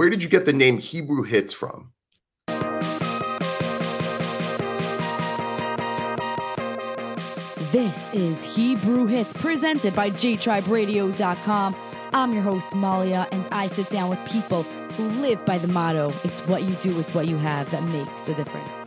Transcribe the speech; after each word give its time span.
where 0.00 0.08
did 0.08 0.22
you 0.22 0.30
get 0.30 0.46
the 0.46 0.52
name 0.54 0.78
Hebrew 0.78 1.24
Hits 1.24 1.52
from? 1.52 1.92
This 7.70 8.10
is 8.14 8.42
Hebrew 8.42 9.04
Hits 9.04 9.34
presented 9.34 9.94
by 9.94 10.10
JTribeRadio.com. 10.10 11.76
I'm 12.14 12.32
your 12.32 12.40
host, 12.40 12.70
Malya, 12.70 13.28
and 13.30 13.46
I 13.52 13.66
sit 13.66 13.90
down 13.90 14.08
with 14.08 14.26
people 14.26 14.62
who 14.62 15.06
live 15.20 15.44
by 15.44 15.58
the 15.58 15.68
motto 15.68 16.10
it's 16.24 16.40
what 16.46 16.62
you 16.62 16.74
do 16.76 16.94
with 16.94 17.14
what 17.14 17.28
you 17.28 17.36
have 17.36 17.70
that 17.70 17.82
makes 17.82 18.26
a 18.26 18.32
difference. 18.32 18.79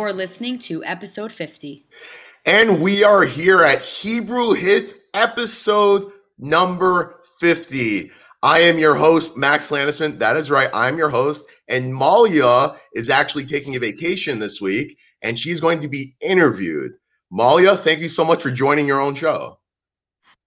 You're 0.00 0.14
listening 0.14 0.58
to 0.60 0.82
episode 0.82 1.30
50. 1.30 1.86
And 2.46 2.80
we 2.80 3.04
are 3.04 3.22
here 3.22 3.62
at 3.62 3.82
Hebrew 3.82 4.54
Hits 4.54 4.94
episode 5.12 6.10
number 6.38 7.20
50. 7.38 8.10
I 8.42 8.60
am 8.60 8.78
your 8.78 8.94
host, 8.94 9.36
Max 9.36 9.68
Landisman. 9.68 10.18
That 10.18 10.38
is 10.38 10.50
right. 10.50 10.70
I'm 10.72 10.96
your 10.96 11.10
host. 11.10 11.44
And 11.68 11.92
Malya 11.92 12.78
is 12.94 13.10
actually 13.10 13.44
taking 13.44 13.76
a 13.76 13.78
vacation 13.78 14.38
this 14.38 14.58
week 14.58 14.96
and 15.20 15.38
she's 15.38 15.60
going 15.60 15.80
to 15.82 15.88
be 15.88 16.16
interviewed. 16.22 16.92
Malya, 17.30 17.78
thank 17.78 18.00
you 18.00 18.08
so 18.08 18.24
much 18.24 18.42
for 18.42 18.50
joining 18.50 18.86
your 18.86 19.02
own 19.02 19.14
show. 19.14 19.59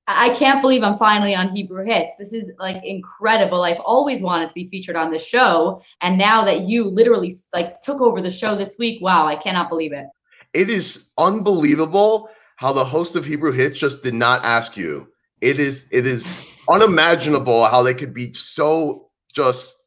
I 0.07 0.35
can't 0.35 0.61
believe 0.61 0.83
I'm 0.83 0.97
finally 0.97 1.33
on 1.33 1.49
Hebrew 1.49 1.85
Hits. 1.85 2.13
This 2.17 2.33
is 2.33 2.51
like 2.59 2.83
incredible. 2.83 3.63
I've 3.63 3.79
always 3.79 4.21
wanted 4.21 4.49
to 4.49 4.55
be 4.55 4.67
featured 4.67 4.97
on 4.97 5.11
the 5.11 5.19
show. 5.19 5.81
And 6.01 6.17
now 6.17 6.43
that 6.43 6.61
you 6.61 6.89
literally 6.89 7.33
like 7.53 7.79
took 7.81 8.01
over 8.01 8.21
the 8.21 8.31
show 8.31 8.55
this 8.55 8.77
week, 8.77 9.01
wow, 9.01 9.25
I 9.25 9.37
cannot 9.37 9.69
believe 9.69 9.93
it. 9.93 10.07
It 10.53 10.69
is 10.69 11.09
unbelievable 11.17 12.29
how 12.57 12.73
the 12.73 12.83
host 12.83 13.15
of 13.15 13.25
Hebrew 13.25 13.51
Hits 13.51 13.79
just 13.79 14.03
did 14.03 14.13
not 14.13 14.43
ask 14.43 14.75
you. 14.75 15.09
It 15.39 15.59
is 15.59 15.87
it 15.91 16.05
is 16.05 16.37
unimaginable 16.69 17.65
how 17.65 17.81
they 17.81 17.93
could 17.93 18.13
be 18.13 18.33
so 18.33 19.09
just 19.33 19.83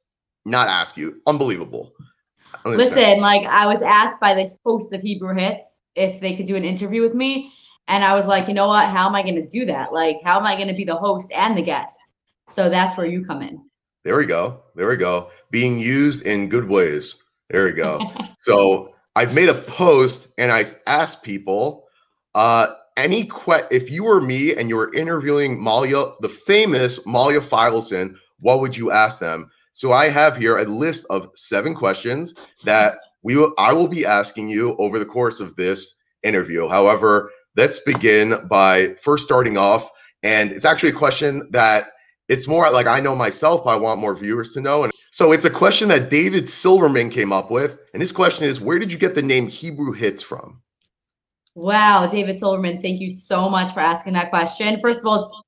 not 0.46 0.68
ask 0.68 0.96
you. 0.96 1.20
Unbelievable. 1.26 1.92
Listen, 2.64 3.20
like 3.20 3.46
I 3.46 3.66
was 3.66 3.82
asked 3.82 4.18
by 4.20 4.34
the 4.34 4.50
host 4.64 4.92
of 4.92 5.02
Hebrew 5.02 5.34
Hits 5.34 5.80
if 5.94 6.20
they 6.20 6.36
could 6.36 6.46
do 6.46 6.56
an 6.56 6.64
interview 6.64 7.02
with 7.02 7.14
me. 7.14 7.52
And 7.88 8.02
I 8.04 8.14
was 8.14 8.26
like, 8.26 8.48
you 8.48 8.54
know 8.54 8.68
what? 8.68 8.88
How 8.88 9.06
am 9.06 9.14
I 9.14 9.22
going 9.22 9.36
to 9.36 9.46
do 9.46 9.64
that? 9.66 9.92
Like, 9.92 10.18
how 10.24 10.38
am 10.38 10.44
I 10.44 10.56
going 10.56 10.68
to 10.68 10.74
be 10.74 10.84
the 10.84 10.96
host 10.96 11.30
and 11.32 11.56
the 11.56 11.62
guest? 11.62 11.96
So 12.48 12.68
that's 12.68 12.96
where 12.96 13.06
you 13.06 13.24
come 13.24 13.42
in. 13.42 13.62
There 14.04 14.16
we 14.16 14.26
go. 14.26 14.62
There 14.74 14.88
we 14.88 14.96
go. 14.96 15.30
Being 15.50 15.78
used 15.78 16.26
in 16.26 16.48
good 16.48 16.68
ways. 16.68 17.22
There 17.50 17.64
we 17.64 17.72
go. 17.72 18.00
so 18.38 18.94
I've 19.14 19.34
made 19.34 19.48
a 19.48 19.62
post 19.62 20.28
and 20.38 20.52
I 20.52 20.64
asked 20.86 21.22
people, 21.22 21.84
uh, 22.34 22.68
any 22.96 23.24
que- 23.24 23.66
if 23.70 23.90
you 23.90 24.04
were 24.04 24.20
me 24.20 24.54
and 24.54 24.68
you 24.68 24.76
were 24.76 24.92
interviewing 24.94 25.58
Malya, 25.58 26.14
the 26.20 26.28
famous 26.28 26.98
Malya 27.00 27.40
Feivelson, 27.40 28.14
what 28.40 28.60
would 28.60 28.76
you 28.76 28.90
ask 28.90 29.18
them? 29.18 29.50
So 29.72 29.92
I 29.92 30.08
have 30.08 30.36
here 30.36 30.58
a 30.58 30.64
list 30.64 31.06
of 31.10 31.30
seven 31.34 31.74
questions 31.74 32.34
that 32.64 32.96
we 33.22 33.36
will, 33.36 33.52
I 33.58 33.72
will 33.72 33.88
be 33.88 34.06
asking 34.06 34.48
you 34.48 34.76
over 34.78 34.98
the 34.98 35.04
course 35.04 35.40
of 35.40 35.54
this 35.56 35.94
interview. 36.22 36.68
However, 36.68 37.30
let's 37.56 37.80
begin 37.80 38.46
by 38.48 38.94
first 39.02 39.24
starting 39.24 39.56
off, 39.56 39.90
and 40.22 40.50
it's 40.50 40.64
actually 40.64 40.90
a 40.90 40.94
question 40.94 41.48
that 41.52 41.84
it's 42.28 42.48
more 42.48 42.70
like 42.70 42.86
I 42.86 43.00
know 43.00 43.14
myself, 43.14 43.66
I 43.66 43.76
want 43.76 44.00
more 44.00 44.14
viewers 44.16 44.52
to 44.54 44.60
know. 44.60 44.84
And 44.84 44.92
so 45.12 45.32
it's 45.32 45.44
a 45.44 45.50
question 45.50 45.88
that 45.88 46.10
David 46.10 46.48
Silverman 46.48 47.10
came 47.10 47.32
up 47.32 47.50
with, 47.50 47.78
and 47.92 48.02
his 48.02 48.12
question 48.12 48.44
is, 48.44 48.60
where 48.60 48.78
did 48.78 48.92
you 48.92 48.98
get 48.98 49.14
the 49.14 49.22
name 49.22 49.46
Hebrew 49.46 49.92
Hits 49.92 50.22
from? 50.22 50.60
Wow, 51.54 52.06
David 52.06 52.38
Silverman, 52.38 52.82
thank 52.82 53.00
you 53.00 53.08
so 53.08 53.48
much 53.48 53.72
for 53.72 53.80
asking 53.80 54.12
that 54.14 54.30
question. 54.30 54.78
First 54.82 55.00
of 55.00 55.06
all, 55.06 55.44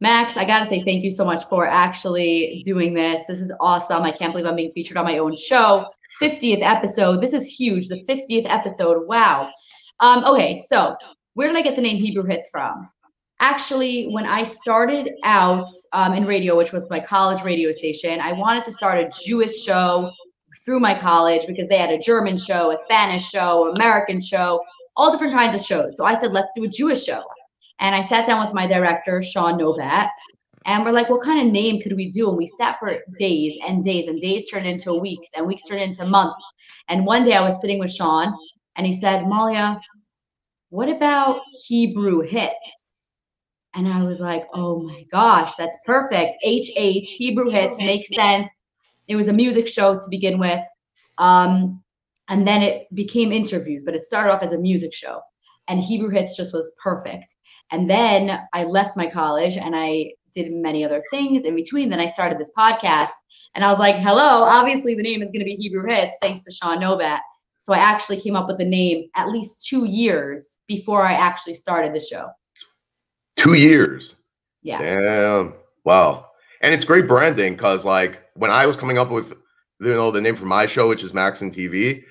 Max, 0.00 0.36
I 0.36 0.44
got 0.44 0.58
to 0.58 0.66
say 0.66 0.82
thank 0.82 1.04
you 1.04 1.12
so 1.12 1.24
much 1.24 1.44
for 1.44 1.64
actually 1.64 2.60
doing 2.64 2.92
this. 2.92 3.24
This 3.28 3.40
is 3.40 3.52
awesome. 3.60 4.02
I 4.02 4.10
can't 4.10 4.32
believe 4.32 4.46
I'm 4.46 4.56
being 4.56 4.72
featured 4.72 4.96
on 4.96 5.04
my 5.04 5.18
own 5.18 5.36
show. 5.36 5.86
50th 6.20 6.60
episode. 6.60 7.20
This 7.20 7.32
is 7.32 7.46
huge. 7.46 7.86
The 7.86 8.04
50th 8.08 8.50
episode. 8.50 9.06
Wow. 9.06 9.52
Um, 10.00 10.24
okay, 10.24 10.60
so 10.68 10.96
where 11.34 11.48
did 11.48 11.56
I 11.56 11.62
get 11.62 11.76
the 11.76 11.82
name 11.82 11.96
Hebrew 11.96 12.24
Hits 12.24 12.50
from? 12.50 12.88
Actually, 13.40 14.08
when 14.12 14.24
I 14.24 14.44
started 14.44 15.12
out 15.24 15.68
um, 15.92 16.14
in 16.14 16.26
radio, 16.26 16.56
which 16.56 16.72
was 16.72 16.88
my 16.90 17.00
college 17.00 17.42
radio 17.42 17.72
station, 17.72 18.20
I 18.20 18.32
wanted 18.32 18.64
to 18.66 18.72
start 18.72 18.98
a 18.98 19.10
Jewish 19.24 19.62
show 19.62 20.12
through 20.64 20.80
my 20.80 20.98
college 20.98 21.46
because 21.46 21.68
they 21.68 21.78
had 21.78 21.90
a 21.90 21.98
German 21.98 22.38
show, 22.38 22.70
a 22.70 22.78
Spanish 22.78 23.28
show, 23.28 23.72
American 23.74 24.20
show, 24.20 24.60
all 24.96 25.10
different 25.10 25.32
kinds 25.34 25.56
of 25.56 25.62
shows. 25.62 25.96
So 25.96 26.04
I 26.04 26.20
said, 26.20 26.32
let's 26.32 26.52
do 26.54 26.64
a 26.64 26.68
Jewish 26.68 27.04
show. 27.04 27.22
And 27.80 27.94
I 27.94 28.02
sat 28.02 28.26
down 28.26 28.44
with 28.44 28.54
my 28.54 28.66
director, 28.66 29.22
Sean 29.22 29.58
Nobat, 29.58 30.10
and 30.66 30.84
we're 30.84 30.92
like, 30.92 31.10
what 31.10 31.22
kind 31.22 31.44
of 31.44 31.52
name 31.52 31.80
could 31.80 31.94
we 31.94 32.10
do? 32.10 32.28
And 32.28 32.38
we 32.38 32.46
sat 32.46 32.78
for 32.78 32.98
days 33.18 33.58
and 33.66 33.82
days, 33.82 34.06
and 34.06 34.20
days 34.20 34.48
turned 34.48 34.66
into 34.66 34.94
weeks, 34.94 35.30
and 35.34 35.46
weeks 35.46 35.64
turned 35.66 35.82
into 35.82 36.06
months. 36.06 36.40
And 36.88 37.04
one 37.04 37.24
day 37.24 37.32
I 37.32 37.44
was 37.44 37.60
sitting 37.60 37.80
with 37.80 37.90
Sean, 37.90 38.32
and 38.76 38.86
he 38.86 38.98
said, 39.00 39.24
Malya, 39.24 39.80
what 40.72 40.88
about 40.88 41.42
Hebrew 41.66 42.22
hits? 42.22 42.94
And 43.74 43.86
I 43.86 44.04
was 44.04 44.20
like, 44.20 44.46
oh 44.54 44.82
my 44.82 45.04
gosh, 45.12 45.54
that's 45.56 45.76
perfect. 45.84 46.38
HH, 46.42 47.08
Hebrew 47.08 47.50
hits, 47.50 47.76
makes 47.76 48.14
sense. 48.14 48.50
It 49.06 49.14
was 49.14 49.28
a 49.28 49.34
music 49.34 49.68
show 49.68 49.96
to 49.96 50.06
begin 50.08 50.38
with. 50.38 50.64
Um, 51.18 51.82
and 52.30 52.48
then 52.48 52.62
it 52.62 52.86
became 52.94 53.32
interviews, 53.32 53.84
but 53.84 53.94
it 53.94 54.02
started 54.02 54.32
off 54.32 54.42
as 54.42 54.54
a 54.54 54.58
music 54.58 54.94
show. 54.94 55.20
And 55.68 55.78
Hebrew 55.78 56.08
Hits 56.08 56.38
just 56.38 56.54
was 56.54 56.72
perfect. 56.82 57.36
And 57.70 57.88
then 57.88 58.40
I 58.54 58.64
left 58.64 58.96
my 58.96 59.10
college 59.10 59.58
and 59.58 59.76
I 59.76 60.12
did 60.34 60.50
many 60.52 60.86
other 60.86 61.02
things 61.10 61.44
in 61.44 61.54
between. 61.54 61.90
Then 61.90 62.00
I 62.00 62.06
started 62.06 62.38
this 62.38 62.52
podcast 62.56 63.10
and 63.54 63.62
I 63.62 63.68
was 63.68 63.78
like, 63.78 63.96
hello, 63.96 64.42
obviously 64.42 64.94
the 64.94 65.02
name 65.02 65.20
is 65.20 65.30
going 65.32 65.40
to 65.40 65.44
be 65.44 65.56
Hebrew 65.56 65.86
Hits 65.86 66.14
thanks 66.22 66.44
to 66.44 66.52
Sean 66.52 66.78
Nobat. 66.78 67.20
So 67.62 67.72
I 67.72 67.78
actually 67.78 68.20
came 68.20 68.34
up 68.34 68.48
with 68.48 68.58
the 68.58 68.64
name 68.64 69.08
at 69.14 69.30
least 69.30 69.64
two 69.64 69.84
years 69.84 70.58
before 70.66 71.06
I 71.06 71.12
actually 71.12 71.54
started 71.54 71.94
the 71.94 72.00
show. 72.00 72.28
Two 73.36 73.54
years. 73.54 74.16
Yeah. 74.62 74.78
Damn. 74.78 75.54
Wow. 75.84 76.26
And 76.60 76.74
it's 76.74 76.84
great 76.84 77.06
branding 77.06 77.52
because 77.52 77.84
like 77.84 78.20
when 78.34 78.50
I 78.50 78.66
was 78.66 78.76
coming 78.76 78.98
up 78.98 79.10
with 79.10 79.34
you 79.80 79.88
know 79.88 80.10
the 80.10 80.20
name 80.20 80.34
for 80.34 80.44
my 80.44 80.66
show, 80.66 80.88
which 80.88 81.04
is 81.04 81.14
Max 81.14 81.40
and 81.40 81.52
TV, 81.52 82.02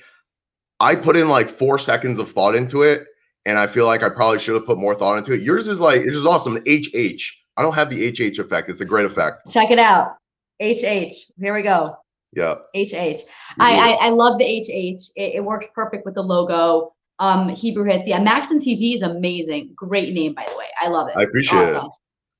I 0.79 0.95
put 0.95 1.17
in 1.17 1.27
like 1.27 1.49
four 1.49 1.77
seconds 1.77 2.17
of 2.17 2.31
thought 2.31 2.55
into 2.55 2.83
it, 2.83 3.07
and 3.45 3.59
I 3.59 3.67
feel 3.67 3.85
like 3.85 4.03
I 4.03 4.09
probably 4.09 4.39
should 4.39 4.55
have 4.55 4.65
put 4.65 4.77
more 4.77 4.95
thought 4.95 5.17
into 5.17 5.33
it. 5.33 5.41
Yours 5.41 5.67
is 5.67 5.81
like 5.81 6.01
it's 6.01 6.13
just 6.13 6.25
awesome. 6.25 6.57
HH. 6.65 7.21
I 7.57 7.61
don't 7.61 7.75
have 7.75 7.89
the 7.89 8.09
HH 8.09 8.39
effect. 8.39 8.69
It's 8.69 8.79
a 8.79 8.85
great 8.85 9.05
effect. 9.05 9.43
Check 9.51 9.69
it 9.69 9.79
out. 9.79 10.15
HH. 10.61 11.31
Here 11.39 11.53
we 11.53 11.61
go. 11.61 11.97
Yeah. 12.33 12.55
HH. 12.75 13.19
I, 13.59 13.75
I, 13.75 13.89
I 14.01 14.09
love 14.09 14.37
the 14.37 14.45
HH. 14.45 15.11
It, 15.15 15.35
it 15.35 15.43
works 15.43 15.67
perfect 15.73 16.05
with 16.05 16.15
the 16.15 16.23
logo. 16.23 16.93
Um, 17.19 17.49
Hebrew 17.49 17.83
hits. 17.83 18.07
Yeah, 18.07 18.19
Max 18.19 18.49
and 18.49 18.61
TV 18.61 18.95
is 18.95 19.01
amazing. 19.01 19.73
Great 19.75 20.13
name, 20.13 20.33
by 20.33 20.45
the 20.49 20.57
way. 20.57 20.65
I 20.81 20.87
love 20.87 21.07
it. 21.09 21.15
I 21.17 21.23
appreciate 21.23 21.67
awesome. 21.67 21.85
it. 21.85 21.91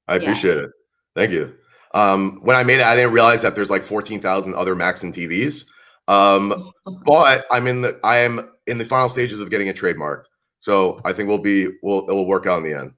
I 0.07 0.15
appreciate 0.15 0.57
yeah. 0.57 0.63
it. 0.63 0.69
Thank 1.15 1.31
you. 1.31 1.53
Um, 1.93 2.39
when 2.41 2.55
I 2.55 2.63
made 2.63 2.79
it, 2.79 2.85
I 2.85 2.95
didn't 2.95 3.11
realize 3.11 3.41
that 3.41 3.53
there's 3.53 3.69
like 3.69 3.83
14,000 3.83 4.55
other 4.55 4.75
Max 4.75 5.03
and 5.03 5.13
TVs. 5.13 5.65
Um, 6.07 6.71
but 7.05 7.45
I'm 7.51 7.67
in 7.67 7.81
the 7.81 7.99
I 8.03 8.17
am 8.17 8.51
in 8.67 8.77
the 8.77 8.85
final 8.85 9.09
stages 9.09 9.39
of 9.39 9.49
getting 9.49 9.67
it 9.67 9.77
trademarked. 9.77 10.25
So 10.59 11.01
I 11.05 11.13
think 11.13 11.27
we'll 11.27 11.37
be 11.37 11.67
we'll 11.83 12.07
it 12.09 12.13
will 12.13 12.25
work 12.25 12.45
out 12.45 12.57
in 12.57 12.63
the 12.63 12.77
end. 12.77 12.93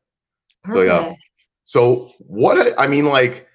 Perfect. 0.63 0.89
So 0.89 1.07
yeah. 1.07 1.13
So 1.65 2.11
what 2.19 2.73
I 2.77 2.87
mean, 2.87 3.05
like 3.05 3.47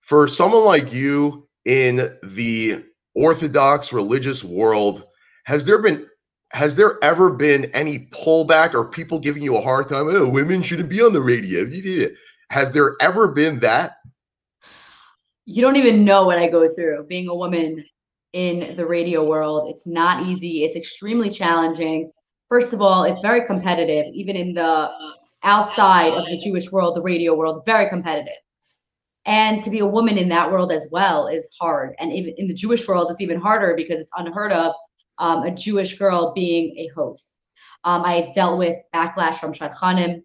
for 0.00 0.28
someone 0.28 0.64
like 0.64 0.92
you 0.92 1.45
in 1.66 2.16
the 2.22 2.84
Orthodox 3.14 3.92
religious 3.92 4.42
world, 4.42 5.04
has 5.44 5.64
there 5.64 5.80
been 5.82 6.06
has 6.52 6.76
there 6.76 7.02
ever 7.02 7.30
been 7.30 7.66
any 7.66 8.08
pullback 8.12 8.72
or 8.72 8.88
people 8.88 9.18
giving 9.18 9.42
you 9.42 9.56
a 9.56 9.60
hard 9.60 9.88
time? 9.88 10.06
Oh, 10.08 10.28
women 10.28 10.62
shouldn't 10.62 10.88
be 10.88 11.02
on 11.02 11.12
the 11.12 11.20
radio. 11.20 11.66
Has 12.50 12.72
there 12.72 12.94
ever 13.00 13.28
been 13.28 13.58
that? 13.60 13.96
You 15.44 15.60
don't 15.60 15.76
even 15.76 16.04
know 16.04 16.24
what 16.24 16.38
I 16.38 16.48
go 16.48 16.68
through 16.72 17.04
being 17.08 17.28
a 17.28 17.34
woman 17.34 17.84
in 18.32 18.76
the 18.76 18.86
radio 18.86 19.24
world. 19.24 19.68
It's 19.68 19.86
not 19.86 20.26
easy. 20.26 20.64
It's 20.64 20.76
extremely 20.76 21.30
challenging 21.30 22.10
first 22.48 22.72
of 22.72 22.80
all, 22.80 23.04
it's 23.04 23.20
very 23.20 23.46
competitive, 23.46 24.06
even 24.14 24.36
in 24.36 24.54
the 24.54 24.62
uh, 24.62 25.12
outside 25.42 26.12
of 26.12 26.26
the 26.26 26.38
Jewish 26.38 26.70
world, 26.72 26.96
the 26.96 27.02
radio 27.02 27.34
world, 27.34 27.62
very 27.66 27.88
competitive. 27.88 28.34
And 29.26 29.62
to 29.64 29.70
be 29.70 29.80
a 29.80 29.86
woman 29.86 30.16
in 30.18 30.28
that 30.28 30.50
world 30.50 30.70
as 30.70 30.88
well 30.92 31.26
is 31.26 31.48
hard. 31.60 31.94
And 31.98 32.12
even 32.12 32.34
in 32.38 32.46
the 32.46 32.54
Jewish 32.54 32.86
world, 32.86 33.10
it's 33.10 33.20
even 33.20 33.40
harder 33.40 33.74
because 33.76 34.00
it's 34.00 34.10
unheard 34.16 34.52
of 34.52 34.72
um, 35.18 35.42
a 35.42 35.50
Jewish 35.50 35.98
girl 35.98 36.32
being 36.32 36.76
a 36.78 36.88
host. 36.94 37.40
Um, 37.84 38.02
I've 38.04 38.34
dealt 38.34 38.58
with 38.58 38.76
backlash 38.94 39.36
from 39.36 39.52
shadchanim. 39.52 40.22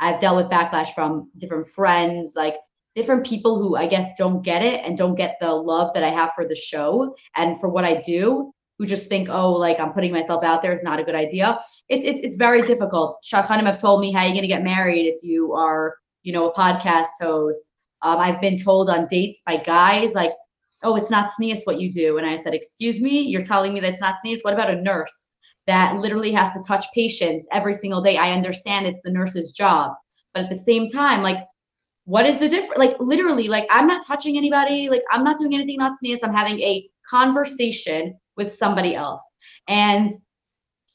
I've 0.00 0.20
dealt 0.20 0.36
with 0.36 0.46
backlash 0.50 0.94
from 0.94 1.30
different 1.38 1.68
friends, 1.68 2.34
like 2.34 2.56
different 2.94 3.26
people 3.26 3.58
who 3.58 3.76
I 3.76 3.86
guess 3.86 4.10
don't 4.18 4.42
get 4.42 4.62
it 4.62 4.84
and 4.84 4.98
don't 4.98 5.14
get 5.14 5.36
the 5.40 5.52
love 5.52 5.92
that 5.94 6.02
I 6.02 6.10
have 6.10 6.32
for 6.34 6.46
the 6.46 6.54
show 6.54 7.14
and 7.36 7.60
for 7.60 7.68
what 7.68 7.84
I 7.84 8.02
do 8.02 8.52
who 8.78 8.86
just 8.86 9.08
think, 9.08 9.28
oh, 9.30 9.52
like 9.52 9.78
I'm 9.78 9.92
putting 9.92 10.12
myself 10.12 10.42
out 10.42 10.62
there 10.62 10.72
is 10.72 10.82
not 10.82 10.98
a 10.98 11.04
good 11.04 11.14
idea. 11.14 11.60
It's 11.88 12.04
it's 12.04 12.20
it's 12.22 12.36
very 12.36 12.62
difficult. 12.62 13.18
Shadchanim 13.22 13.66
have 13.66 13.80
told 13.80 14.00
me 14.00 14.12
how 14.12 14.20
are 14.20 14.26
you're 14.26 14.34
gonna 14.34 14.48
get 14.48 14.64
married 14.64 15.06
if 15.06 15.22
you 15.22 15.52
are, 15.52 15.96
you 16.22 16.32
know, 16.32 16.50
a 16.50 16.54
podcast 16.54 17.08
host. 17.20 17.71
Um, 18.02 18.18
I've 18.18 18.40
been 18.40 18.58
told 18.58 18.90
on 18.90 19.06
dates 19.08 19.42
by 19.46 19.58
guys 19.58 20.14
like, 20.14 20.32
oh, 20.82 20.96
it's 20.96 21.10
not 21.10 21.30
tznius 21.30 21.60
what 21.64 21.80
you 21.80 21.92
do. 21.92 22.18
And 22.18 22.26
I 22.26 22.36
said, 22.36 22.54
excuse 22.54 23.00
me, 23.00 23.20
you're 23.20 23.44
telling 23.44 23.72
me 23.72 23.80
that's 23.80 24.00
not 24.00 24.16
tznius? 24.24 24.40
What 24.42 24.54
about 24.54 24.70
a 24.70 24.82
nurse 24.82 25.30
that 25.66 25.96
literally 25.96 26.32
has 26.32 26.52
to 26.54 26.62
touch 26.66 26.84
patients 26.94 27.46
every 27.52 27.74
single 27.74 28.02
day? 28.02 28.16
I 28.16 28.32
understand 28.32 28.86
it's 28.86 29.02
the 29.02 29.12
nurse's 29.12 29.52
job. 29.52 29.92
But 30.34 30.44
at 30.44 30.50
the 30.50 30.58
same 30.58 30.88
time, 30.88 31.22
like, 31.22 31.44
what 32.04 32.26
is 32.26 32.38
the 32.38 32.48
difference? 32.48 32.78
Like, 32.78 32.96
literally, 32.98 33.46
like, 33.46 33.66
I'm 33.70 33.86
not 33.86 34.04
touching 34.04 34.36
anybody. 34.36 34.88
Like, 34.88 35.04
I'm 35.12 35.22
not 35.22 35.38
doing 35.38 35.54
anything 35.54 35.76
not 35.78 35.92
tznius. 36.02 36.18
I'm 36.24 36.34
having 36.34 36.58
a 36.60 36.88
conversation 37.08 38.18
with 38.36 38.52
somebody 38.52 38.94
else. 38.96 39.22
And 39.68 40.10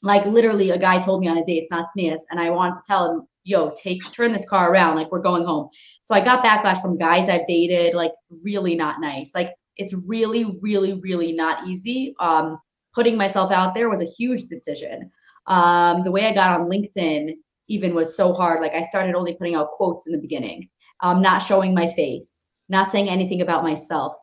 like 0.02 0.24
literally 0.26 0.70
a 0.70 0.78
guy 0.78 1.00
told 1.00 1.20
me 1.20 1.28
on 1.28 1.38
a 1.38 1.44
date, 1.44 1.62
it's 1.62 1.70
not 1.70 1.88
tznius. 1.96 2.20
And 2.30 2.40
I 2.40 2.50
wanted 2.50 2.76
to 2.76 2.82
tell 2.86 3.10
him, 3.10 3.26
yo, 3.44 3.72
take 3.76 4.02
turn 4.12 4.32
this 4.32 4.48
car 4.48 4.72
around. 4.72 4.96
Like 4.96 5.10
we're 5.10 5.22
going 5.22 5.44
home. 5.44 5.68
So 6.02 6.14
I 6.14 6.20
got 6.24 6.44
backlash 6.44 6.82
from 6.82 6.98
guys 6.98 7.28
I've 7.28 7.46
dated, 7.46 7.94
like 7.94 8.12
really 8.44 8.74
not 8.74 9.00
nice. 9.00 9.32
Like 9.34 9.54
it's 9.76 9.94
really, 10.06 10.58
really, 10.60 10.94
really 11.00 11.32
not 11.32 11.66
easy. 11.66 12.14
Um, 12.20 12.58
putting 12.94 13.16
myself 13.16 13.52
out 13.52 13.74
there 13.74 13.88
was 13.88 14.02
a 14.02 14.06
huge 14.18 14.46
decision. 14.46 15.10
Um, 15.46 16.02
the 16.02 16.10
way 16.10 16.26
I 16.26 16.34
got 16.34 16.60
on 16.60 16.68
LinkedIn 16.68 17.32
even 17.68 17.94
was 17.94 18.16
so 18.16 18.32
hard. 18.32 18.60
Like 18.60 18.72
I 18.72 18.82
started 18.82 19.14
only 19.14 19.34
putting 19.36 19.54
out 19.54 19.70
quotes 19.72 20.06
in 20.06 20.12
the 20.12 20.20
beginning, 20.20 20.68
um, 21.02 21.22
not 21.22 21.38
showing 21.38 21.74
my 21.74 21.86
face, 21.92 22.46
not 22.68 22.90
saying 22.90 23.08
anything 23.08 23.40
about 23.40 23.62
myself. 23.62 24.14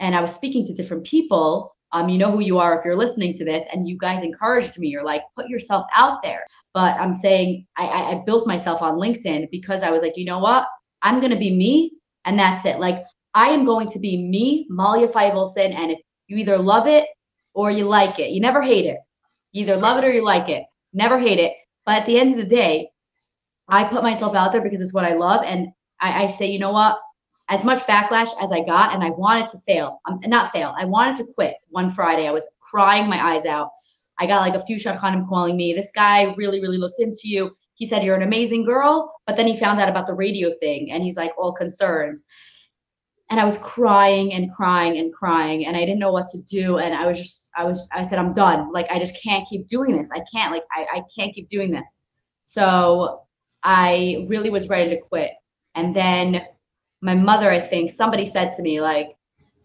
And 0.00 0.14
I 0.14 0.20
was 0.20 0.34
speaking 0.34 0.66
to 0.66 0.74
different 0.74 1.04
people 1.04 1.76
um, 1.92 2.08
you 2.08 2.18
know 2.18 2.30
who 2.30 2.40
you 2.40 2.58
are 2.58 2.78
if 2.78 2.84
you're 2.84 2.96
listening 2.96 3.34
to 3.34 3.44
this 3.44 3.64
and 3.72 3.88
you 3.88 3.98
guys 3.98 4.22
encouraged 4.22 4.78
me. 4.78 4.88
You're 4.88 5.04
like 5.04 5.22
put 5.36 5.48
yourself 5.48 5.86
out 5.94 6.22
there. 6.22 6.44
But 6.74 6.98
i'm 7.00 7.12
saying 7.12 7.66
i 7.76 7.84
i 7.86 8.22
built 8.26 8.46
myself 8.46 8.82
on 8.82 8.94
linkedin 8.94 9.48
because 9.50 9.82
i 9.82 9.90
was 9.90 10.02
like 10.02 10.16
you 10.16 10.24
know 10.24 10.38
what? 10.38 10.66
I'm 11.02 11.20
to 11.20 11.36
be 11.36 11.54
me 11.56 11.92
and 12.24 12.38
that's 12.38 12.64
it. 12.66 12.78
Like 12.78 13.04
i 13.34 13.48
am 13.48 13.64
going 13.64 13.88
to 13.88 13.98
be 13.98 14.16
me 14.16 14.66
malya 14.70 15.08
feivelson 15.08 15.74
and 15.74 15.90
if 15.90 15.98
you 16.28 16.36
either 16.38 16.58
love 16.58 16.86
it 16.86 17.06
or 17.54 17.70
you 17.70 17.84
like 17.84 18.18
it 18.18 18.30
you 18.30 18.40
never 18.40 18.62
hate 18.62 18.86
it. 18.86 18.98
You 19.52 19.62
either 19.62 19.76
love 19.76 19.98
it 19.98 20.06
or 20.06 20.12
you 20.12 20.24
like 20.24 20.48
it. 20.48 20.64
Never 20.92 21.18
hate 21.18 21.38
it. 21.38 21.52
But 21.84 21.96
at 21.96 22.06
the 22.06 22.18
end 22.18 22.30
of 22.30 22.36
the 22.36 22.44
day 22.44 22.88
i 23.68 23.84
put 23.84 24.02
myself 24.02 24.34
out 24.34 24.52
there 24.52 24.62
because 24.62 24.80
it's 24.80 24.94
what 24.94 25.04
i 25.04 25.14
love 25.14 25.42
and 25.44 25.68
I, 26.00 26.24
I 26.24 26.28
say 26.28 26.46
you 26.46 26.58
know 26.58 26.72
what 26.72 26.98
as 27.52 27.64
much 27.64 27.82
backlash 27.82 28.30
as 28.42 28.50
I 28.50 28.64
got, 28.64 28.94
and 28.94 29.04
I 29.04 29.10
wanted 29.10 29.46
to 29.48 29.58
fail. 29.58 30.00
Um, 30.08 30.18
not 30.24 30.52
fail. 30.52 30.74
I 30.78 30.86
wanted 30.86 31.16
to 31.16 31.32
quit 31.34 31.56
one 31.68 31.90
Friday. 31.90 32.26
I 32.26 32.32
was 32.32 32.48
crying 32.60 33.10
my 33.10 33.22
eyes 33.22 33.44
out. 33.44 33.68
I 34.18 34.26
got 34.26 34.40
like 34.40 34.54
a 34.54 34.64
few 34.64 34.76
shadchanim 34.76 35.28
calling 35.28 35.54
me. 35.54 35.74
This 35.74 35.92
guy 35.94 36.32
really, 36.38 36.60
really 36.60 36.78
looked 36.78 36.98
into 36.98 37.20
you. 37.24 37.50
He 37.74 37.84
said 37.84 38.02
you're 38.02 38.16
an 38.16 38.22
amazing 38.22 38.64
girl, 38.64 39.12
but 39.26 39.36
then 39.36 39.46
he 39.46 39.58
found 39.58 39.80
out 39.80 39.90
about 39.90 40.06
the 40.06 40.14
radio 40.14 40.50
thing, 40.60 40.92
and 40.92 41.02
he's 41.02 41.16
like 41.16 41.32
all 41.36 41.52
concerned. 41.52 42.22
And 43.28 43.38
I 43.38 43.44
was 43.44 43.58
crying 43.58 44.32
and 44.32 44.50
crying 44.50 44.96
and 44.96 45.12
crying, 45.12 45.66
and 45.66 45.76
I 45.76 45.80
didn't 45.80 45.98
know 45.98 46.12
what 46.12 46.28
to 46.28 46.40
do. 46.40 46.78
And 46.78 46.94
I 46.94 47.06
was 47.06 47.18
just, 47.18 47.50
I 47.54 47.64
was, 47.64 47.86
I 47.94 48.02
said, 48.02 48.18
I'm 48.18 48.32
done. 48.32 48.72
Like 48.72 48.86
I 48.90 48.98
just 48.98 49.22
can't 49.22 49.46
keep 49.46 49.68
doing 49.68 49.98
this. 49.98 50.10
I 50.10 50.22
can't, 50.32 50.52
like, 50.52 50.64
I, 50.74 50.86
I 50.98 51.02
can't 51.14 51.34
keep 51.34 51.50
doing 51.50 51.70
this. 51.70 51.98
So 52.44 53.24
I 53.62 54.24
really 54.30 54.48
was 54.48 54.70
ready 54.70 54.88
to 54.90 55.02
quit. 55.02 55.32
And 55.74 55.94
then 55.94 56.46
my 57.02 57.14
mother, 57.14 57.50
I 57.50 57.60
think 57.60 57.92
somebody 57.92 58.24
said 58.24 58.52
to 58.52 58.62
me, 58.62 58.80
like, 58.80 59.08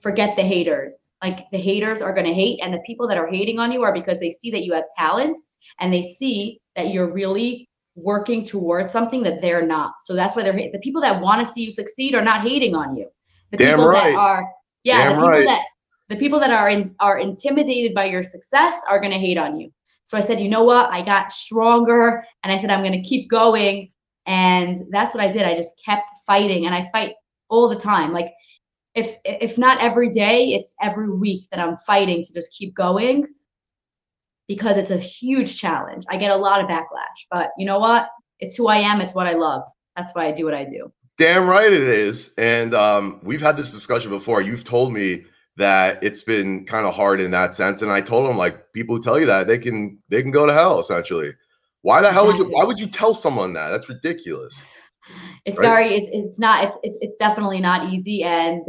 forget 0.02 0.36
the 0.36 0.42
haters. 0.42 1.08
Like 1.24 1.46
the 1.52 1.58
haters 1.58 2.02
are 2.02 2.14
going 2.14 2.26
to 2.26 2.34
hate, 2.34 2.60
and 2.62 2.74
the 2.74 2.82
people 2.86 3.08
that 3.08 3.18
are 3.18 3.28
hating 3.28 3.60
on 3.60 3.72
you 3.72 3.84
are 3.84 3.94
because 3.94 4.20
they 4.20 4.32
see 4.32 4.52
that 4.52 4.64
you 4.64 4.74
have 4.74 4.84
talent 4.98 5.38
and 5.80 5.92
they 5.92 6.04
see 6.04 6.60
that 6.76 6.90
you're 6.90 7.12
really 7.12 7.70
working 7.96 8.46
towards 8.46 8.92
something 8.92 9.24
that 9.24 9.42
they're 9.42 9.66
not. 9.66 9.94
So 10.02 10.14
that's 10.14 10.36
why 10.36 10.44
they're 10.44 10.54
the 10.54 10.80
people 10.84 11.02
that 11.02 11.22
want 11.22 11.46
to 11.46 11.52
see 11.52 11.64
you 11.64 11.72
succeed 11.72 12.14
are 12.14 12.24
not 12.24 12.42
hating 12.42 12.76
on 12.76 12.96
you. 12.96 13.10
The 13.52 13.58
Damn 13.58 13.78
people 13.78 13.90
right. 13.90 14.12
that 14.12 14.16
are 14.16 14.48
yeah, 14.84 15.10
Damn 15.10 15.10
the 15.10 15.16
people 15.16 15.30
right. 15.30 15.46
that 15.46 15.64
the 16.10 16.16
people 16.16 16.40
that 16.40 16.52
are 16.52 16.70
in 16.70 16.96
are 17.00 17.18
intimidated 17.18 17.94
by 17.96 18.06
your 18.06 18.24
success 18.24 18.76
are 18.88 19.00
going 19.00 19.12
to 19.12 19.20
hate 19.20 19.38
on 19.38 19.60
you. 19.60 19.72
So 20.06 20.18
I 20.18 20.22
said, 20.22 20.40
you 20.40 20.50
know 20.50 20.64
what? 20.64 20.92
I 20.92 21.04
got 21.04 21.32
stronger 21.32 22.24
and 22.44 22.54
I 22.54 22.58
said 22.58 22.70
I'm 22.70 22.82
going 22.82 22.94
to 22.94 23.08
keep 23.08 23.30
going 23.30 23.92
and 24.28 24.80
that's 24.92 25.16
what 25.16 25.24
I 25.24 25.32
did. 25.32 25.44
I 25.44 25.56
just 25.56 25.82
kept 25.84 26.10
fighting 26.26 26.66
and 26.68 26.76
I 26.76 26.88
fight 26.92 27.14
all 27.50 27.70
the 27.70 27.76
time. 27.76 28.14
Like 28.14 28.32
if 28.96 29.18
if 29.24 29.58
not 29.58 29.80
every 29.80 30.10
day, 30.10 30.54
it's 30.54 30.76
every 30.82 31.12
week 31.12 31.46
that 31.52 31.60
I'm 31.60 31.78
fighting 31.78 32.24
to 32.24 32.34
just 32.34 32.54
keep 32.58 32.76
going 32.76 33.28
because 34.48 34.78
it's 34.78 34.92
a 34.92 34.98
huge 34.98 35.60
challenge. 35.60 36.06
I 36.10 36.18
get 36.18 36.32
a 36.32 36.36
lot 36.36 36.62
of 36.62 36.70
backlash, 36.70 37.26
but 37.30 37.52
you 37.58 37.66
know 37.66 37.80
what? 37.80 38.10
It's 38.40 38.56
who 38.56 38.68
I 38.68 38.78
am. 38.78 39.02
It's 39.02 39.14
what 39.14 39.28
I 39.28 39.34
love. 39.34 39.64
That's 39.96 40.14
why 40.14 40.28
I 40.28 40.32
do 40.32 40.46
what 40.46 40.54
I 40.54 40.64
do. 40.64 40.92
Damn 41.18 41.50
right 41.50 41.72
it 41.72 41.82
is. 41.82 42.32
And 42.38 42.74
um, 42.74 43.20
we've 43.24 43.42
had 43.42 43.58
this 43.58 43.72
discussion 43.72 44.12
before. 44.12 44.42
You've 44.42 44.64
told 44.64 44.94
me 44.94 45.26
that 45.58 46.02
it's 46.04 46.22
been 46.22 46.66
kind 46.66 46.86
of 46.86 46.94
hard 46.94 47.20
in 47.20 47.32
that 47.32 47.56
sense. 47.56 47.82
And 47.82 47.92
I 47.92 48.02
told 48.02 48.30
him 48.30 48.38
like 48.38 48.72
people 48.74 48.96
who 48.96 49.02
tell 49.02 49.20
you 49.20 49.26
that 49.26 49.48
they 49.48 49.58
can 49.58 50.00
they 50.10 50.22
can 50.22 50.32
go 50.32 50.46
to 50.46 50.54
hell 50.54 50.80
essentially. 50.80 51.34
Why 51.82 52.02
the 52.02 52.12
hell 52.12 52.28
would 52.28 52.38
you 52.38 52.46
why 52.46 52.64
would 52.64 52.80
you 52.80 52.88
tell 52.88 53.14
someone 53.14 53.54
that? 53.54 53.70
That's 53.70 53.90
ridiculous. 53.90 54.66
It's 55.46 55.60
Right. 55.60 55.68
very 55.68 55.96
it's 55.96 56.10
it's 56.12 56.40
not 56.40 56.64
it's 56.66 56.78
it's 56.84 56.98
it's 57.02 57.16
definitely 57.18 57.62
not 57.62 57.94
easy 57.94 58.24
and 58.24 58.66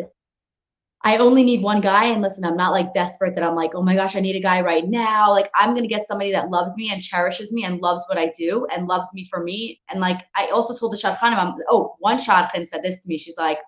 I 1.05 1.17
only 1.19 1.45
need 1.45 1.63
one 1.63 1.81
guy 1.81 2.07
and 2.07 2.21
listen, 2.21 2.45
I'm 2.45 2.57
not 2.57 2.73
like 2.73 2.93
desperate 2.93 3.35
that 3.37 3.45
I'm 3.45 3.55
like, 3.55 3.75
oh 3.75 3.83
my 3.83 3.95
gosh, 3.95 4.17
I 4.17 4.21
need 4.21 4.35
a 4.35 4.43
guy 4.43 4.61
right 4.61 4.87
now. 4.87 5.31
Like 5.31 5.49
I'm 5.55 5.73
gonna 5.75 5.87
get 5.87 6.09
somebody 6.09 6.33
that 6.33 6.51
loves 6.51 6.77
me 6.77 6.93
and 6.93 7.01
cherishes 7.03 7.53
me 7.53 7.65
and 7.65 7.81
loves 7.81 8.05
what 8.09 8.19
I 8.19 8.33
do 8.37 8.67
and 8.75 8.89
loves 8.89 9.09
me 9.15 9.25
for 9.31 9.43
me. 9.43 9.81
And 9.91 10.01
like 10.01 10.25
I 10.35 10.49
also 10.49 10.77
told 10.77 10.93
the 10.93 10.97
Shadchanim, 10.97 11.39
um, 11.39 11.55
I'm 11.55 11.55
oh, 11.71 11.95
one 12.01 12.19
Shadchan 12.19 12.67
said 12.67 12.83
this 12.83 13.03
to 13.03 13.09
me. 13.09 13.17
She's 13.17 13.39
like, 13.39 13.59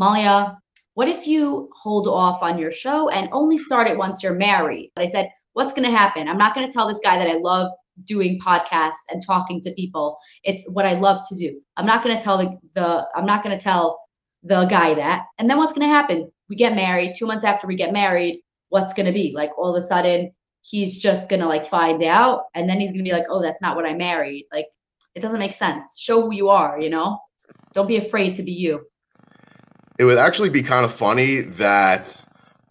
Malya, 0.00 0.56
what 0.94 1.08
if 1.08 1.26
you 1.26 1.68
hold 1.78 2.08
off 2.08 2.42
on 2.42 2.58
your 2.58 2.72
show 2.72 3.10
and 3.10 3.28
only 3.32 3.58
start 3.58 3.86
it 3.86 3.98
once 3.98 4.22
you're 4.22 4.34
married? 4.34 4.92
I 4.96 5.08
said, 5.08 5.30
what's 5.52 5.74
gonna 5.74 5.90
happen? 5.90 6.26
I'm 6.26 6.38
not 6.38 6.54
gonna 6.54 6.72
tell 6.72 6.88
this 6.88 7.00
guy 7.04 7.18
that 7.18 7.28
I 7.28 7.34
love 7.34 7.70
doing 8.04 8.40
podcasts 8.40 8.92
and 9.10 9.22
talking 9.24 9.60
to 9.62 9.72
people. 9.74 10.16
It's 10.44 10.68
what 10.70 10.86
I 10.86 10.94
love 10.94 11.22
to 11.28 11.36
do. 11.36 11.60
I'm 11.76 11.86
not 11.86 12.02
gonna 12.02 12.20
tell 12.20 12.38
the, 12.38 12.58
the 12.74 13.06
I'm 13.14 13.26
not 13.26 13.42
gonna 13.42 13.60
tell 13.60 14.00
the 14.42 14.64
guy 14.66 14.94
that. 14.94 15.26
And 15.38 15.48
then 15.48 15.58
what's 15.58 15.72
gonna 15.72 15.88
happen? 15.88 16.30
We 16.48 16.56
get 16.56 16.74
married. 16.74 17.14
Two 17.16 17.26
months 17.26 17.44
after 17.44 17.66
we 17.66 17.76
get 17.76 17.92
married, 17.92 18.42
what's 18.68 18.94
gonna 18.94 19.12
be? 19.12 19.32
Like 19.34 19.50
all 19.58 19.74
of 19.74 19.82
a 19.82 19.86
sudden, 19.86 20.32
he's 20.62 20.98
just 20.98 21.28
gonna 21.28 21.48
like 21.48 21.66
find 21.66 22.02
out, 22.02 22.44
and 22.54 22.68
then 22.68 22.80
he's 22.80 22.92
gonna 22.92 23.04
be 23.04 23.12
like, 23.12 23.26
oh, 23.28 23.42
that's 23.42 23.62
not 23.62 23.76
what 23.76 23.86
I 23.86 23.94
married. 23.94 24.46
Like 24.52 24.66
it 25.14 25.20
doesn't 25.20 25.38
make 25.38 25.52
sense. 25.52 25.98
Show 25.98 26.22
who 26.22 26.32
you 26.32 26.48
are. 26.48 26.80
You 26.80 26.90
know. 26.90 27.18
Don't 27.74 27.88
be 27.88 27.96
afraid 27.96 28.34
to 28.36 28.42
be 28.42 28.52
you. 28.52 28.86
It 29.98 30.04
would 30.04 30.18
actually 30.18 30.50
be 30.50 30.62
kind 30.62 30.84
of 30.84 30.92
funny 30.92 31.40
that 31.42 32.22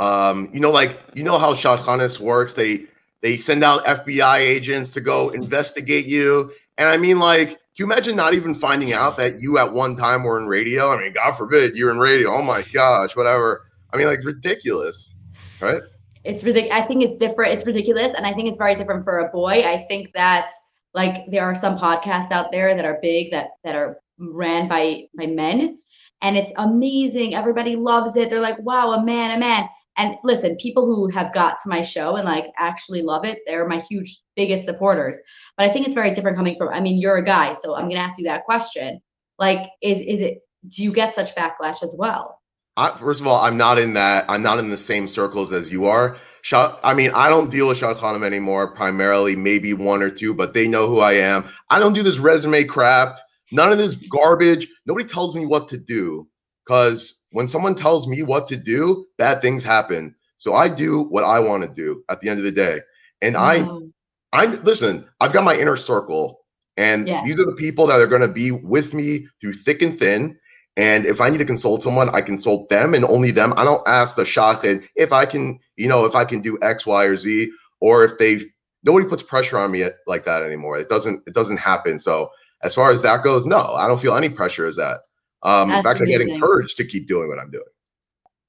um, 0.01 0.49
you 0.51 0.59
know, 0.59 0.71
like 0.71 0.99
you 1.13 1.23
know 1.23 1.37
how 1.37 1.53
Shadchanis 1.53 2.19
works. 2.19 2.55
They 2.55 2.87
they 3.21 3.37
send 3.37 3.63
out 3.63 3.85
FBI 3.85 4.39
agents 4.39 4.93
to 4.93 5.01
go 5.01 5.29
investigate 5.29 6.05
you. 6.05 6.51
And 6.77 6.89
I 6.89 6.97
mean, 6.97 7.19
like, 7.19 7.49
can 7.49 7.57
you 7.77 7.85
imagine 7.85 8.15
not 8.15 8.33
even 8.33 8.53
finding 8.53 8.93
out 8.93 9.17
that 9.17 9.39
you 9.39 9.57
at 9.57 9.71
one 9.71 9.95
time 9.95 10.23
were 10.23 10.39
in 10.39 10.47
radio? 10.47 10.91
I 10.91 10.99
mean, 10.99 11.13
God 11.13 11.33
forbid 11.33 11.75
you're 11.75 11.91
in 11.91 11.99
radio. 11.99 12.35
Oh 12.35 12.41
my 12.41 12.63
gosh, 12.73 13.15
whatever. 13.15 13.67
I 13.93 13.97
mean, 13.97 14.07
like 14.07 14.23
ridiculous, 14.23 15.13
right? 15.59 15.81
it's 16.23 16.43
ridiculous. 16.43 16.79
I 16.79 16.85
think 16.85 17.03
it's 17.03 17.15
different. 17.15 17.53
It's 17.53 17.65
ridiculous, 17.65 18.13
and 18.13 18.25
I 18.25 18.33
think 18.33 18.47
it's 18.47 18.57
very 18.57 18.75
different 18.75 19.03
for 19.03 19.19
a 19.19 19.29
boy. 19.29 19.63
I 19.63 19.85
think 19.87 20.11
that 20.13 20.51
like 20.93 21.29
there 21.29 21.43
are 21.43 21.55
some 21.55 21.77
podcasts 21.77 22.31
out 22.31 22.51
there 22.51 22.75
that 22.75 22.85
are 22.85 22.99
big 23.01 23.31
that 23.31 23.51
that 23.63 23.75
are 23.75 23.99
ran 24.17 24.67
by 24.67 25.07
by 25.17 25.25
men, 25.27 25.79
and 26.21 26.37
it's 26.37 26.51
amazing. 26.57 27.33
Everybody 27.33 27.75
loves 27.75 28.15
it. 28.15 28.29
They're 28.29 28.41
like, 28.41 28.59
"Wow, 28.59 28.91
a 28.91 29.03
man, 29.03 29.31
a 29.31 29.39
man." 29.39 29.67
And 29.97 30.15
listen, 30.23 30.55
people 30.55 30.85
who 30.85 31.07
have 31.09 31.33
got 31.33 31.57
to 31.63 31.69
my 31.69 31.81
show 31.81 32.15
and 32.15 32.25
like 32.25 32.45
actually 32.57 33.01
love 33.01 33.25
it, 33.25 33.39
they're 33.45 33.67
my 33.67 33.79
huge 33.79 34.19
biggest 34.35 34.65
supporters. 34.65 35.17
But 35.57 35.67
I 35.67 35.69
think 35.69 35.85
it's 35.85 35.95
very 35.95 36.13
different 36.13 36.37
coming 36.37 36.55
from. 36.57 36.69
I 36.69 36.79
mean, 36.79 36.99
you're 36.99 37.17
a 37.17 37.25
guy, 37.25 37.53
so 37.53 37.75
I'm 37.75 37.89
gonna 37.89 37.99
ask 37.99 38.17
you 38.17 38.25
that 38.25 38.45
question. 38.45 39.01
Like, 39.37 39.69
is 39.81 39.99
is 39.99 40.21
it? 40.21 40.39
Do 40.67 40.83
you 40.83 40.91
get 40.91 41.15
such 41.15 41.35
backlash 41.35 41.83
as 41.83 41.95
well? 41.97 42.39
I, 42.77 42.95
first 42.97 43.19
of 43.19 43.27
all, 43.27 43.41
I'm 43.41 43.57
not 43.57 43.77
in 43.77 43.93
that. 43.93 44.25
I'm 44.29 44.43
not 44.43 44.59
in 44.59 44.69
the 44.69 44.77
same 44.77 45.07
circles 45.07 45.51
as 45.51 45.71
you 45.71 45.87
are. 45.87 46.17
Shah, 46.41 46.77
I 46.83 46.93
mean, 46.93 47.11
I 47.13 47.29
don't 47.29 47.51
deal 47.51 47.67
with 47.67 47.79
Shadchanim 47.79 48.23
anymore. 48.23 48.67
Primarily, 48.67 49.35
maybe 49.35 49.73
one 49.73 50.01
or 50.01 50.09
two, 50.09 50.33
but 50.33 50.53
they 50.53 50.67
know 50.67 50.87
who 50.87 50.99
I 50.99 51.13
am. 51.13 51.49
I 51.69 51.79
don't 51.79 51.93
do 51.93 52.03
this 52.03 52.17
resume 52.17 52.63
crap. 52.63 53.19
None 53.51 53.71
of 53.71 53.77
this 53.77 53.95
garbage. 54.09 54.67
Nobody 54.85 55.07
tells 55.07 55.35
me 55.35 55.45
what 55.45 55.67
to 55.69 55.77
do. 55.77 56.27
Because 56.65 57.21
when 57.31 57.47
someone 57.47 57.75
tells 57.75 58.07
me 58.07 58.23
what 58.23 58.47
to 58.49 58.55
do, 58.55 59.05
bad 59.17 59.41
things 59.41 59.63
happen. 59.63 60.15
So 60.37 60.53
I 60.55 60.67
do 60.67 61.03
what 61.03 61.23
I 61.23 61.39
want 61.39 61.63
to 61.63 61.69
do 61.69 62.03
at 62.09 62.21
the 62.21 62.29
end 62.29 62.39
of 62.39 62.45
the 62.45 62.51
day. 62.51 62.81
And 63.21 63.35
I, 63.35 63.59
Mm. 63.59 63.91
I 64.33 64.45
listen. 64.45 65.05
I've 65.19 65.33
got 65.33 65.43
my 65.43 65.55
inner 65.57 65.75
circle, 65.75 66.39
and 66.77 67.07
Yeah. 67.07 67.21
these 67.23 67.39
are 67.39 67.45
the 67.45 67.55
people 67.55 67.85
that 67.87 67.99
are 67.99 68.07
going 68.07 68.21
to 68.21 68.27
be 68.27 68.51
with 68.51 68.93
me 68.93 69.27
through 69.41 69.53
thick 69.53 69.81
and 69.81 69.97
thin. 69.97 70.37
And 70.77 71.05
if 71.05 71.19
I 71.19 71.29
need 71.29 71.39
to 71.39 71.45
consult 71.45 71.83
someone, 71.83 72.09
I 72.09 72.21
consult 72.21 72.69
them 72.69 72.93
and 72.93 73.03
only 73.05 73.31
them. 73.31 73.53
I 73.57 73.65
don't 73.65 73.85
ask 73.87 74.15
the 74.15 74.23
shadchan 74.23 74.83
if 74.95 75.11
I 75.11 75.25
can, 75.25 75.59
you 75.75 75.89
know, 75.89 76.05
if 76.05 76.15
I 76.15 76.23
can 76.23 76.39
do 76.39 76.57
X, 76.61 76.85
Y, 76.85 77.03
or 77.03 77.17
Z. 77.17 77.51
or 77.81 78.05
if 78.05 78.17
they 78.19 78.41
nobody 78.83 79.05
puts 79.07 79.23
pressure 79.23 79.57
on 79.57 79.71
me 79.71 79.85
like 80.07 80.23
that 80.25 80.43
anymore. 80.43 80.77
It 80.77 80.87
doesn't 80.87 81.23
it 81.27 81.33
doesn't 81.33 81.57
happen. 81.57 81.99
So 81.99 82.29
as 82.63 82.75
far 82.75 82.91
as 82.91 83.01
that 83.01 83.23
goes, 83.23 83.45
no, 83.45 83.59
I 83.59 83.87
don't 83.87 83.99
feel 83.99 84.15
any 84.15 84.29
pressure 84.29 84.65
as 84.65 84.75
that. 84.75 85.01
Um, 85.43 85.71
in 85.71 85.83
fact, 85.83 86.01
I 86.01 86.05
get 86.05 86.21
encouraged 86.21 86.77
to 86.77 86.85
keep 86.85 87.07
doing 87.07 87.27
what 87.27 87.39
I'm 87.39 87.49
doing. 87.49 87.63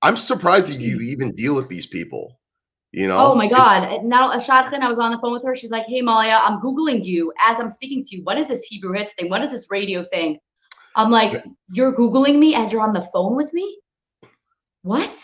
I'm 0.02 0.16
surprised 0.16 0.68
that 0.68 0.80
you 0.80 1.00
even 1.00 1.34
deal 1.34 1.54
with 1.54 1.68
these 1.68 1.86
people. 1.86 2.38
You 2.90 3.08
know? 3.08 3.18
Oh 3.18 3.34
my 3.34 3.48
God. 3.48 4.04
Now, 4.04 4.30
Shadchan, 4.32 4.80
I 4.80 4.88
was 4.88 4.98
on 4.98 5.12
the 5.12 5.18
phone 5.18 5.32
with 5.32 5.44
her. 5.44 5.56
She's 5.56 5.70
like, 5.70 5.86
Hey, 5.86 6.02
Malya, 6.02 6.38
I'm 6.44 6.60
Googling 6.60 7.04
you 7.04 7.32
as 7.42 7.58
I'm 7.58 7.70
speaking 7.70 8.04
to 8.04 8.16
you. 8.16 8.24
What 8.24 8.36
is 8.36 8.48
this 8.48 8.64
Hebrew 8.64 8.92
hits 8.92 9.14
thing? 9.14 9.30
What 9.30 9.42
is 9.42 9.50
this 9.50 9.70
radio 9.70 10.02
thing? 10.04 10.38
I'm 10.94 11.10
like, 11.10 11.42
You're 11.70 11.94
Googling 11.94 12.38
me 12.38 12.54
as 12.54 12.70
you're 12.70 12.82
on 12.82 12.92
the 12.92 13.00
phone 13.00 13.34
with 13.34 13.54
me? 13.54 13.78
What? 14.82 15.16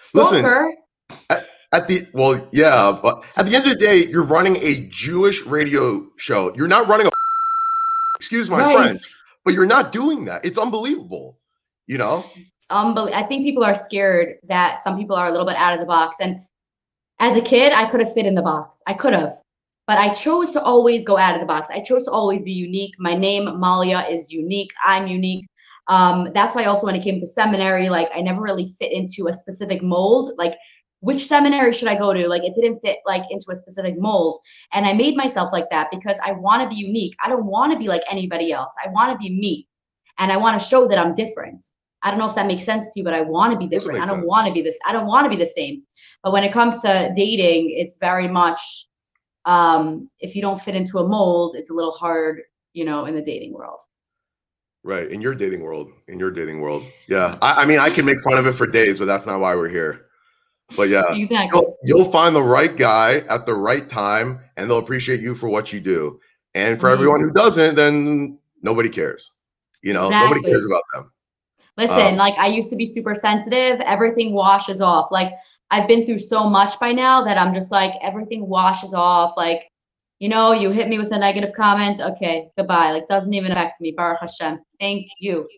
Stalker. 0.00 0.74
Listen, 1.10 1.18
at, 1.30 1.48
at 1.72 1.88
the, 1.88 2.06
well, 2.12 2.46
yeah, 2.52 2.96
but 3.02 3.24
at 3.36 3.46
the 3.46 3.56
end 3.56 3.66
of 3.66 3.72
the 3.72 3.78
day, 3.78 4.06
you're 4.06 4.22
running 4.22 4.56
a 4.58 4.88
Jewish 4.90 5.42
radio 5.42 6.06
show. 6.18 6.54
You're 6.54 6.68
not 6.68 6.86
running 6.86 7.08
a, 7.08 7.10
excuse 8.22 8.48
my 8.48 8.60
right. 8.60 8.76
French, 8.76 9.16
but 9.44 9.52
you're 9.52 9.66
not 9.66 9.90
doing 9.90 10.24
that. 10.26 10.44
It's 10.44 10.56
unbelievable, 10.56 11.40
you 11.88 11.98
know? 11.98 12.24
Unbelievable. 12.70 13.18
I 13.18 13.26
think 13.26 13.44
people 13.44 13.64
are 13.64 13.74
scared 13.74 14.36
that 14.44 14.78
some 14.78 14.96
people 14.96 15.16
are 15.16 15.26
a 15.26 15.32
little 15.32 15.44
bit 15.44 15.56
out 15.56 15.74
of 15.74 15.80
the 15.80 15.86
box. 15.86 16.18
And 16.20 16.40
as 17.18 17.36
a 17.36 17.40
kid, 17.40 17.72
I 17.72 17.90
could 17.90 17.98
have 17.98 18.14
fit 18.14 18.24
in 18.24 18.36
the 18.36 18.42
box. 18.42 18.80
I 18.86 18.94
could 18.94 19.12
have. 19.12 19.34
But 19.88 19.98
I 19.98 20.14
chose 20.14 20.52
to 20.52 20.62
always 20.62 21.02
go 21.02 21.18
out 21.18 21.34
of 21.34 21.40
the 21.40 21.46
box. 21.46 21.68
I 21.68 21.80
chose 21.80 22.04
to 22.04 22.12
always 22.12 22.44
be 22.44 22.52
unique. 22.52 22.94
My 23.00 23.16
name, 23.16 23.46
Malya, 23.46 24.08
is 24.08 24.30
unique. 24.30 24.70
I'm 24.86 25.08
unique. 25.08 25.44
Um, 25.88 26.30
that's 26.32 26.54
why 26.54 26.66
also 26.66 26.86
when 26.86 26.94
it 26.94 27.02
came 27.02 27.18
to 27.18 27.26
seminary, 27.26 27.88
like 27.88 28.08
I 28.14 28.20
never 28.20 28.40
really 28.40 28.72
fit 28.78 28.92
into 28.92 29.26
a 29.26 29.34
specific 29.34 29.82
mold. 29.82 30.34
Like 30.38 30.54
which 31.02 31.26
seminary 31.26 31.72
should 31.72 31.88
I 31.88 31.98
go 31.98 32.12
to? 32.12 32.28
Like 32.28 32.44
it 32.44 32.54
didn't 32.54 32.76
fit 32.76 32.98
like 33.04 33.24
into 33.30 33.50
a 33.50 33.56
specific 33.56 33.98
mold. 33.98 34.38
And 34.72 34.86
I 34.86 34.92
made 34.92 35.16
myself 35.16 35.52
like 35.52 35.68
that 35.70 35.88
because 35.90 36.16
I 36.24 36.30
want 36.32 36.62
to 36.62 36.68
be 36.68 36.76
unique. 36.76 37.16
I 37.22 37.28
don't 37.28 37.44
want 37.44 37.72
to 37.72 37.78
be 37.78 37.88
like 37.88 38.02
anybody 38.08 38.52
else. 38.52 38.72
I 38.82 38.88
want 38.90 39.12
to 39.12 39.18
be 39.18 39.28
me. 39.28 39.66
And 40.18 40.30
I 40.30 40.36
want 40.36 40.60
to 40.60 40.66
show 40.66 40.86
that 40.86 40.98
I'm 40.98 41.12
different. 41.14 41.64
I 42.04 42.10
don't 42.10 42.20
know 42.20 42.28
if 42.28 42.36
that 42.36 42.46
makes 42.46 42.62
sense 42.62 42.92
to 42.92 43.00
you, 43.00 43.04
but 43.04 43.14
I 43.14 43.20
want 43.20 43.52
to 43.52 43.58
be 43.58 43.66
different. 43.66 44.00
I 44.00 44.06
don't 44.06 44.24
want 44.26 44.46
to 44.46 44.52
be 44.52 44.62
this. 44.62 44.78
I 44.86 44.92
don't 44.92 45.06
want 45.06 45.24
to 45.24 45.30
be 45.30 45.36
the 45.36 45.50
same. 45.50 45.82
But 46.22 46.32
when 46.32 46.44
it 46.44 46.52
comes 46.52 46.78
to 46.80 47.12
dating, 47.16 47.74
it's 47.76 47.96
very 47.96 48.28
much 48.28 48.60
um, 49.44 50.08
if 50.20 50.36
you 50.36 50.42
don't 50.42 50.62
fit 50.62 50.76
into 50.76 50.98
a 50.98 51.08
mold, 51.08 51.56
it's 51.56 51.70
a 51.70 51.74
little 51.74 51.92
hard, 51.92 52.42
you 52.74 52.84
know, 52.84 53.06
in 53.06 53.16
the 53.16 53.22
dating 53.22 53.54
world. 53.54 53.80
Right. 54.84 55.10
In 55.10 55.20
your 55.20 55.34
dating 55.34 55.62
world. 55.62 55.90
In 56.06 56.20
your 56.20 56.30
dating 56.30 56.60
world. 56.60 56.84
Yeah. 57.08 57.38
I, 57.42 57.62
I 57.62 57.66
mean, 57.66 57.80
I 57.80 57.90
can 57.90 58.04
make 58.04 58.20
fun 58.20 58.38
of 58.38 58.46
it 58.46 58.52
for 58.52 58.68
days, 58.68 59.00
but 59.00 59.06
that's 59.06 59.26
not 59.26 59.40
why 59.40 59.56
we're 59.56 59.68
here. 59.68 60.06
But 60.76 60.88
yeah, 60.88 61.14
exactly. 61.14 61.60
You'll, 61.60 61.76
you'll 61.84 62.10
find 62.10 62.34
the 62.34 62.42
right 62.42 62.76
guy 62.76 63.18
at 63.28 63.46
the 63.46 63.54
right 63.54 63.88
time, 63.88 64.40
and 64.56 64.68
they'll 64.68 64.78
appreciate 64.78 65.20
you 65.20 65.34
for 65.34 65.48
what 65.48 65.72
you 65.72 65.80
do. 65.80 66.20
And 66.54 66.78
for 66.78 66.86
mm-hmm. 66.86 66.94
everyone 66.94 67.20
who 67.20 67.30
doesn't, 67.30 67.74
then 67.74 68.38
nobody 68.62 68.88
cares. 68.88 69.32
You 69.82 69.92
know, 69.92 70.06
exactly. 70.06 70.36
nobody 70.36 70.52
cares 70.52 70.64
about 70.64 70.82
them. 70.94 71.12
Listen, 71.76 71.98
um, 71.98 72.16
like 72.16 72.36
I 72.38 72.48
used 72.48 72.70
to 72.70 72.76
be 72.76 72.86
super 72.86 73.14
sensitive. 73.14 73.80
Everything 73.80 74.32
washes 74.32 74.80
off. 74.80 75.10
Like 75.10 75.32
I've 75.70 75.88
been 75.88 76.04
through 76.04 76.18
so 76.18 76.48
much 76.48 76.78
by 76.78 76.92
now 76.92 77.24
that 77.24 77.38
I'm 77.38 77.54
just 77.54 77.72
like 77.72 77.92
everything 78.02 78.46
washes 78.46 78.92
off. 78.92 79.34
Like, 79.36 79.70
you 80.18 80.28
know, 80.28 80.52
you 80.52 80.70
hit 80.70 80.88
me 80.88 80.98
with 80.98 81.12
a 81.12 81.18
negative 81.18 81.52
comment. 81.54 82.00
Okay, 82.00 82.50
goodbye. 82.58 82.92
Like 82.92 83.08
doesn't 83.08 83.32
even 83.32 83.50
affect 83.52 83.80
me. 83.80 83.92
Baruch 83.92 84.20
Hashem. 84.20 84.60
Thank 84.78 85.06
you. 85.18 85.48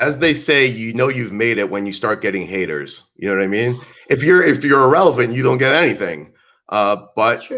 As 0.00 0.18
they 0.18 0.34
say, 0.34 0.66
you 0.66 0.92
know 0.92 1.08
you've 1.08 1.32
made 1.32 1.58
it 1.58 1.70
when 1.70 1.86
you 1.86 1.92
start 1.92 2.20
getting 2.20 2.46
haters. 2.46 3.04
You 3.16 3.28
know 3.28 3.36
what 3.36 3.44
I 3.44 3.48
mean? 3.48 3.80
If 4.08 4.22
you're 4.22 4.42
if 4.42 4.64
you're 4.64 4.82
irrelevant, 4.82 5.32
you 5.32 5.42
don't 5.42 5.58
get 5.58 5.74
anything. 5.74 6.32
Uh, 6.68 7.06
but 7.16 7.48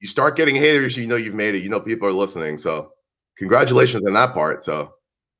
you 0.00 0.08
start 0.08 0.36
getting 0.36 0.54
haters, 0.54 0.96
you 0.96 1.06
know 1.06 1.16
you've 1.16 1.34
made 1.34 1.54
it. 1.54 1.62
You 1.62 1.68
know 1.68 1.80
people 1.80 2.08
are 2.08 2.12
listening. 2.12 2.58
So 2.58 2.92
congratulations 3.36 4.06
on 4.06 4.12
that 4.14 4.32
part. 4.32 4.64
So 4.64 4.94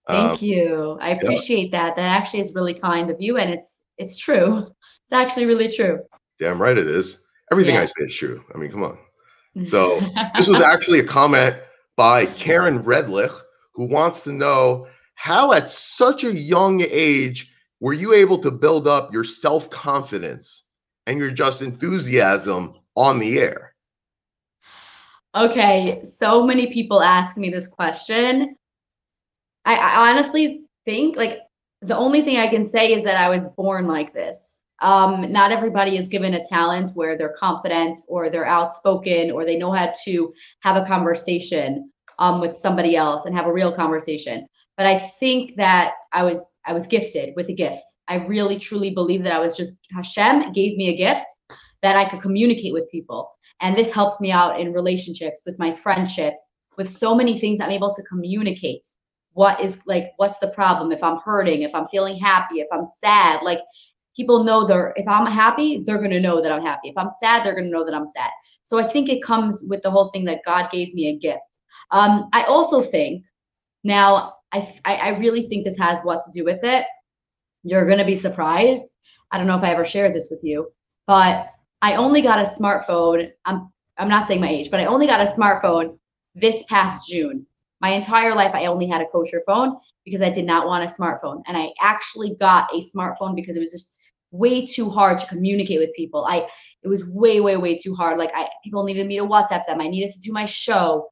Thank 0.08 0.30
um, 0.30 0.38
you. 0.40 0.98
I 1.02 1.10
appreciate 1.10 1.70
yeah. 1.70 1.84
that. 1.84 1.96
That 1.96 2.06
actually 2.06 2.40
is 2.40 2.54
really 2.54 2.74
kind 2.74 3.10
of 3.10 3.20
you, 3.20 3.36
and 3.36 3.50
it's 3.50 3.84
it's 3.96 4.16
true. 4.16 4.66
It's 5.10 5.14
actually 5.14 5.46
really 5.46 5.74
true. 5.74 6.00
Damn 6.38 6.60
right 6.60 6.76
it 6.76 6.86
is. 6.86 7.24
Everything 7.50 7.76
yeah. 7.76 7.80
I 7.80 7.84
say 7.86 8.04
is 8.04 8.14
true. 8.14 8.44
I 8.54 8.58
mean, 8.58 8.70
come 8.70 8.82
on. 8.82 8.98
So 9.64 10.00
this 10.36 10.48
was 10.48 10.60
actually 10.60 10.98
a 10.98 11.04
comment 11.04 11.56
by 11.96 12.26
Karen 12.26 12.82
Redlich, 12.82 13.34
who 13.72 13.84
wants 13.86 14.22
to 14.24 14.32
know 14.32 14.86
how 15.14 15.52
at 15.52 15.66
such 15.66 16.24
a 16.24 16.32
young 16.34 16.82
age 16.90 17.50
were 17.80 17.92
you 17.92 18.12
able 18.12 18.38
to 18.38 18.50
build 18.50 18.86
up 18.88 19.12
your 19.12 19.24
self-confidence 19.24 20.64
and 21.06 21.18
your 21.18 21.30
just 21.30 21.62
enthusiasm 21.62 22.74
on 22.96 23.18
the 23.18 23.38
air? 23.38 23.74
Okay, 25.34 26.02
so 26.04 26.44
many 26.44 26.72
people 26.72 27.02
ask 27.02 27.36
me 27.36 27.50
this 27.50 27.68
question. 27.68 28.56
I, 29.64 29.76
I 29.76 30.10
honestly 30.10 30.62
think 30.84 31.16
like 31.16 31.40
the 31.82 31.96
only 31.96 32.22
thing 32.22 32.38
I 32.38 32.48
can 32.48 32.66
say 32.66 32.92
is 32.92 33.04
that 33.04 33.16
I 33.16 33.28
was 33.28 33.48
born 33.50 33.86
like 33.86 34.12
this. 34.12 34.62
Um, 34.80 35.30
not 35.32 35.52
everybody 35.52 35.96
is 35.96 36.08
given 36.08 36.34
a 36.34 36.44
talent 36.44 36.90
where 36.94 37.16
they're 37.16 37.34
confident 37.38 38.00
or 38.06 38.30
they're 38.30 38.46
outspoken 38.46 39.30
or 39.30 39.44
they 39.44 39.58
know 39.58 39.72
how 39.72 39.92
to 40.04 40.32
have 40.60 40.76
a 40.76 40.86
conversation 40.86 41.90
um, 42.18 42.40
with 42.40 42.56
somebody 42.56 42.96
else 42.96 43.24
and 43.24 43.34
have 43.34 43.46
a 43.46 43.52
real 43.52 43.72
conversation. 43.72 44.46
But 44.78 44.86
I 44.86 45.12
think 45.20 45.56
that 45.56 45.94
I 46.12 46.22
was 46.22 46.58
I 46.64 46.72
was 46.72 46.86
gifted 46.86 47.34
with 47.34 47.48
a 47.50 47.52
gift. 47.52 47.82
I 48.06 48.24
really 48.24 48.58
truly 48.58 48.90
believe 48.90 49.24
that 49.24 49.32
I 49.32 49.40
was 49.40 49.56
just 49.56 49.80
Hashem 49.90 50.52
gave 50.52 50.78
me 50.78 50.88
a 50.88 50.96
gift 50.96 51.26
that 51.82 51.96
I 51.96 52.08
could 52.08 52.22
communicate 52.22 52.72
with 52.72 52.90
people. 52.90 53.28
And 53.60 53.76
this 53.76 53.92
helps 53.92 54.20
me 54.20 54.30
out 54.30 54.58
in 54.60 54.72
relationships, 54.72 55.42
with 55.44 55.58
my 55.58 55.74
friendships, 55.74 56.40
with 56.76 56.88
so 56.88 57.12
many 57.12 57.40
things 57.40 57.60
I'm 57.60 57.72
able 57.72 57.92
to 57.92 58.02
communicate. 58.04 58.86
What 59.32 59.60
is 59.60 59.84
like 59.86 60.12
what's 60.16 60.38
the 60.38 60.48
problem? 60.48 60.92
If 60.92 61.02
i'm 61.02 61.18
hurting 61.24 61.62
if 61.62 61.74
i'm 61.74 61.88
feeling 61.88 62.16
happy 62.16 62.60
if 62.60 62.68
i'm 62.72 62.86
sad 62.86 63.42
like 63.42 63.60
people 64.16 64.44
know 64.44 64.64
they're 64.64 64.92
if 64.96 65.08
i'm 65.08 65.26
happy 65.26 65.82
they're 65.84 65.98
going 65.98 66.10
to 66.12 66.20
know 66.20 66.40
that 66.40 66.52
i'm 66.52 66.62
happy. 66.62 66.88
If 66.88 66.96
i'm 66.96 67.10
sad 67.20 67.44
they're 67.44 67.54
going 67.54 67.66
to 67.66 67.76
know 67.76 67.84
that 67.84 67.94
i'm 67.94 68.06
sad. 68.06 68.30
So 68.62 68.78
i 68.78 68.86
think 68.86 69.08
it 69.08 69.24
comes 69.24 69.64
with 69.68 69.82
the 69.82 69.90
whole 69.90 70.10
thing 70.10 70.24
that 70.26 70.46
god 70.46 70.70
gave 70.70 70.94
me 70.94 71.08
a 71.08 71.18
gift. 71.18 71.60
Um, 71.90 72.28
i 72.32 72.44
also 72.44 72.80
think 72.80 73.24
now 73.82 74.34
I, 74.52 74.80
I 74.84 75.08
really 75.18 75.42
think 75.46 75.64
this 75.64 75.78
has 75.78 76.00
what 76.02 76.22
to 76.24 76.30
do 76.32 76.44
with 76.44 76.60
it 76.62 76.86
you're 77.62 77.86
going 77.86 77.98
to 77.98 78.04
be 78.04 78.16
surprised 78.16 78.84
i 79.30 79.38
don't 79.38 79.46
know 79.46 79.58
if 79.58 79.64
i 79.64 79.72
ever 79.72 79.84
shared 79.84 80.14
this 80.14 80.28
with 80.30 80.40
you 80.42 80.70
but 81.06 81.48
i 81.82 81.94
only 81.94 82.22
got 82.22 82.38
a 82.38 82.48
smartphone 82.48 83.28
i'm 83.44 83.72
i'm 83.98 84.08
not 84.08 84.26
saying 84.26 84.40
my 84.40 84.48
age 84.48 84.70
but 84.70 84.80
i 84.80 84.86
only 84.86 85.06
got 85.06 85.20
a 85.20 85.30
smartphone 85.30 85.98
this 86.34 86.62
past 86.64 87.08
june 87.08 87.46
my 87.80 87.90
entire 87.90 88.34
life, 88.34 88.54
I 88.54 88.66
only 88.66 88.86
had 88.86 89.00
a 89.00 89.06
kosher 89.06 89.42
phone 89.46 89.76
because 90.04 90.20
I 90.20 90.30
did 90.30 90.46
not 90.46 90.66
want 90.66 90.88
a 90.88 90.92
smartphone. 90.92 91.42
And 91.46 91.56
I 91.56 91.72
actually 91.80 92.34
got 92.40 92.68
a 92.74 92.82
smartphone 92.82 93.36
because 93.36 93.56
it 93.56 93.60
was 93.60 93.72
just 93.72 93.94
way 94.30 94.66
too 94.66 94.90
hard 94.90 95.18
to 95.18 95.26
communicate 95.26 95.78
with 95.78 95.94
people. 95.94 96.26
I 96.26 96.46
it 96.82 96.88
was 96.88 97.06
way, 97.06 97.40
way, 97.40 97.56
way 97.56 97.78
too 97.78 97.94
hard. 97.94 98.18
Like 98.18 98.32
I 98.34 98.48
people 98.64 98.84
needed 98.84 99.06
me 99.06 99.18
to 99.18 99.24
WhatsApp 99.24 99.66
them. 99.66 99.80
I 99.80 99.88
needed 99.88 100.12
to 100.12 100.20
do 100.20 100.32
my 100.32 100.46
show. 100.46 101.08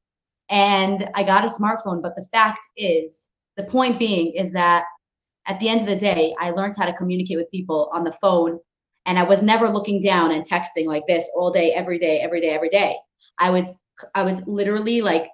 And 0.49 1.09
I 1.15 1.23
got 1.23 1.45
a 1.45 1.49
smartphone. 1.49 2.01
But 2.01 2.15
the 2.15 2.27
fact 2.31 2.65
is, 2.75 3.29
the 3.57 3.63
point 3.63 3.99
being 3.99 4.33
is 4.33 4.51
that 4.53 4.85
at 5.47 5.59
the 5.59 5.69
end 5.69 5.81
of 5.81 5.87
the 5.87 5.95
day, 5.95 6.35
I 6.39 6.51
learned 6.51 6.75
how 6.77 6.85
to 6.85 6.93
communicate 6.93 7.37
with 7.37 7.51
people 7.51 7.89
on 7.93 8.03
the 8.03 8.11
phone. 8.21 8.59
And 9.05 9.17
I 9.17 9.23
was 9.23 9.41
never 9.41 9.69
looking 9.69 10.01
down 10.01 10.31
and 10.31 10.47
texting 10.47 10.85
like 10.85 11.03
this 11.07 11.25
all 11.35 11.51
day, 11.51 11.71
every 11.71 11.97
day, 11.97 12.19
every 12.19 12.41
day, 12.41 12.49
every 12.49 12.69
day. 12.69 12.95
I 13.39 13.49
was 13.49 13.67
I 14.13 14.23
was 14.23 14.45
literally 14.47 15.01
like 15.01 15.29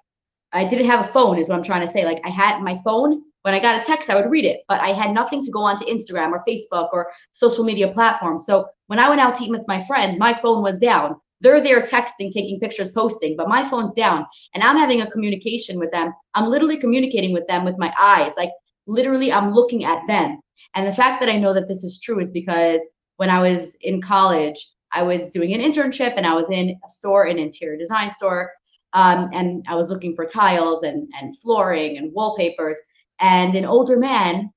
I 0.52 0.64
didn't 0.64 0.86
have 0.86 1.04
a 1.04 1.12
phone, 1.12 1.38
is 1.38 1.48
what 1.48 1.58
I'm 1.58 1.64
trying 1.64 1.86
to 1.86 1.92
say. 1.92 2.04
Like 2.04 2.20
I 2.24 2.30
had 2.30 2.62
my 2.62 2.78
phone. 2.84 3.22
When 3.42 3.52
I 3.52 3.60
got 3.60 3.82
a 3.82 3.84
text, 3.84 4.08
I 4.08 4.14
would 4.14 4.30
read 4.30 4.46
it, 4.46 4.60
but 4.68 4.80
I 4.80 4.94
had 4.94 5.12
nothing 5.12 5.44
to 5.44 5.50
go 5.50 5.60
onto 5.60 5.84
Instagram 5.84 6.30
or 6.30 6.42
Facebook 6.48 6.88
or 6.92 7.12
social 7.32 7.62
media 7.62 7.92
platforms. 7.92 8.46
So 8.46 8.66
when 8.86 8.98
I 8.98 9.08
went 9.08 9.20
out 9.20 9.36
to 9.36 9.44
eat 9.44 9.50
with 9.50 9.68
my 9.68 9.84
friends, 9.84 10.18
my 10.18 10.32
phone 10.32 10.62
was 10.62 10.78
down. 10.78 11.16
They're 11.44 11.62
there 11.62 11.82
texting, 11.82 12.32
taking 12.32 12.58
pictures, 12.58 12.90
posting, 12.90 13.36
but 13.36 13.50
my 13.50 13.68
phone's 13.68 13.92
down 13.92 14.24
and 14.54 14.64
I'm 14.64 14.78
having 14.78 15.02
a 15.02 15.10
communication 15.10 15.78
with 15.78 15.92
them. 15.92 16.10
I'm 16.34 16.48
literally 16.48 16.78
communicating 16.78 17.34
with 17.34 17.46
them 17.46 17.66
with 17.66 17.76
my 17.76 17.92
eyes. 18.00 18.32
Like 18.38 18.48
literally, 18.86 19.30
I'm 19.30 19.52
looking 19.52 19.84
at 19.84 20.06
them. 20.06 20.40
And 20.74 20.86
the 20.86 20.94
fact 20.94 21.20
that 21.20 21.28
I 21.28 21.38
know 21.38 21.52
that 21.52 21.68
this 21.68 21.84
is 21.84 22.00
true 22.00 22.18
is 22.18 22.30
because 22.30 22.80
when 23.16 23.28
I 23.28 23.42
was 23.42 23.76
in 23.82 24.00
college, 24.00 24.56
I 24.90 25.02
was 25.02 25.30
doing 25.30 25.52
an 25.52 25.60
internship 25.60 26.14
and 26.16 26.26
I 26.26 26.32
was 26.32 26.50
in 26.50 26.70
a 26.70 26.88
store, 26.88 27.24
an 27.24 27.38
interior 27.38 27.76
design 27.76 28.10
store, 28.10 28.50
um, 28.94 29.28
and 29.34 29.66
I 29.68 29.74
was 29.74 29.90
looking 29.90 30.16
for 30.16 30.24
tiles 30.24 30.82
and, 30.82 31.06
and 31.20 31.38
flooring 31.40 31.98
and 31.98 32.10
wallpapers. 32.14 32.78
And 33.20 33.54
an 33.54 33.66
older 33.66 33.98
man, 33.98 34.50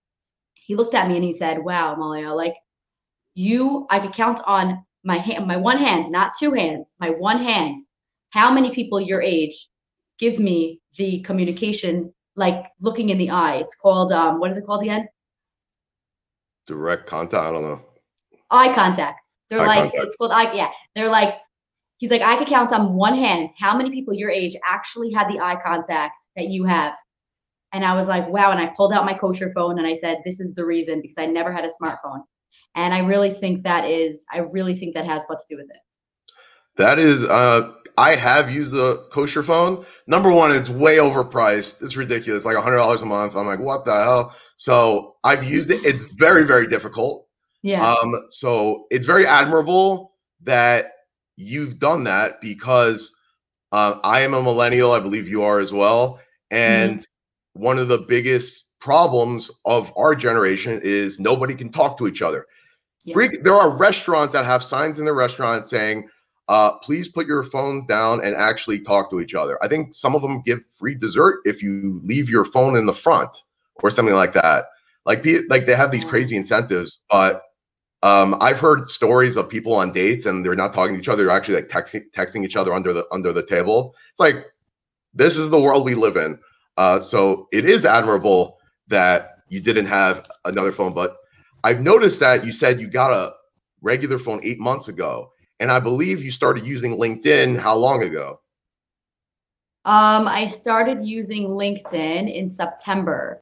he 0.56 0.76
looked 0.76 0.96
at 0.96 1.10
me 1.10 1.16
and 1.16 1.24
he 1.24 1.34
said, 1.34 1.60
Wow, 1.60 1.96
Malya, 1.96 2.34
like 2.34 2.56
you, 3.34 3.88
I 3.90 4.00
could 4.00 4.14
count 4.14 4.40
on 4.46 4.86
my 5.08 5.18
hand, 5.18 5.48
my 5.48 5.58
one 5.58 5.78
hand, 5.78 6.12
not 6.12 6.34
two 6.38 6.52
hands, 6.52 6.94
my 7.00 7.10
one 7.10 7.40
hand, 7.40 7.84
how 8.32 8.52
many 8.52 8.76
people 8.76 9.00
your 9.00 9.22
age 9.22 9.70
give 10.20 10.38
me 10.38 10.82
the 10.98 11.22
communication, 11.22 12.14
like 12.36 12.66
looking 12.82 13.10
in 13.10 13.18
the 13.18 13.30
eye. 13.30 13.56
It's 13.56 13.76
called, 13.76 14.12
um, 14.12 14.40
what 14.40 14.52
is 14.52 14.58
it 14.58 14.66
called 14.66 14.82
again? 14.84 15.08
Direct 16.68 17.08
contact. 17.08 17.42
I 17.42 17.52
don't 17.52 17.64
know. 17.64 17.82
Eye 18.52 18.76
contact. 18.76 19.26
They're 19.50 19.62
eye 19.62 19.68
like, 19.68 19.92
contact. 19.92 20.04
it's 20.04 20.18
called 20.18 20.32
eye. 20.32 20.54
Yeah. 20.54 20.72
They're 20.94 21.10
like, 21.10 21.36
He's 21.98 22.12
like, 22.12 22.22
I 22.22 22.38
could 22.38 22.48
count 22.48 22.72
on 22.74 22.94
one 22.94 23.16
hand 23.16 23.50
how 23.60 23.76
many 23.76 23.90
people 23.90 24.14
your 24.14 24.30
age 24.30 24.56
actually 24.70 25.12
had 25.12 25.28
the 25.28 25.40
eye 25.40 25.58
contact 25.66 26.22
that 26.36 26.50
you 26.50 26.64
have. 26.64 26.94
And 27.74 27.84
I 27.84 27.96
was 27.96 28.08
like, 28.08 28.28
wow. 28.30 28.52
And 28.52 28.60
I 28.60 28.72
pulled 28.78 28.94
out 28.94 29.04
my 29.04 29.16
kosher 29.16 29.52
phone 29.52 29.80
and 29.80 29.88
I 29.88 29.96
said, 29.96 30.20
this 30.24 30.40
is 30.40 30.54
the 30.54 30.64
reason 30.64 31.02
because 31.02 31.18
I 31.18 31.26
never 31.26 31.52
had 31.52 31.66
a 31.66 31.72
smartphone. 31.82 32.22
And 32.78 32.94
I 32.94 33.00
really 33.00 33.34
think 33.34 33.64
that 33.64 33.86
is, 33.86 34.26
I 34.32 34.38
really 34.38 34.76
think 34.76 34.94
that 34.94 35.06
has 35.06 35.26
what 35.26 35.40
to 35.40 35.46
do 35.50 35.58
with 35.58 35.70
it. 35.72 35.82
That 36.78 37.00
is, 37.00 37.24
uh, 37.24 37.74
I 37.98 38.16
have 38.16 38.54
used 38.54 38.72
the 38.72 39.08
kosher 39.12 39.42
phone. 39.42 39.84
Number 40.06 40.32
one, 40.32 40.56
it's 40.56 40.70
way 40.70 40.98
overpriced. 40.98 41.82
It's 41.82 41.98
ridiculous, 41.98 42.46
like 42.46 42.56
hundred 42.56 42.78
dollars 42.78 43.02
a 43.02 43.08
month. 43.08 43.36
I'm 43.36 43.48
like, 43.48 43.60
what 43.60 43.84
the 43.84 43.96
hell? 43.96 44.36
So 44.58 45.16
I've 45.24 45.44
used 45.44 45.72
it. 45.72 45.84
It's 45.84 46.16
very, 46.18 46.44
very 46.46 46.68
difficult. 46.68 47.28
Yeah. 47.64 47.92
Um, 47.92 48.14
so 48.30 48.86
it's 48.92 49.08
very 49.08 49.26
admirable 49.26 50.14
that 50.42 50.92
you've 51.36 51.80
done 51.80 52.04
that 52.04 52.40
because 52.42 53.12
uh, 53.72 54.00
I 54.04 54.22
am 54.22 54.36
a 54.36 54.44
millennial. 54.44 54.92
I 54.92 55.00
believe 55.00 55.28
you 55.28 55.42
are 55.42 55.60
as 55.60 55.74
well. 55.74 56.20
And 56.52 57.00
mm-hmm. 57.00 57.64
one 57.64 57.80
of 57.80 57.88
the 57.88 57.98
biggest 57.98 58.66
problems 58.80 59.50
of 59.66 59.92
our 59.98 60.14
generation 60.14 60.80
is 60.84 61.20
nobody 61.20 61.56
can 61.56 61.72
talk 61.72 61.98
to 61.98 62.08
each 62.08 62.22
other. 62.22 62.46
Yeah. 63.08 63.14
Freak, 63.14 63.44
there 63.44 63.54
are 63.54 63.70
restaurants 63.70 64.34
that 64.34 64.44
have 64.44 64.62
signs 64.62 65.00
in 65.00 65.06
the 65.06 65.14
restaurant 65.14 65.66
saying, 65.66 66.10
uh, 66.50 66.78
please 66.80 67.08
put 67.08 67.26
your 67.26 67.42
phones 67.42 67.86
down 67.86 68.24
and 68.24 68.36
actually 68.36 68.82
talk 68.82 69.10
to 69.10 69.22
each 69.22 69.34
other. 69.34 69.58
I 69.64 69.70
think 69.70 69.96
some 69.96 70.14
of 70.14 70.22
them 70.22 70.42
give 70.46 70.60
free 70.72 70.94
dessert 70.94 71.40
if 71.46 71.64
you 71.64 72.02
leave 72.04 72.30
your 72.30 72.44
phone 72.44 72.76
in 72.76 72.86
the 72.86 72.94
front 72.94 73.44
or 73.76 73.90
something 73.90 74.16
like 74.16 74.34
that. 74.34 74.66
Like, 75.06 75.26
like 75.48 75.66
they 75.66 75.76
have 75.76 75.92
these 75.92 76.04
crazy 76.04 76.36
incentives, 76.36 77.06
but 77.10 77.44
um, 78.04 78.36
I've 78.42 78.60
heard 78.60 78.88
stories 78.88 79.38
of 79.38 79.48
people 79.48 79.74
on 79.74 79.94
dates 79.94 80.26
and 80.26 80.46
they're 80.46 80.56
not 80.56 80.74
talking 80.74 80.96
to 80.96 81.02
each 81.02 81.08
other; 81.08 81.24
they're 81.24 81.36
actually 81.36 81.56
like 81.56 81.70
texting, 81.70 82.04
texting 82.12 82.44
each 82.44 82.58
other 82.58 82.74
under 82.74 82.92
the 82.92 83.06
under 83.12 83.32
the 83.32 83.46
table. 83.46 83.96
It's 84.12 84.20
like 84.20 84.46
this 85.14 85.38
is 85.38 85.50
the 85.50 85.60
world 85.60 85.86
we 85.86 85.96
live 85.96 86.18
in. 86.18 86.38
Uh, 86.76 87.00
so 87.00 87.48
it 87.54 87.66
is 87.66 87.86
admirable 87.86 88.58
that 88.88 89.40
you 89.48 89.62
didn't 89.62 89.86
have 89.86 90.28
another 90.46 90.72
phone, 90.72 90.94
but 90.94 91.18
I've 91.64 91.82
noticed 91.82 92.20
that 92.20 92.46
you 92.46 92.52
said 92.52 92.80
you 92.80 92.88
got 92.88 93.12
a 93.12 93.34
regular 93.82 94.18
phone 94.18 94.40
eight 94.44 94.60
months 94.60 94.88
ago. 94.88 95.32
And 95.60 95.72
I 95.72 95.80
believe 95.80 96.24
you 96.24 96.32
started 96.32 96.68
using 96.68 96.98
LinkedIn 96.98 97.58
how 97.58 97.76
long 97.76 98.04
ago? 98.04 98.40
Um, 99.86 100.28
I 100.28 100.48
started 100.48 101.06
using 101.06 101.48
LinkedIn 101.48 102.34
in 102.34 102.48
September 102.48 103.42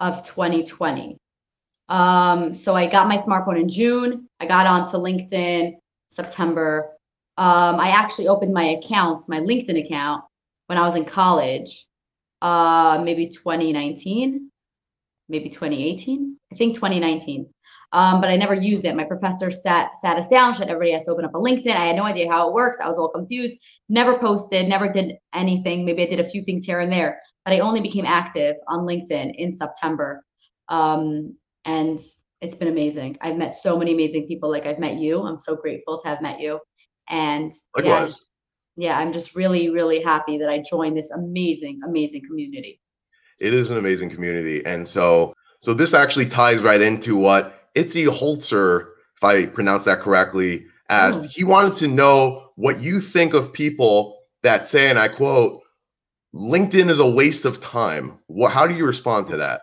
of 0.00 0.24
2020. 0.24 1.18
Um, 1.88 2.54
so 2.54 2.74
I 2.74 2.86
got 2.86 3.06
my 3.06 3.18
smartphone 3.18 3.60
in 3.60 3.68
June. 3.68 4.26
I 4.40 4.46
got 4.46 4.66
onto 4.66 4.96
LinkedIn 4.96 5.74
September. 6.10 6.92
Um, 7.36 7.78
I 7.78 7.90
actually 7.90 8.28
opened 8.28 8.54
my 8.54 8.70
account, 8.70 9.28
my 9.28 9.38
LinkedIn 9.38 9.84
account, 9.84 10.24
when 10.66 10.78
I 10.78 10.86
was 10.86 10.96
in 10.96 11.04
college, 11.04 11.86
uh, 12.40 13.00
maybe 13.04 13.28
2019, 13.28 14.50
maybe 15.28 15.50
2018. 15.50 16.36
I 16.50 16.54
think 16.54 16.74
2019 16.74 17.51
um, 17.92 18.20
but 18.20 18.30
I 18.30 18.36
never 18.36 18.54
used 18.54 18.84
it. 18.84 18.96
My 18.96 19.04
professor 19.04 19.50
sat 19.50 19.92
sat 20.00 20.16
us 20.16 20.28
down, 20.28 20.54
said 20.54 20.68
everybody 20.68 20.92
has 20.92 21.04
to 21.04 21.10
open 21.10 21.24
up 21.24 21.34
a 21.34 21.38
LinkedIn. 21.38 21.76
I 21.76 21.86
had 21.86 21.96
no 21.96 22.04
idea 22.04 22.30
how 22.30 22.48
it 22.48 22.54
works. 22.54 22.78
I 22.82 22.88
was 22.88 22.98
all 22.98 23.10
confused. 23.10 23.62
Never 23.88 24.18
posted, 24.18 24.68
never 24.68 24.88
did 24.88 25.16
anything. 25.34 25.84
Maybe 25.84 26.02
I 26.02 26.06
did 26.06 26.20
a 26.20 26.28
few 26.28 26.42
things 26.42 26.64
here 26.64 26.80
and 26.80 26.90
there, 26.90 27.20
but 27.44 27.52
I 27.52 27.60
only 27.60 27.80
became 27.80 28.06
active 28.06 28.56
on 28.68 28.86
LinkedIn 28.86 29.34
in 29.36 29.52
September. 29.52 30.24
Um, 30.68 31.36
and 31.64 32.00
it's 32.40 32.54
been 32.54 32.68
amazing. 32.68 33.18
I've 33.20 33.36
met 33.36 33.54
so 33.54 33.78
many 33.78 33.92
amazing 33.92 34.26
people. 34.26 34.50
Like 34.50 34.66
I've 34.66 34.78
met 34.78 34.96
you. 34.96 35.22
I'm 35.22 35.38
so 35.38 35.56
grateful 35.56 36.00
to 36.00 36.08
have 36.08 36.22
met 36.22 36.40
you. 36.40 36.60
And 37.10 37.52
Likewise. 37.76 38.26
yeah, 38.76 38.88
yeah, 38.88 38.98
I'm 38.98 39.12
just 39.12 39.36
really, 39.36 39.68
really 39.68 40.00
happy 40.00 40.38
that 40.38 40.48
I 40.48 40.62
joined 40.68 40.96
this 40.96 41.10
amazing, 41.10 41.80
amazing 41.86 42.22
community. 42.26 42.80
It 43.38 43.52
is 43.52 43.70
an 43.70 43.76
amazing 43.76 44.08
community. 44.08 44.64
And 44.64 44.86
so 44.86 45.34
so 45.60 45.72
this 45.72 45.94
actually 45.94 46.26
ties 46.26 46.60
right 46.60 46.80
into 46.80 47.16
what 47.16 47.61
Itzy 47.74 48.04
Holzer, 48.04 48.88
if 49.16 49.24
I 49.24 49.46
pronounce 49.46 49.84
that 49.84 50.00
correctly, 50.00 50.66
asked, 50.88 51.20
oh. 51.22 51.28
he 51.30 51.44
wanted 51.44 51.74
to 51.74 51.88
know 51.88 52.50
what 52.56 52.80
you 52.80 53.00
think 53.00 53.34
of 53.34 53.52
people 53.52 54.18
that 54.42 54.68
say, 54.68 54.90
and 54.90 54.98
I 54.98 55.08
quote, 55.08 55.60
LinkedIn 56.34 56.90
is 56.90 56.98
a 56.98 57.10
waste 57.10 57.44
of 57.44 57.60
time. 57.60 58.18
What, 58.26 58.52
how 58.52 58.66
do 58.66 58.74
you 58.74 58.86
respond 58.86 59.26
to 59.28 59.36
that? 59.36 59.62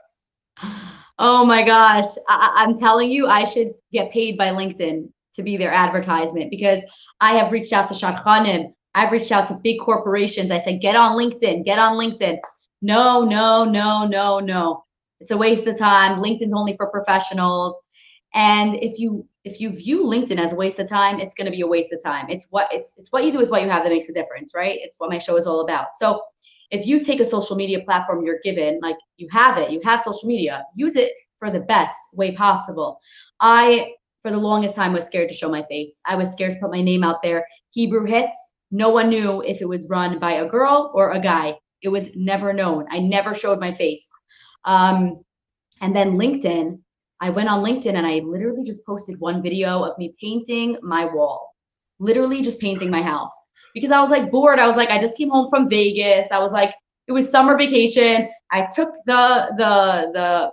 Oh 1.21 1.45
my 1.45 1.65
gosh. 1.65 2.05
I, 2.29 2.63
am 2.63 2.77
telling 2.77 3.11
you, 3.11 3.27
I 3.27 3.43
should 3.43 3.73
get 3.91 4.11
paid 4.11 4.37
by 4.37 4.49
LinkedIn 4.49 5.09
to 5.33 5.43
be 5.43 5.57
their 5.57 5.71
advertisement 5.71 6.49
because 6.49 6.81
I 7.19 7.33
have 7.37 7.51
reached 7.51 7.73
out 7.73 7.89
to 7.89 7.93
Shadchanim. 7.93 8.73
I've 8.95 9.11
reached 9.11 9.31
out 9.31 9.47
to 9.49 9.59
big 9.61 9.79
corporations. 9.81 10.49
I 10.49 10.59
said, 10.59 10.81
get 10.81 10.95
on 10.95 11.17
LinkedIn, 11.17 11.65
get 11.65 11.77
on 11.77 11.97
LinkedIn. 11.97 12.39
No, 12.81 13.25
no, 13.25 13.65
no, 13.65 14.07
no, 14.07 14.39
no. 14.39 14.85
It's 15.19 15.31
a 15.31 15.37
waste 15.37 15.67
of 15.67 15.77
time. 15.77 16.21
LinkedIn's 16.21 16.53
only 16.53 16.75
for 16.77 16.87
professionals. 16.87 17.77
And 18.33 18.75
if 18.75 18.99
you 18.99 19.27
if 19.43 19.59
you 19.59 19.69
view 19.71 20.03
LinkedIn 20.03 20.39
as 20.39 20.53
a 20.53 20.55
waste 20.55 20.79
of 20.79 20.89
time, 20.89 21.19
it's 21.19 21.33
going 21.33 21.45
to 21.45 21.51
be 21.51 21.61
a 21.61 21.67
waste 21.67 21.93
of 21.93 22.03
time. 22.03 22.29
It's 22.29 22.47
what 22.49 22.67
it's 22.71 22.95
it's 22.97 23.11
what 23.11 23.23
you 23.23 23.31
do 23.31 23.39
with 23.39 23.49
what 23.49 23.61
you 23.61 23.69
have 23.69 23.83
that 23.83 23.89
makes 23.89 24.09
a 24.09 24.13
difference, 24.13 24.53
right? 24.53 24.77
It's 24.81 24.99
what 24.99 25.09
my 25.09 25.17
show 25.17 25.37
is 25.37 25.47
all 25.47 25.61
about. 25.61 25.95
So 25.95 26.21
if 26.71 26.85
you 26.85 26.99
take 26.99 27.19
a 27.19 27.25
social 27.25 27.55
media 27.55 27.81
platform 27.83 28.23
you're 28.23 28.39
given, 28.43 28.79
like 28.81 28.97
you 29.17 29.27
have 29.31 29.57
it, 29.57 29.71
you 29.71 29.79
have 29.83 30.01
social 30.01 30.27
media, 30.27 30.63
use 30.75 30.95
it 30.95 31.13
for 31.39 31.49
the 31.49 31.61
best 31.61 31.95
way 32.13 32.35
possible. 32.35 32.99
I 33.39 33.93
for 34.21 34.31
the 34.31 34.37
longest 34.37 34.75
time 34.75 34.93
was 34.93 35.05
scared 35.05 35.29
to 35.29 35.35
show 35.35 35.49
my 35.49 35.63
face. 35.63 36.01
I 36.05 36.15
was 36.15 36.31
scared 36.31 36.53
to 36.53 36.59
put 36.59 36.71
my 36.71 36.81
name 36.81 37.03
out 37.03 37.21
there. 37.23 37.45
Hebrew 37.71 38.05
hits, 38.05 38.35
no 38.71 38.89
one 38.89 39.09
knew 39.09 39.41
if 39.41 39.61
it 39.61 39.67
was 39.67 39.89
run 39.89 40.19
by 40.19 40.33
a 40.33 40.47
girl 40.47 40.91
or 40.93 41.11
a 41.11 41.19
guy. 41.19 41.55
It 41.81 41.89
was 41.89 42.09
never 42.15 42.51
known. 42.51 42.85
I 42.91 42.99
never 42.99 43.33
showed 43.33 43.59
my 43.59 43.71
face. 43.73 44.07
Um, 44.65 45.23
and 45.81 45.95
then 45.95 46.17
LinkedIn, 46.17 46.79
I 47.21 47.29
went 47.29 47.49
on 47.49 47.63
LinkedIn 47.63 47.95
and 47.95 48.07
I 48.07 48.19
literally 48.19 48.63
just 48.63 48.85
posted 48.85 49.19
one 49.19 49.41
video 49.41 49.83
of 49.83 49.97
me 49.97 50.15
painting 50.21 50.77
my 50.81 51.05
wall, 51.05 51.53
literally 51.99 52.41
just 52.41 52.59
painting 52.59 52.89
my 52.89 53.01
house 53.01 53.33
because 53.73 53.91
I 53.91 54.01
was 54.01 54.09
like 54.09 54.31
bored. 54.31 54.59
I 54.59 54.67
was 54.67 54.77
like, 54.77 54.89
I 54.89 54.99
just 54.99 55.17
came 55.17 55.29
home 55.29 55.49
from 55.49 55.69
Vegas. 55.69 56.31
I 56.31 56.39
was 56.39 56.51
like, 56.51 56.73
it 57.07 57.11
was 57.11 57.29
summer 57.29 57.57
vacation. 57.57 58.29
I 58.51 58.67
took 58.73 58.93
the 59.05 59.53
the 59.57 60.11
the 60.13 60.51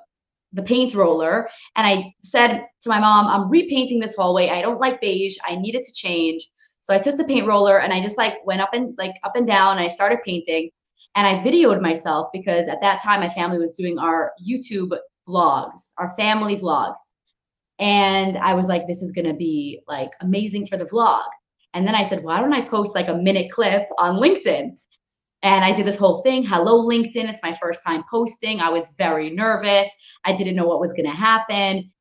the 0.52 0.62
paint 0.62 0.94
roller 0.94 1.48
and 1.76 1.86
I 1.86 2.14
said 2.24 2.66
to 2.82 2.88
my 2.88 2.98
mom, 2.98 3.26
I'm 3.26 3.50
repainting 3.50 4.00
this 4.00 4.16
hallway. 4.16 4.48
I 4.48 4.62
don't 4.62 4.80
like 4.80 5.00
beige. 5.00 5.36
I 5.46 5.56
need 5.56 5.74
it 5.74 5.84
to 5.84 5.92
change. 5.92 6.48
So 6.80 6.94
I 6.94 6.98
took 6.98 7.16
the 7.16 7.24
paint 7.24 7.46
roller 7.46 7.80
and 7.80 7.92
I 7.92 8.00
just 8.00 8.16
like 8.16 8.34
went 8.46 8.60
up 8.60 8.70
and 8.72 8.94
like 8.96 9.14
up 9.24 9.36
and 9.36 9.46
down. 9.46 9.76
And 9.76 9.84
I 9.84 9.88
started 9.88 10.20
painting 10.24 10.70
and 11.14 11.26
I 11.26 11.42
videoed 11.44 11.80
myself 11.80 12.28
because 12.32 12.68
at 12.68 12.80
that 12.80 13.02
time 13.02 13.20
my 13.20 13.28
family 13.28 13.58
was 13.58 13.76
doing 13.76 13.98
our 13.98 14.32
YouTube 14.42 14.96
vlogs, 15.28 15.92
our 15.98 16.14
family 16.16 16.56
vlogs. 16.56 17.00
And 17.78 18.38
I 18.38 18.54
was 18.54 18.68
like, 18.68 18.86
this 18.86 19.02
is 19.02 19.12
going 19.12 19.26
to 19.26 19.34
be 19.34 19.80
like 19.86 20.10
amazing 20.20 20.66
for 20.66 20.76
the 20.76 20.86
vlog. 20.86 21.26
And 21.74 21.86
then 21.86 21.94
I 21.94 22.04
said, 22.04 22.24
why 22.24 22.40
don't 22.40 22.54
I 22.54 22.66
post 22.66 22.94
like 22.94 23.08
a 23.08 23.14
minute 23.14 23.50
clip 23.50 23.86
on 23.98 24.16
LinkedIn? 24.16 24.70
And 25.42 25.64
I 25.64 25.72
did 25.72 25.86
this 25.86 25.98
whole 25.98 26.22
thing. 26.22 26.42
Hello, 26.42 26.86
LinkedIn. 26.86 27.28
It's 27.28 27.42
my 27.42 27.56
first 27.60 27.84
time 27.84 28.02
posting. 28.10 28.60
I 28.60 28.70
was 28.70 28.94
very 28.96 29.30
nervous. 29.30 29.88
I 30.24 30.34
didn't 30.34 30.56
know 30.56 30.66
what 30.66 30.80
was 30.80 30.92
going 30.92 31.04
to 31.04 31.16
happen. 31.16 31.92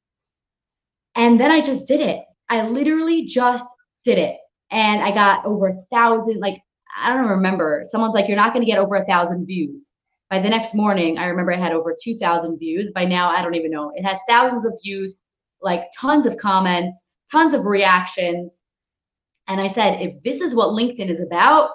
And 1.15 1.39
then 1.39 1.51
I 1.51 1.61
just 1.61 1.87
did 1.87 2.01
it. 2.01 2.23
I 2.49 2.65
literally 2.65 3.25
just 3.25 3.65
did 4.03 4.17
it. 4.17 4.37
And 4.71 5.01
I 5.01 5.13
got 5.13 5.45
over 5.45 5.67
a 5.67 5.81
thousand, 5.91 6.39
like, 6.39 6.61
I 6.97 7.13
don't 7.13 7.29
remember. 7.29 7.83
Someone's 7.85 8.13
like, 8.13 8.27
you're 8.27 8.37
not 8.37 8.53
going 8.53 8.65
to 8.65 8.71
get 8.71 8.79
over 8.79 8.95
a 8.95 9.05
thousand 9.05 9.45
views. 9.45 9.91
By 10.35 10.41
the 10.41 10.49
next 10.49 10.75
morning, 10.75 11.17
I 11.17 11.27
remember 11.27 11.53
I 11.53 11.57
had 11.57 11.71
over 11.71 11.95
2,000 11.97 12.59
views. 12.59 12.91
By 12.91 13.05
now, 13.05 13.29
I 13.29 13.41
don't 13.41 13.55
even 13.55 13.71
know. 13.71 13.93
It 13.95 14.03
has 14.03 14.19
thousands 14.27 14.65
of 14.65 14.77
views, 14.83 15.17
like 15.61 15.83
tons 15.97 16.25
of 16.25 16.35
comments, 16.35 17.15
tons 17.31 17.53
of 17.53 17.65
reactions. 17.65 18.61
And 19.47 19.61
I 19.61 19.67
said, 19.67 20.01
if 20.01 20.21
this 20.23 20.41
is 20.41 20.53
what 20.53 20.71
LinkedIn 20.71 21.09
is 21.09 21.21
about, 21.21 21.69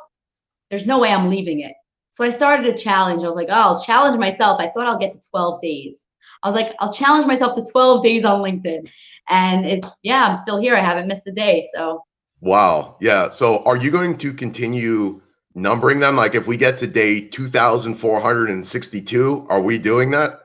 there's 0.69 0.87
no 0.87 0.99
way 0.99 1.09
I'm 1.11 1.31
leaving 1.31 1.61
it. 1.61 1.73
So 2.11 2.23
I 2.23 2.29
started 2.29 2.67
a 2.67 2.77
challenge. 2.77 3.25
I 3.25 3.29
was 3.29 3.37
like, 3.37 3.49
oh, 3.49 3.55
I'll 3.55 3.83
challenge 3.83 4.19
myself. 4.19 4.61
I 4.61 4.69
thought 4.69 4.87
I'll 4.87 4.99
get 4.99 5.13
to 5.13 5.31
12 5.31 5.63
days. 5.63 6.05
I 6.43 6.49
was 6.49 6.55
like, 6.55 6.75
I'll 6.81 6.93
challenge 6.93 7.27
myself 7.27 7.55
to 7.55 7.65
12 7.65 8.03
days 8.03 8.27
on 8.27 8.43
LinkedIn. 8.43 8.93
And 9.31 9.65
it's, 9.65 9.89
yeah, 10.03 10.27
I'm 10.27 10.37
still 10.37 10.61
here. 10.61 10.77
I 10.77 10.85
haven't 10.85 11.09
missed 11.09 11.27
a 11.27 11.33
day. 11.33 11.65
So, 11.73 12.05
wow. 12.43 12.99
Yeah. 13.01 13.31
So, 13.31 13.63
are 13.63 13.79
you 13.79 13.91
going 13.91 14.19
to 14.19 14.35
continue 14.35 15.23
numbering 15.55 16.01
them? 16.01 16.17
Like 16.17 16.35
if 16.35 16.47
we 16.47 16.57
get 16.57 16.79
to 16.79 16.87
day 16.87 17.21
2,462, 17.21 19.47
are 19.49 19.61
we 19.61 19.79
doing 19.79 20.11
that? 20.11 20.41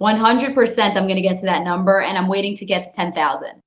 100% 0.00 0.96
I'm 0.96 1.04
going 1.04 1.16
to 1.16 1.22
get 1.22 1.38
to 1.38 1.46
that 1.46 1.62
number 1.62 2.00
and 2.00 2.18
I'm 2.18 2.28
waiting 2.28 2.56
to 2.58 2.66
get 2.66 2.84
to 2.84 2.92
10,000. 2.92 3.62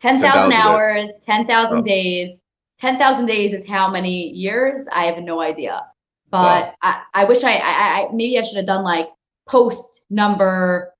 10,000 0.00 0.52
hours, 0.52 1.10
10,000 1.24 1.78
oh. 1.78 1.82
days. 1.82 2.40
10,000 2.78 3.26
days 3.26 3.54
is 3.54 3.66
how 3.66 3.88
many 3.88 4.28
years? 4.30 4.86
I 4.92 5.04
have 5.04 5.22
no 5.22 5.40
idea. 5.40 5.86
But 6.30 6.66
wow. 6.66 6.74
I, 6.82 7.02
I 7.14 7.24
wish 7.24 7.44
I, 7.44 7.52
I, 7.52 7.58
I, 7.58 8.08
maybe 8.12 8.38
I 8.38 8.42
should 8.42 8.56
have 8.56 8.66
done 8.66 8.82
like 8.82 9.08
post 9.48 10.04
number 10.10 10.92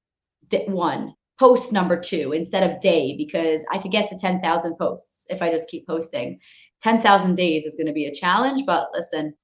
one, 0.67 1.15
post 1.39 1.73
number 1.73 1.99
two 1.99 2.33
instead 2.33 2.71
of 2.71 2.81
day 2.81 3.17
because 3.17 3.65
I 3.73 3.79
could 3.79 3.91
get 3.91 4.09
to 4.11 4.19
10,000 4.19 4.77
posts 4.77 5.27
if 5.31 5.43
I 5.43 5.51
just 5.51 5.69
keep 5.69 5.87
posting. 5.87 6.39
10,000 6.83 7.35
days 7.35 7.65
is 7.65 7.75
going 7.75 7.87
to 7.87 7.93
be 7.93 8.07
a 8.07 8.15
challenge, 8.15 8.65
but 8.67 8.89
listen, 8.93 9.35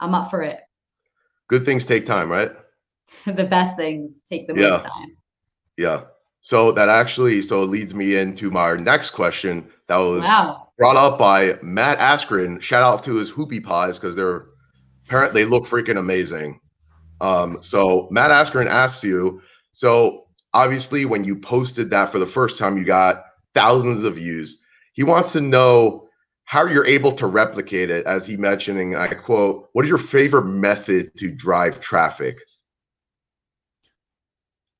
I'm 0.00 0.14
up 0.14 0.30
for 0.30 0.42
it. 0.42 0.60
Good 1.48 1.64
things 1.64 1.84
take 1.84 2.06
time, 2.06 2.30
right? 2.30 2.50
the 3.26 3.44
best 3.44 3.76
things 3.76 4.22
take 4.28 4.46
the 4.46 4.54
Yeah. 4.54 4.70
most 4.70 4.84
time. 4.84 5.16
Yeah. 5.76 6.02
So 6.40 6.72
that 6.72 6.88
actually 6.88 7.40
so 7.42 7.62
it 7.62 7.66
leads 7.66 7.94
me 7.94 8.16
into 8.16 8.50
my 8.50 8.74
next 8.74 9.10
question 9.10 9.68
that 9.86 9.96
was 9.98 10.24
Wow. 10.24 10.68
brought 10.76 10.96
up 10.96 11.18
by 11.18 11.56
Matt 11.62 11.98
Askren. 11.98 12.60
Shout 12.60 12.82
out 12.82 13.04
to 13.04 13.14
his 13.14 13.30
whoopie 13.32 13.62
pies 13.62 13.98
because 13.98 14.16
they're 14.16 14.46
apparently 15.06 15.44
they 15.44 15.48
look 15.50 15.64
freaking 15.64 15.98
amazing. 15.98 16.58
Um, 17.20 17.62
so 17.62 18.08
Matt 18.10 18.30
Askren 18.32 18.66
asks 18.66 19.04
you, 19.04 19.40
so 19.72 20.26
obviously 20.52 21.04
when 21.04 21.22
you 21.22 21.36
posted 21.36 21.90
that 21.90 22.10
for 22.10 22.18
the 22.18 22.26
first 22.26 22.58
time, 22.58 22.76
you 22.76 22.84
got 22.84 23.22
thousands 23.54 24.02
of 24.02 24.16
views. 24.16 24.62
He 24.94 25.04
wants 25.04 25.30
to 25.32 25.40
know 25.40 26.08
how 26.44 26.66
you're 26.66 26.86
able 26.86 27.12
to 27.12 27.26
replicate 27.26 27.90
it, 27.90 28.04
as 28.06 28.26
he 28.26 28.36
mentioning, 28.36 28.96
I 28.96 29.08
quote, 29.08 29.68
what 29.72 29.84
is 29.84 29.88
your 29.88 29.98
favorite 29.98 30.46
method 30.46 31.16
to 31.16 31.30
drive 31.30 31.80
traffic? 31.80 32.38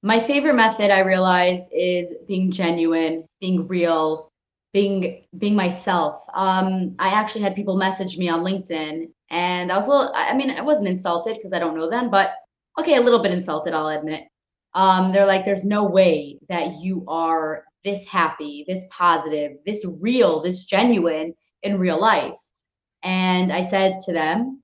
My 0.02 0.18
favorite 0.20 0.54
method 0.54 0.90
I 0.90 1.00
realized 1.00 1.66
is 1.72 2.12
being 2.26 2.50
genuine, 2.50 3.24
being 3.40 3.68
real, 3.68 4.28
being 4.72 5.24
being 5.38 5.54
myself. 5.54 6.26
Um, 6.34 6.96
I 6.98 7.10
actually 7.10 7.42
had 7.42 7.54
people 7.54 7.76
message 7.76 8.18
me 8.18 8.28
on 8.28 8.40
LinkedIn 8.40 9.12
and 9.30 9.70
I 9.70 9.76
was 9.76 9.86
a 9.86 9.88
little 9.88 10.12
I 10.14 10.34
mean, 10.34 10.50
I 10.50 10.62
wasn't 10.62 10.88
insulted 10.88 11.36
because 11.36 11.52
I 11.52 11.58
don't 11.58 11.76
know 11.76 11.88
them, 11.88 12.10
but 12.10 12.34
okay, 12.78 12.96
a 12.96 13.00
little 13.00 13.22
bit 13.22 13.32
insulted, 13.32 13.74
I'll 13.74 13.88
admit. 13.88 14.24
Um, 14.74 15.12
they're 15.12 15.26
like, 15.26 15.44
there's 15.44 15.64
no 15.64 15.84
way 15.84 16.38
that 16.48 16.80
you 16.80 17.04
are 17.06 17.64
this 17.84 18.06
happy, 18.06 18.64
this 18.68 18.86
positive, 18.90 19.52
this 19.66 19.84
real, 20.00 20.42
this 20.42 20.64
genuine 20.64 21.34
in 21.62 21.78
real 21.78 22.00
life. 22.00 22.38
And 23.02 23.52
I 23.52 23.62
said 23.62 23.98
to 24.06 24.12
them, 24.12 24.62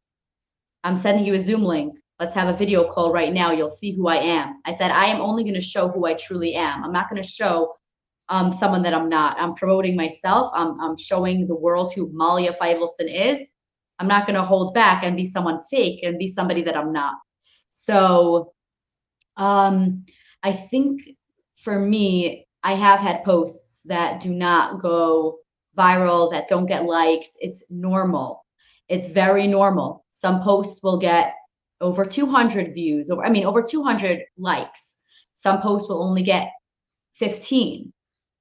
I'm 0.85 0.97
sending 0.97 1.25
you 1.25 1.35
a 1.35 1.41
Zoom 1.41 1.65
link. 1.65 1.95
Let's 2.21 2.35
have 2.35 2.49
a 2.49 2.57
video 2.57 2.89
call 2.89 3.13
right 3.13 3.33
now. 3.33 3.53
You'll 3.53 3.69
see 3.69 3.95
who 3.95 4.09
I 4.09 4.17
am. 4.17 4.61
I 4.65 4.73
said, 4.73 4.91
I 4.91 5.07
am 5.07 5.21
only 5.21 5.45
going 5.45 5.55
to 5.55 5.61
show 5.61 5.89
who 5.89 6.07
I 6.07 6.15
truly 6.15 6.55
am. 6.55 6.85
I'm 6.85 6.93
not 6.93 7.09
going 7.09 7.23
to 7.23 7.29
show 7.29 7.75
um, 8.29 8.53
someone 8.53 8.83
that 8.83 8.95
I'm 8.95 9.09
not. 9.09 9.37
I'm 9.39 9.55
promoting 9.55 9.97
myself. 9.97 10.51
I'm, 10.55 10.81
I'm 10.81 10.97
showing 10.97 11.47
the 11.47 11.55
world 11.55 11.93
who 11.95 12.13
Malya 12.13 12.57
Feivelson 12.59 13.09
is. 13.09 13.51
I'm 13.99 14.09
not 14.09 14.27
going 14.27 14.37
to 14.37 14.45
hold 14.45 14.75
back 14.75 15.03
and 15.03 15.17
be 15.17 15.27
someone 15.27 15.61
fake 15.71 16.01
and 16.03 16.19
be 16.19 16.29
somebody 16.29 16.63
that 16.65 16.77
I'm 16.77 16.93
not. 16.93 17.17
So 17.71 18.53
um, 19.37 20.05
I 20.43 20.53
think 20.53 21.03
for 21.63 21.79
me, 21.79 22.48
I 22.63 22.75
have 22.75 23.01
had 23.01 23.25
posts 23.25 23.83
that 23.85 24.21
do 24.21 24.33
not 24.33 24.83
go 24.83 25.39
viral, 25.77 26.31
that 26.33 26.49
don't 26.49 26.67
get 26.67 26.85
likes. 26.85 27.37
It's 27.41 27.63
normal. 27.71 28.45
It's 28.89 29.09
very 29.09 29.47
normal. 29.47 30.05
Some 30.11 30.43
posts 30.43 30.83
will 30.83 30.99
get 30.99 31.35
over 31.81 32.05
200 32.05 32.75
views, 32.75 33.11
or 33.11 33.25
I 33.25 33.31
mean, 33.31 33.45
over 33.45 33.63
200 33.63 34.23
likes. 34.37 35.01
Some 35.35 35.61
posts 35.61 35.89
will 35.89 36.03
only 36.03 36.23
get 36.23 36.51
15. 37.15 37.93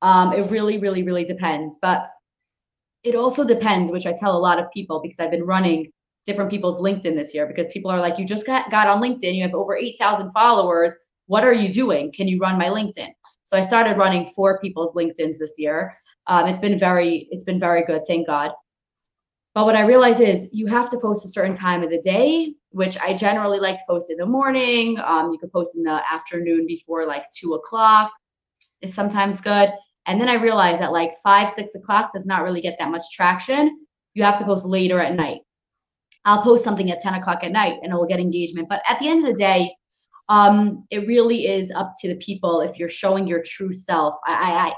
Um, 0.02 0.34
it 0.34 0.50
really, 0.50 0.80
really, 0.80 1.04
really 1.04 1.26
depends. 1.26 1.78
But 1.82 2.10
it 3.04 3.16
also 3.16 3.44
depends, 3.44 3.92
which 3.92 4.06
I 4.06 4.14
tell 4.14 4.36
a 4.36 4.40
lot 4.40 4.60
of 4.60 4.72
people 4.72 5.02
because 5.02 5.20
I've 5.20 5.32
been 5.32 5.46
running 5.46 5.92
different 6.26 6.50
people's 6.50 6.80
LinkedIn 6.80 7.16
this 7.16 7.34
year 7.34 7.48
because 7.48 7.70
people 7.70 7.90
are 7.90 8.00
like, 8.00 8.20
you 8.20 8.26
just 8.26 8.46
got, 8.46 8.70
got 8.70 8.88
on 8.88 9.02
LinkedIn, 9.02 9.36
you 9.36 9.44
have 9.44 9.54
over 9.54 9.76
8,000 9.76 10.32
followers. 10.32 10.94
What 11.28 11.44
are 11.44 11.54
you 11.54 11.72
doing? 11.72 12.12
Can 12.12 12.28
you 12.28 12.40
run 12.40 12.58
my 12.58 12.68
LinkedIn? 12.68 13.10
So 13.44 13.58
I 13.58 13.62
started 13.62 13.98
running 13.98 14.32
four 14.36 14.60
people's 14.60 14.94
LinkedIn's 14.94 15.40
this 15.40 15.56
year. 15.58 15.98
Um, 16.26 16.48
it's 16.48 16.60
been 16.60 16.80
very, 16.80 17.28
it's 17.32 17.44
been 17.44 17.60
very 17.60 17.86
good, 17.86 18.02
thank 18.08 18.28
God. 18.28 18.52
But 19.54 19.66
what 19.66 19.76
I 19.76 19.82
realize 19.82 20.20
is 20.20 20.50
you 20.52 20.68
have 20.68 20.90
to 20.92 21.00
post 21.00 21.26
a 21.26 21.30
certain 21.30 21.56
time 21.56 21.82
of 21.84 21.90
the 21.90 22.02
day, 22.02 22.54
which 22.70 22.98
I 23.00 23.16
generally 23.16 23.60
like 23.60 23.78
to 23.78 23.84
post 23.88 24.12
in 24.12 24.18
the 24.18 24.26
morning. 24.26 25.00
Um, 25.04 25.32
you 25.32 25.40
could 25.40 25.52
post 25.52 25.76
in 25.76 25.84
the 25.84 26.02
afternoon 26.12 26.68
before 26.68 27.06
like 27.06 27.24
two 27.32 27.54
o'clock 27.54 28.12
is 28.82 28.94
sometimes 28.94 29.42
good. 29.42 29.70
And 30.06 30.22
then 30.22 30.30
I 30.30 30.36
realized 30.36 30.82
that 30.82 30.92
like 30.92 31.12
five, 31.24 31.52
six 31.52 31.76
o'clock 31.76 32.12
does 32.14 32.26
not 32.26 32.44
really 32.44 32.62
get 32.62 32.76
that 32.80 32.92
much 32.92 33.04
traction. 33.14 33.86
You 34.14 34.24
have 34.24 34.38
to 34.40 34.46
post 34.46 34.66
later 34.66 35.00
at 35.00 35.16
night. 35.16 35.42
I'll 36.26 36.44
post 36.44 36.64
something 36.64 36.92
at 36.92 37.02
10 37.02 37.16
o'clock 37.16 37.44
at 37.44 37.52
night 37.52 37.80
and 37.82 37.92
it 37.92 37.96
will 37.96 38.06
get 38.06 38.20
engagement. 38.20 38.70
But 38.70 38.82
at 38.88 39.00
the 39.00 39.08
end 39.08 39.26
of 39.26 39.34
the 39.34 39.40
day, 39.40 39.74
um, 40.30 40.86
it 40.90 41.08
really 41.08 41.48
is 41.48 41.72
up 41.72 41.94
to 42.02 42.08
the 42.10 42.18
people 42.18 42.62
if 42.62 42.78
you're 42.78 42.90
showing 42.90 43.28
your 43.28 43.42
true 43.44 43.74
self. 43.74 44.16
I, 44.26 44.34
I, 44.34 44.68
I 44.68 44.74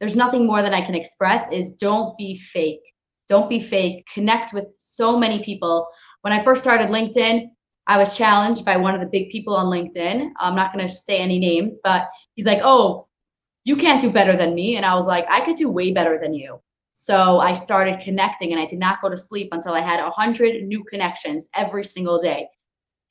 there's 0.00 0.16
nothing 0.16 0.46
more 0.46 0.62
that 0.62 0.74
I 0.74 0.84
can 0.84 0.94
express 0.94 1.50
is 1.52 1.72
don't 1.72 2.16
be 2.16 2.36
fake. 2.36 2.82
Don't 3.28 3.48
be 3.48 3.60
fake. 3.60 4.06
Connect 4.12 4.52
with 4.52 4.66
so 4.78 5.18
many 5.18 5.44
people. 5.44 5.88
When 6.22 6.32
I 6.32 6.42
first 6.42 6.62
started 6.62 6.88
LinkedIn, 6.88 7.48
I 7.86 7.98
was 7.98 8.16
challenged 8.16 8.64
by 8.64 8.76
one 8.76 8.94
of 8.94 9.00
the 9.00 9.06
big 9.06 9.30
people 9.30 9.56
on 9.56 9.66
LinkedIn. 9.66 10.30
I'm 10.38 10.54
not 10.54 10.72
going 10.72 10.86
to 10.86 10.92
say 10.92 11.18
any 11.18 11.38
names, 11.38 11.80
but 11.82 12.08
he's 12.34 12.46
like, 12.46 12.60
"Oh, 12.62 13.08
you 13.64 13.76
can't 13.76 14.00
do 14.00 14.10
better 14.10 14.36
than 14.36 14.54
me." 14.54 14.76
And 14.76 14.84
I 14.84 14.94
was 14.94 15.06
like, 15.06 15.26
"I 15.28 15.44
could 15.44 15.56
do 15.56 15.70
way 15.70 15.92
better 15.92 16.18
than 16.20 16.34
you." 16.34 16.60
So 16.92 17.38
I 17.38 17.54
started 17.54 18.00
connecting 18.00 18.52
and 18.52 18.60
I 18.60 18.66
did 18.66 18.78
not 18.78 19.00
go 19.00 19.08
to 19.08 19.16
sleep 19.16 19.50
until 19.52 19.72
I 19.72 19.80
had 19.80 20.02
100 20.02 20.64
new 20.64 20.82
connections 20.84 21.48
every 21.54 21.84
single 21.84 22.20
day. 22.20 22.48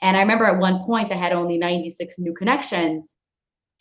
And 0.02 0.16
I 0.16 0.22
remember 0.22 0.46
at 0.46 0.60
one 0.60 0.84
point 0.86 1.12
I 1.12 1.16
had 1.16 1.34
only 1.34 1.58
96 1.58 2.20
new 2.20 2.34
connections. 2.34 3.16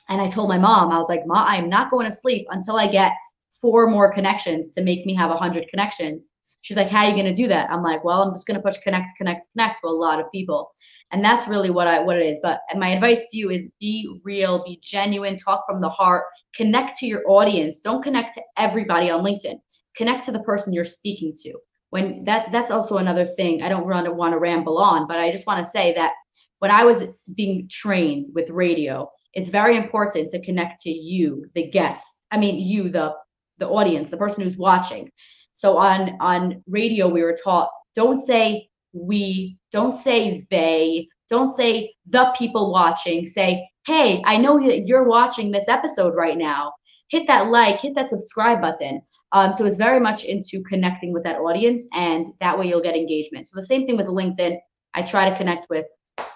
And 0.08 0.20
I 0.20 0.30
told 0.30 0.48
my 0.48 0.58
mom, 0.58 0.92
I 0.92 0.98
was 0.98 1.08
like, 1.08 1.26
"Ma, 1.26 1.44
I'm 1.46 1.68
not 1.68 1.90
going 1.90 2.08
to 2.08 2.16
sleep 2.16 2.46
until 2.50 2.76
I 2.76 2.90
get 2.90 3.12
four 3.60 3.88
more 3.90 4.12
connections 4.12 4.72
to 4.74 4.82
make 4.82 5.04
me 5.04 5.14
have 5.14 5.30
100 5.30 5.68
connections." 5.68 6.28
She's 6.62 6.76
like, 6.76 6.88
"How 6.88 7.04
are 7.04 7.08
you 7.10 7.14
going 7.14 7.26
to 7.26 7.42
do 7.42 7.48
that?" 7.48 7.70
I'm 7.70 7.82
like, 7.82 8.04
"Well, 8.04 8.22
I'm 8.22 8.32
just 8.32 8.46
going 8.46 8.56
to 8.56 8.62
push 8.62 8.78
connect, 8.78 9.16
connect, 9.16 9.48
connect 9.52 9.80
to 9.82 9.88
a 9.88 9.90
lot 9.90 10.20
of 10.20 10.30
people." 10.32 10.70
And 11.12 11.24
that's 11.24 11.48
really 11.48 11.70
what 11.70 11.86
I 11.86 12.00
what 12.00 12.16
it 12.16 12.26
is. 12.26 12.40
But 12.42 12.60
my 12.76 12.88
advice 12.90 13.30
to 13.30 13.36
you 13.36 13.50
is 13.50 13.68
be 13.80 14.20
real, 14.24 14.64
be 14.64 14.80
genuine, 14.82 15.36
talk 15.36 15.64
from 15.66 15.80
the 15.80 15.88
heart, 15.88 16.24
connect 16.54 16.98
to 16.98 17.06
your 17.06 17.22
audience. 17.28 17.80
Don't 17.80 18.02
connect 18.02 18.34
to 18.34 18.42
everybody 18.56 19.10
on 19.10 19.24
LinkedIn. 19.24 19.60
Connect 19.96 20.24
to 20.24 20.32
the 20.32 20.42
person 20.42 20.72
you're 20.72 20.84
speaking 20.84 21.34
to. 21.42 21.54
When 21.90 22.24
that 22.24 22.48
that's 22.52 22.70
also 22.70 22.98
another 22.98 23.26
thing. 23.26 23.62
I 23.62 23.68
don't 23.68 23.86
want 23.86 24.06
to 24.06 24.12
want 24.12 24.32
to 24.32 24.38
ramble 24.38 24.78
on, 24.78 25.06
but 25.06 25.18
I 25.18 25.30
just 25.30 25.46
want 25.46 25.64
to 25.64 25.70
say 25.70 25.94
that 25.94 26.12
when 26.58 26.70
I 26.70 26.84
was 26.84 27.22
being 27.36 27.68
trained 27.70 28.28
with 28.34 28.50
radio, 28.50 29.08
it's 29.34 29.50
very 29.50 29.76
important 29.76 30.30
to 30.30 30.44
connect 30.44 30.80
to 30.82 30.90
you, 30.90 31.46
the 31.54 31.70
guest. 31.70 32.04
I 32.30 32.38
mean, 32.38 32.58
you, 32.58 32.90
the 32.90 33.14
the 33.58 33.68
audience, 33.68 34.10
the 34.10 34.16
person 34.16 34.42
who's 34.42 34.56
watching. 34.56 35.10
So 35.54 35.78
on 35.78 36.16
on 36.20 36.62
radio, 36.66 37.08
we 37.08 37.22
were 37.22 37.36
taught 37.42 37.70
don't 37.94 38.20
say 38.20 38.68
we, 38.92 39.56
don't 39.72 39.94
say 39.94 40.46
they, 40.50 41.08
don't 41.28 41.54
say 41.54 41.94
the 42.06 42.32
people 42.38 42.72
watching. 42.72 43.26
Say, 43.26 43.68
hey, 43.86 44.22
I 44.24 44.36
know 44.36 44.64
that 44.64 44.86
you're 44.86 45.08
watching 45.08 45.50
this 45.50 45.68
episode 45.68 46.14
right 46.14 46.36
now. 46.36 46.72
Hit 47.08 47.26
that 47.26 47.48
like, 47.48 47.80
hit 47.80 47.94
that 47.94 48.10
subscribe 48.10 48.60
button. 48.60 49.00
Um, 49.32 49.52
so 49.52 49.64
it's 49.64 49.76
very 49.76 50.00
much 50.00 50.24
into 50.24 50.62
connecting 50.62 51.12
with 51.12 51.24
that 51.24 51.36
audience, 51.36 51.86
and 51.92 52.28
that 52.40 52.58
way 52.58 52.68
you'll 52.68 52.82
get 52.82 52.94
engagement. 52.94 53.48
So 53.48 53.58
the 53.58 53.66
same 53.66 53.86
thing 53.86 53.96
with 53.96 54.06
LinkedIn. 54.06 54.58
I 54.94 55.02
try 55.02 55.28
to 55.28 55.36
connect 55.36 55.68
with 55.68 55.86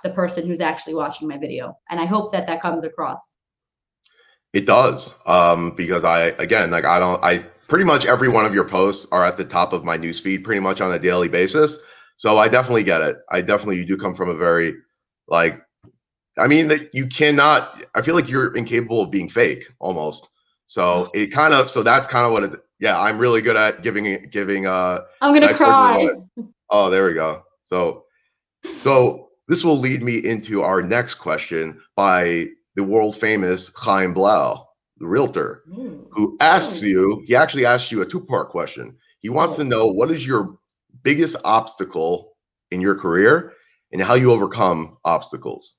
the 0.03 0.11
person 0.11 0.47
who's 0.47 0.61
actually 0.61 0.95
watching 0.95 1.29
my 1.29 1.39
video, 1.39 1.77
and 1.89 2.01
I 2.01 2.05
hope 2.05 2.33
that 2.33 2.47
that 2.47 2.61
comes 2.61 2.85
across. 2.85 3.37
It 4.53 4.67
does. 4.67 5.15
Um, 5.27 5.75
because 5.77 6.05
I 6.05 6.29
again 6.39 6.71
like 6.71 6.85
I 6.85 6.99
don't 6.99 7.23
I 7.23 7.39
pretty 7.69 7.85
much 7.85 8.05
every 8.05 8.29
one 8.29 8.45
of 8.45 8.53
your 8.55 8.69
posts 8.69 9.07
are 9.13 9.25
at 9.25 9.37
the 9.37 9.45
top 9.45 9.73
of 9.73 9.85
my 9.85 9.97
newsfeed 9.97 10.43
pretty 10.43 10.61
much 10.61 10.81
on 10.81 10.93
a 10.93 10.99
daily 10.99 11.29
basis. 11.29 11.79
So 12.17 12.37
I 12.37 12.49
definitely 12.49 12.83
get 12.83 13.01
it. 13.01 13.17
I 13.31 13.41
definitely 13.41 13.79
you 13.79 13.87
do 13.87 13.97
come 13.97 14.15
from 14.15 14.29
a 14.29 14.35
very 14.35 14.75
like 15.29 15.61
I 16.37 16.49
mean 16.49 16.69
that 16.69 16.93
you 16.93 17.07
cannot 17.07 17.81
I 17.95 18.03
feel 18.03 18.17
like 18.17 18.29
you're 18.29 18.55
incapable 18.57 19.03
of 19.03 19.11
being 19.11 19.29
fake 19.29 19.69
almost. 19.79 20.29
So 20.67 21.11
it 21.15 21.29
kind 21.29 21.55
of 21.55 21.71
so 21.71 21.83
that's 21.85 22.09
kind 22.09 22.27
of 22.27 22.33
what 22.33 22.43
it 22.43 22.61
yeah, 22.81 22.99
I'm 23.01 23.19
really 23.19 23.41
good 23.41 23.57
at 23.57 23.83
giving 23.83 24.29
giving 24.31 24.67
uh 24.67 25.03
I'm 25.21 25.33
gonna 25.33 25.47
nice 25.47 25.57
cry. 25.57 26.09
Oh, 26.71 26.91
there 26.91 27.07
we 27.07 27.15
go. 27.15 27.43
So 27.63 28.05
so 28.79 29.29
this 29.49 29.65
will 29.65 29.79
lead 29.79 30.03
me 30.03 30.19
into 30.19 30.63
our 30.63 30.83
next 30.83 31.15
question 31.15 31.81
by 31.97 32.47
the 32.77 32.85
world 32.85 33.17
famous 33.17 33.71
Chaim 33.77 34.15
Blau, 34.15 34.67
the 34.99 35.07
realtor, 35.07 35.63
Mm. 35.69 36.07
who 36.13 36.37
asks 36.41 36.83
you, 36.83 37.23
he 37.27 37.35
actually 37.35 37.67
asked 37.67 37.91
you 37.91 38.01
a 38.03 38.07
two-part 38.07 38.49
question. 38.51 38.97
He 39.21 39.29
wants 39.29 39.57
to 39.57 39.65
know 39.65 39.87
what 39.87 40.11
is 40.11 40.27
your 40.27 40.57
biggest 41.03 41.37
obstacle 41.45 42.33
in 42.71 42.81
your 42.81 42.95
career 42.95 43.53
and 43.93 44.01
how 44.01 44.15
you 44.15 44.31
overcome 44.33 44.97
obstacles. 45.05 45.77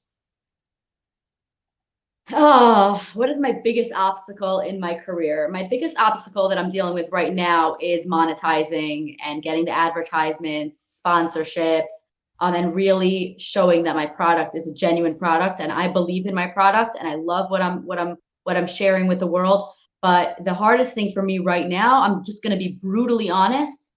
Oh, 2.34 3.06
what 3.14 3.30
is 3.30 3.40
my 3.40 3.60
biggest 3.64 3.92
obstacle 3.94 4.60
in 4.62 4.80
my 4.80 4.94
career? 4.94 5.50
My 5.50 5.68
biggest 5.70 5.98
obstacle 5.98 6.48
that 6.50 6.58
I'm 6.58 6.70
dealing 6.70 6.94
with 6.94 7.12
right 7.12 7.34
now 7.34 7.76
is 7.82 8.08
monetizing 8.08 9.18
and 9.24 9.44
getting 9.44 9.66
the 9.66 9.76
advertisements, 9.76 11.02
sponsorships, 11.06 11.90
um, 12.40 12.54
and 12.54 12.74
really 12.74 13.36
showing 13.38 13.84
that 13.84 13.96
my 13.96 14.06
product 14.06 14.56
is 14.56 14.68
a 14.68 14.74
genuine 14.74 15.18
product 15.18 15.60
and 15.60 15.72
I 15.72 15.92
believe 15.92 16.26
in 16.26 16.34
my 16.34 16.48
product 16.48 16.98
and 16.98 17.08
I 17.08 17.16
love 17.16 17.52
what 17.52 17.62
I'm 17.62 17.86
what 17.86 18.00
I'm 18.00 18.16
what 18.44 18.58
I'm 18.58 18.68
sharing 18.68 19.08
with 19.08 19.20
the 19.20 19.28
world. 19.28 19.72
But 20.02 20.38
the 20.44 20.54
hardest 20.54 20.96
thing 20.96 21.12
for 21.12 21.22
me 21.22 21.40
right 21.40 21.68
now, 21.68 22.02
I'm 22.02 22.24
just 22.26 22.42
going 22.42 22.52
to 22.52 22.58
be 22.58 22.80
brutally 22.82 23.30
honest, 23.30 23.91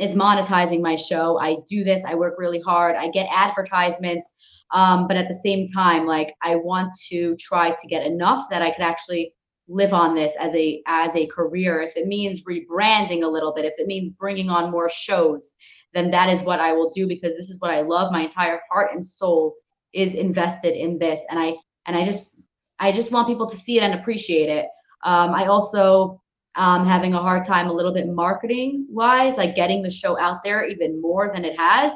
is 0.00 0.14
monetizing 0.14 0.80
my 0.80 0.96
show. 0.96 1.38
I 1.38 1.56
do 1.68 1.84
this, 1.84 2.04
I 2.04 2.14
work 2.14 2.34
really 2.38 2.60
hard, 2.60 2.96
I 2.96 3.10
get 3.10 3.28
advertisements. 3.30 4.64
Um, 4.72 5.06
but 5.08 5.16
at 5.16 5.28
the 5.28 5.34
same 5.34 5.66
time, 5.66 6.06
like 6.06 6.34
I 6.42 6.56
want 6.56 6.92
to 7.10 7.36
try 7.36 7.70
to 7.70 7.88
get 7.88 8.06
enough 8.06 8.48
that 8.50 8.62
I 8.62 8.70
could 8.70 8.82
actually 8.82 9.34
live 9.70 9.92
on 9.92 10.14
this 10.14 10.34
as 10.40 10.54
a 10.56 10.82
as 10.86 11.14
a 11.14 11.26
career 11.28 11.80
if 11.80 11.96
it 11.96 12.08
means 12.08 12.42
rebranding 12.42 13.22
a 13.22 13.28
little 13.28 13.54
bit 13.54 13.64
if 13.64 13.74
it 13.78 13.86
means 13.86 14.10
bringing 14.14 14.50
on 14.50 14.70
more 14.70 14.88
shows 14.88 15.52
then 15.94 16.10
that 16.10 16.28
is 16.28 16.42
what 16.42 16.58
i 16.58 16.72
will 16.72 16.90
do 16.90 17.06
because 17.06 17.36
this 17.36 17.48
is 17.48 17.60
what 17.60 17.70
i 17.70 17.80
love 17.80 18.10
my 18.10 18.22
entire 18.22 18.60
heart 18.68 18.90
and 18.92 19.04
soul 19.04 19.54
is 19.92 20.14
invested 20.16 20.74
in 20.74 20.98
this 20.98 21.20
and 21.30 21.38
i 21.38 21.54
and 21.86 21.96
i 21.96 22.04
just 22.04 22.34
i 22.80 22.90
just 22.90 23.12
want 23.12 23.28
people 23.28 23.48
to 23.48 23.56
see 23.56 23.78
it 23.78 23.84
and 23.84 23.94
appreciate 23.94 24.48
it 24.48 24.66
um, 25.04 25.30
i 25.34 25.46
also 25.46 26.20
um, 26.56 26.84
having 26.84 27.14
a 27.14 27.18
hard 27.18 27.44
time 27.46 27.68
a 27.68 27.72
little 27.72 27.92
bit 27.92 28.08
marketing 28.08 28.86
wise, 28.88 29.36
like 29.36 29.54
getting 29.54 29.82
the 29.82 29.90
show 29.90 30.18
out 30.18 30.42
there 30.42 30.64
even 30.64 31.00
more 31.00 31.30
than 31.32 31.44
it 31.44 31.58
has. 31.58 31.94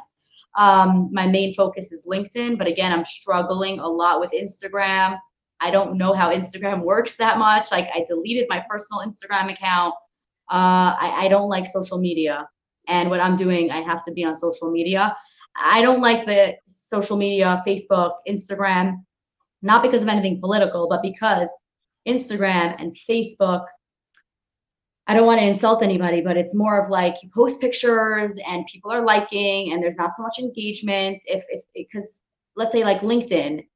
Um, 0.57 1.09
my 1.12 1.27
main 1.27 1.55
focus 1.55 1.90
is 1.90 2.07
LinkedIn, 2.07 2.59
but 2.59 2.69
again, 2.69 2.93
I'm 2.93 3.05
struggling 3.05 3.81
a 3.81 3.88
lot 3.88 4.21
with 4.21 4.31
Instagram. 4.33 5.19
I 5.61 5.71
don't 5.71 5.97
know 5.97 6.12
how 6.12 6.31
Instagram 6.31 6.83
works 6.85 7.17
that 7.17 7.38
much. 7.38 7.73
Like 7.73 7.88
I 7.95 8.05
deleted 8.07 8.47
my 8.49 8.64
personal 8.69 9.03
Instagram 9.03 9.53
account. 9.53 9.95
Uh, 10.51 10.95
I, 11.01 11.25
I 11.25 11.29
don't 11.29 11.49
like 11.49 11.67
social 11.67 11.99
media. 11.99 12.47
And 12.87 13.09
what 13.09 13.21
I'm 13.21 13.37
doing, 13.37 13.71
I 13.71 13.81
have 13.81 14.05
to 14.05 14.12
be 14.12 14.25
on 14.25 14.37
social 14.37 14.71
media. 14.71 15.17
I 15.57 15.81
don't 15.81 16.01
like 16.01 16.27
the 16.27 16.57
social 16.67 17.17
media, 17.17 17.62
Facebook, 17.67 18.12
Instagram, 18.29 19.03
not 19.62 19.83
because 19.83 20.03
of 20.03 20.09
anything 20.09 20.40
political, 20.40 20.88
but 20.88 21.01
because 21.01 21.49
Instagram 22.07 22.77
and 22.79 22.95
Facebook 23.09 23.64
I 25.07 25.14
don't 25.14 25.27
want 25.27 25.40
to 25.40 25.47
insult 25.47 25.83
anybody, 25.83 26.23
but 26.23 26.37
it's 26.37 26.55
more 26.55 26.81
of 26.81 26.88
like 26.88 27.23
you 27.23 27.29
post 27.35 27.61
pictures 27.61 28.38
and 28.47 28.67
people 28.67 28.90
are 28.90 29.05
liking 29.05 29.73
and 29.73 29.83
there's 29.83 29.99
not 29.99 30.12
so 30.17 30.23
much 30.23 30.38
engagement. 30.38 31.23
If 31.27 31.45
if 31.51 31.62
because 31.75 32.23
let's 32.57 32.73
say 32.73 32.85
like 32.85 33.01
LinkedIn, 33.01 33.67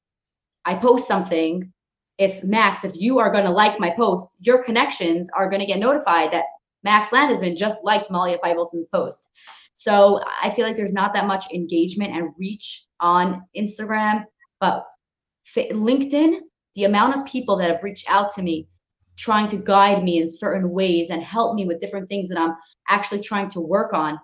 I 0.65 0.75
post 0.75 1.07
something. 1.07 1.73
If 2.17 2.43
Max, 2.43 2.83
if 2.83 2.97
you 2.97 3.19
are 3.19 3.31
going 3.31 3.45
to 3.45 3.51
like 3.51 3.79
my 3.79 3.91
post, 3.91 4.39
your 4.41 4.65
connections 4.65 5.29
are 5.37 5.49
going 5.49 5.61
to 5.61 5.67
get 5.67 5.79
notified 5.79 6.33
that 6.33 6.47
Max 6.83 7.11
Landesman 7.11 7.57
just 7.57 7.85
liked 7.85 8.11
Malya 8.11 8.39
Feivelson's 8.41 8.89
post. 8.89 9.31
So 9.75 10.21
I 10.43 10.51
feel 10.51 10.67
like 10.67 10.77
there's 10.77 10.93
not 10.93 11.13
that 11.15 11.27
much 11.27 11.45
engagement 11.53 12.13
and 12.13 12.35
reach 12.37 12.87
on 12.99 13.45
Instagram, 13.57 14.25
but 14.61 14.85
LinkedIn, 15.57 16.41
the 16.75 16.85
amount 16.85 17.17
of 17.17 17.25
people 17.27 17.57
that 17.59 17.71
have 17.71 17.85
reached 17.85 18.11
out 18.11 18.33
to 18.35 18.43
me 18.43 18.67
trying 19.19 19.49
to 19.49 19.57
guide 19.57 20.03
me 20.05 20.19
in 20.19 20.29
certain 20.29 20.71
ways 20.71 21.11
and 21.11 21.23
help 21.23 21.55
me 21.55 21.67
with 21.67 21.81
different 21.81 22.09
things 22.09 22.29
that 22.29 22.39
I'm 22.39 22.55
actually 22.89 23.21
trying 23.21 23.51
to 23.51 23.61
work 23.61 23.93
on 23.93 24.19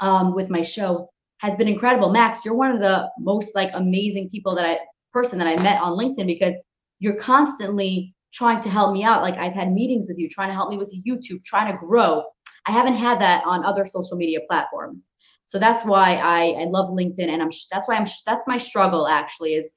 um, 0.00 0.34
with 0.34 0.48
my 0.48 0.62
show 0.62 1.08
has 1.38 1.56
been 1.56 1.68
incredible. 1.68 2.10
Max, 2.10 2.44
you're 2.44 2.54
one 2.54 2.70
of 2.70 2.80
the 2.80 3.10
most 3.18 3.54
like 3.54 3.70
amazing 3.74 4.30
people 4.30 4.54
that 4.54 4.64
I 4.64 4.78
person 5.12 5.38
that 5.38 5.46
I 5.46 5.62
met 5.62 5.80
on 5.82 5.98
LinkedIn 5.98 6.26
because 6.26 6.56
you're 7.00 7.16
constantly 7.16 8.14
trying 8.32 8.62
to 8.62 8.70
help 8.70 8.94
me 8.94 9.04
out. 9.04 9.22
Like 9.22 9.34
I've 9.34 9.52
had 9.52 9.70
meetings 9.72 10.06
with 10.08 10.18
you, 10.18 10.28
trying 10.28 10.48
to 10.48 10.54
help 10.54 10.70
me 10.70 10.78
with 10.78 10.94
YouTube, 11.06 11.44
trying 11.44 11.70
to 11.70 11.78
grow. 11.78 12.22
I 12.66 12.72
haven't 12.72 12.94
had 12.94 13.20
that 13.20 13.44
on 13.44 13.64
other 13.64 13.84
social 13.84 14.16
media 14.16 14.38
platforms. 14.48 15.10
So 15.44 15.58
that's 15.58 15.84
why 15.84 16.14
I, 16.14 16.62
I 16.62 16.64
love 16.64 16.88
LinkedIn 16.90 17.28
and 17.28 17.42
I'm 17.42 17.50
that's 17.70 17.86
why 17.86 17.96
I'm 17.96 18.06
that's 18.24 18.46
my 18.46 18.56
struggle 18.56 19.06
actually 19.06 19.54
is 19.54 19.70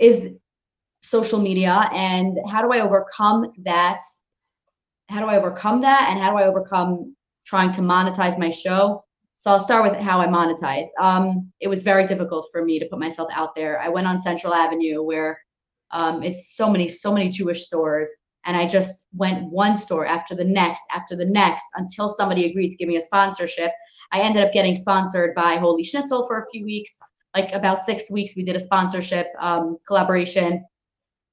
is 0.00 0.34
social 1.02 1.40
media 1.40 1.88
and 1.92 2.38
how 2.48 2.62
do 2.62 2.72
I 2.72 2.80
overcome 2.80 3.52
that? 3.64 4.00
How 5.08 5.20
do 5.20 5.26
I 5.26 5.36
overcome 5.36 5.80
that? 5.82 6.08
And 6.10 6.18
how 6.20 6.30
do 6.30 6.36
I 6.36 6.46
overcome 6.46 7.16
trying 7.46 7.72
to 7.72 7.80
monetize 7.80 8.38
my 8.38 8.50
show? 8.50 9.04
So 9.38 9.52
I'll 9.52 9.60
start 9.60 9.88
with 9.88 10.00
how 10.00 10.20
I 10.20 10.26
monetize. 10.26 10.88
Um, 11.00 11.52
it 11.60 11.68
was 11.68 11.82
very 11.82 12.06
difficult 12.06 12.48
for 12.50 12.64
me 12.64 12.80
to 12.80 12.86
put 12.86 12.98
myself 12.98 13.28
out 13.32 13.54
there. 13.54 13.80
I 13.80 13.88
went 13.88 14.06
on 14.06 14.20
Central 14.20 14.52
Avenue 14.52 15.02
where 15.02 15.40
um, 15.92 16.22
it's 16.22 16.56
so 16.56 16.68
many, 16.68 16.88
so 16.88 17.12
many 17.12 17.28
Jewish 17.30 17.64
stores. 17.64 18.10
And 18.44 18.56
I 18.56 18.66
just 18.66 19.06
went 19.12 19.50
one 19.50 19.76
store 19.76 20.06
after 20.06 20.34
the 20.34 20.44
next, 20.44 20.82
after 20.90 21.14
the 21.14 21.26
next, 21.26 21.64
until 21.74 22.08
somebody 22.08 22.50
agreed 22.50 22.70
to 22.70 22.76
give 22.76 22.88
me 22.88 22.96
a 22.96 23.00
sponsorship. 23.00 23.70
I 24.10 24.20
ended 24.20 24.42
up 24.42 24.52
getting 24.52 24.74
sponsored 24.74 25.34
by 25.34 25.56
Holy 25.56 25.84
Schnitzel 25.84 26.26
for 26.26 26.42
a 26.42 26.46
few 26.50 26.64
weeks. 26.64 26.98
Like 27.34 27.52
about 27.52 27.84
six 27.84 28.10
weeks, 28.10 28.36
we 28.36 28.42
did 28.42 28.56
a 28.56 28.60
sponsorship 28.60 29.28
um, 29.40 29.76
collaboration. 29.86 30.64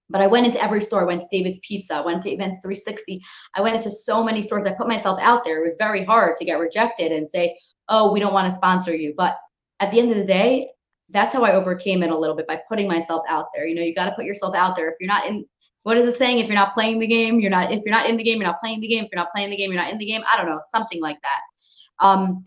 But 0.10 0.22
I 0.22 0.28
went 0.28 0.46
into 0.46 0.64
every 0.64 0.82
store. 0.82 1.02
I 1.02 1.06
went 1.06 1.22
to 1.22 1.28
David's 1.32 1.60
Pizza, 1.68 2.04
went 2.06 2.24
to 2.24 2.30
Events 2.30 2.60
360. 2.62 3.22
I 3.56 3.62
went 3.62 3.76
into 3.76 3.90
so 3.90 4.24
many 4.24 4.42
stores. 4.42 4.66
I 4.66 4.74
put 4.74 4.88
myself 4.88 5.20
out 5.22 5.44
there. 5.44 5.62
It 5.62 5.66
was 5.66 5.78
very 5.78 6.06
hard 6.06 6.36
to 6.38 6.46
get 6.46 6.60
rejected 6.60 7.12
and 7.12 7.28
say, 7.28 7.58
oh, 7.90 8.12
we 8.12 8.20
don't 8.20 8.34
want 8.34 8.50
to 8.50 8.56
sponsor 8.56 8.96
you. 8.96 9.14
But 9.18 9.36
at 9.80 9.92
the 9.92 10.00
end 10.00 10.12
of 10.12 10.18
the 10.18 10.26
day, 10.26 10.70
that's 11.10 11.34
how 11.34 11.44
I 11.44 11.54
overcame 11.54 12.04
it 12.04 12.12
a 12.12 12.18
little 12.18 12.36
bit 12.36 12.48
by 12.48 12.62
putting 12.68 12.88
myself 12.88 13.24
out 13.28 13.48
there. 13.54 13.68
You 13.68 13.76
know, 13.76 13.82
you 13.82 13.94
got 13.94 14.10
to 14.10 14.16
put 14.16 14.26
yourself 14.26 14.56
out 14.56 14.76
there. 14.76 14.90
If 14.90 14.96
you're 15.00 15.08
not 15.08 15.28
in, 15.28 15.46
what 15.84 15.98
is 15.98 16.06
it 16.06 16.18
saying? 16.18 16.40
If 16.40 16.48
you're 16.48 16.56
not 16.56 16.74
playing 16.74 17.00
the 17.00 17.08
game, 17.08 17.40
you're 17.40 17.52
not, 17.52 17.72
if 17.72 17.84
you're 17.84 17.94
not 17.94 18.10
in 18.10 18.18
the 18.18 18.24
game, 18.24 18.38
you're 18.38 18.48
not 18.48 18.60
playing 18.60 18.82
the 18.82 18.88
game. 18.88 19.06
If 19.06 19.12
you're 19.12 19.22
not 19.22 19.32
playing 19.32 19.50
the 19.50 19.58
game, 19.58 19.72
you're 19.72 19.82
not 19.82 19.92
in 19.92 19.98
the 19.98 20.06
game. 20.06 20.22
I 20.32 20.38
don't 20.38 20.48
know, 20.48 20.62
something 20.72 21.02
like 21.02 21.18
that. 21.22 22.06
Um, 22.06 22.46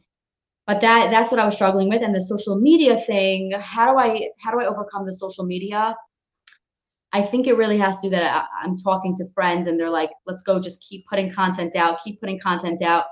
but 0.66 0.80
that 0.82 1.10
that's 1.10 1.30
what 1.30 1.40
I 1.40 1.46
was 1.46 1.54
struggling 1.54 1.88
with. 1.88 2.02
And 2.02 2.14
the 2.14 2.20
social 2.20 2.60
media 2.60 2.98
thing, 2.98 3.52
how 3.58 3.90
do 3.90 3.98
I 3.98 4.28
how 4.38 4.50
do 4.50 4.60
I 4.60 4.66
overcome 4.66 5.06
the 5.06 5.14
social 5.14 5.46
media? 5.46 5.96
I 7.12 7.22
think 7.22 7.46
it 7.46 7.56
really 7.56 7.78
has 7.78 8.00
to 8.00 8.08
do 8.08 8.10
that 8.10 8.46
I, 8.62 8.64
am 8.64 8.76
talking 8.76 9.16
to 9.16 9.26
friends 9.32 9.66
and 9.66 9.80
they're 9.80 9.90
like, 9.90 10.10
let's 10.26 10.42
go 10.42 10.60
just 10.60 10.84
keep 10.86 11.06
putting 11.06 11.32
content 11.32 11.74
out, 11.74 12.00
keep 12.04 12.20
putting 12.20 12.38
content 12.38 12.82
out. 12.82 13.04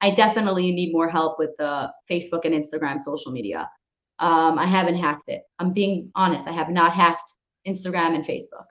I 0.00 0.14
definitely 0.14 0.72
need 0.72 0.92
more 0.92 1.08
help 1.08 1.38
with 1.38 1.50
the 1.58 1.92
Facebook 2.10 2.44
and 2.44 2.54
Instagram 2.54 2.98
social 2.98 3.30
media. 3.30 3.68
Um, 4.18 4.58
I 4.58 4.66
haven't 4.66 4.96
hacked 4.96 5.28
it. 5.28 5.42
I'm 5.58 5.72
being 5.72 6.10
honest. 6.14 6.48
I 6.48 6.52
have 6.52 6.70
not 6.70 6.92
hacked 6.92 7.34
Instagram 7.66 8.14
and 8.14 8.24
Facebook. 8.24 8.64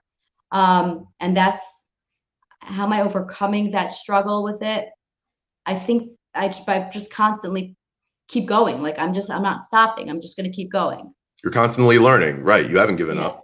Um, 0.50 1.06
and 1.20 1.36
that's 1.36 1.88
how 2.60 2.84
am 2.84 2.92
I 2.92 3.02
overcoming 3.02 3.70
that 3.70 3.92
struggle 3.92 4.42
with 4.42 4.62
it? 4.62 4.88
I 5.64 5.78
think 5.78 6.12
I 6.34 6.52
by 6.66 6.88
just 6.92 7.12
constantly 7.12 7.76
keep 8.28 8.46
going. 8.46 8.82
Like 8.82 8.98
I'm 8.98 9.14
just, 9.14 9.30
I'm 9.30 9.42
not 9.42 9.62
stopping. 9.62 10.10
I'm 10.10 10.20
just 10.20 10.36
going 10.36 10.50
to 10.50 10.54
keep 10.54 10.70
going. 10.70 11.12
You're 11.42 11.52
constantly 11.52 11.98
learning, 11.98 12.42
right? 12.42 12.68
You 12.68 12.78
haven't 12.78 12.96
given 12.96 13.16
yeah. 13.16 13.26
up. 13.26 13.42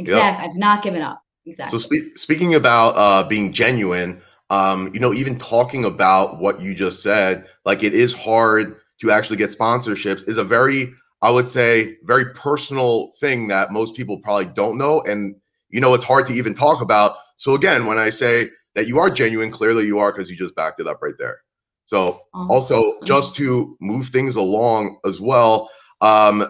Exactly. 0.00 0.44
Yep. 0.44 0.50
I've 0.50 0.56
not 0.56 0.82
given 0.82 1.02
up. 1.02 1.22
Exactly. 1.46 1.78
So 1.78 1.86
spe- 1.86 2.16
speaking 2.16 2.54
about 2.54 2.96
uh, 2.96 3.28
being 3.28 3.52
genuine, 3.52 4.20
um, 4.50 4.90
you 4.92 5.00
know, 5.00 5.12
even 5.12 5.38
talking 5.38 5.84
about 5.84 6.38
what 6.38 6.60
you 6.60 6.74
just 6.74 7.02
said, 7.02 7.46
like 7.64 7.82
it 7.82 7.94
is 7.94 8.12
hard 8.12 8.76
to 9.00 9.10
actually 9.10 9.36
get 9.36 9.50
sponsorships 9.50 10.28
is 10.28 10.36
a 10.36 10.44
very, 10.44 10.92
I 11.22 11.30
would 11.30 11.48
say, 11.48 11.96
very 12.04 12.32
personal 12.34 13.12
thing 13.20 13.48
that 13.48 13.72
most 13.72 13.94
people 13.94 14.18
probably 14.18 14.46
don't 14.46 14.76
know. 14.76 15.00
And, 15.02 15.36
you 15.68 15.80
know, 15.80 15.94
it's 15.94 16.04
hard 16.04 16.26
to 16.26 16.32
even 16.32 16.54
talk 16.54 16.82
about. 16.82 17.16
So 17.36 17.54
again, 17.54 17.86
when 17.86 17.98
I 17.98 18.10
say 18.10 18.50
that 18.74 18.86
you 18.86 18.98
are 18.98 19.10
genuine, 19.10 19.50
clearly 19.50 19.86
you 19.86 19.98
are 19.98 20.12
because 20.12 20.30
you 20.30 20.36
just 20.36 20.54
backed 20.54 20.80
it 20.80 20.86
up 20.86 21.00
right 21.02 21.14
there. 21.18 21.42
So 21.84 22.20
also 22.48 23.00
just 23.04 23.34
to 23.36 23.76
move 23.80 24.08
things 24.08 24.36
along 24.36 24.98
as 25.04 25.20
well, 25.20 25.68
um, 26.00 26.46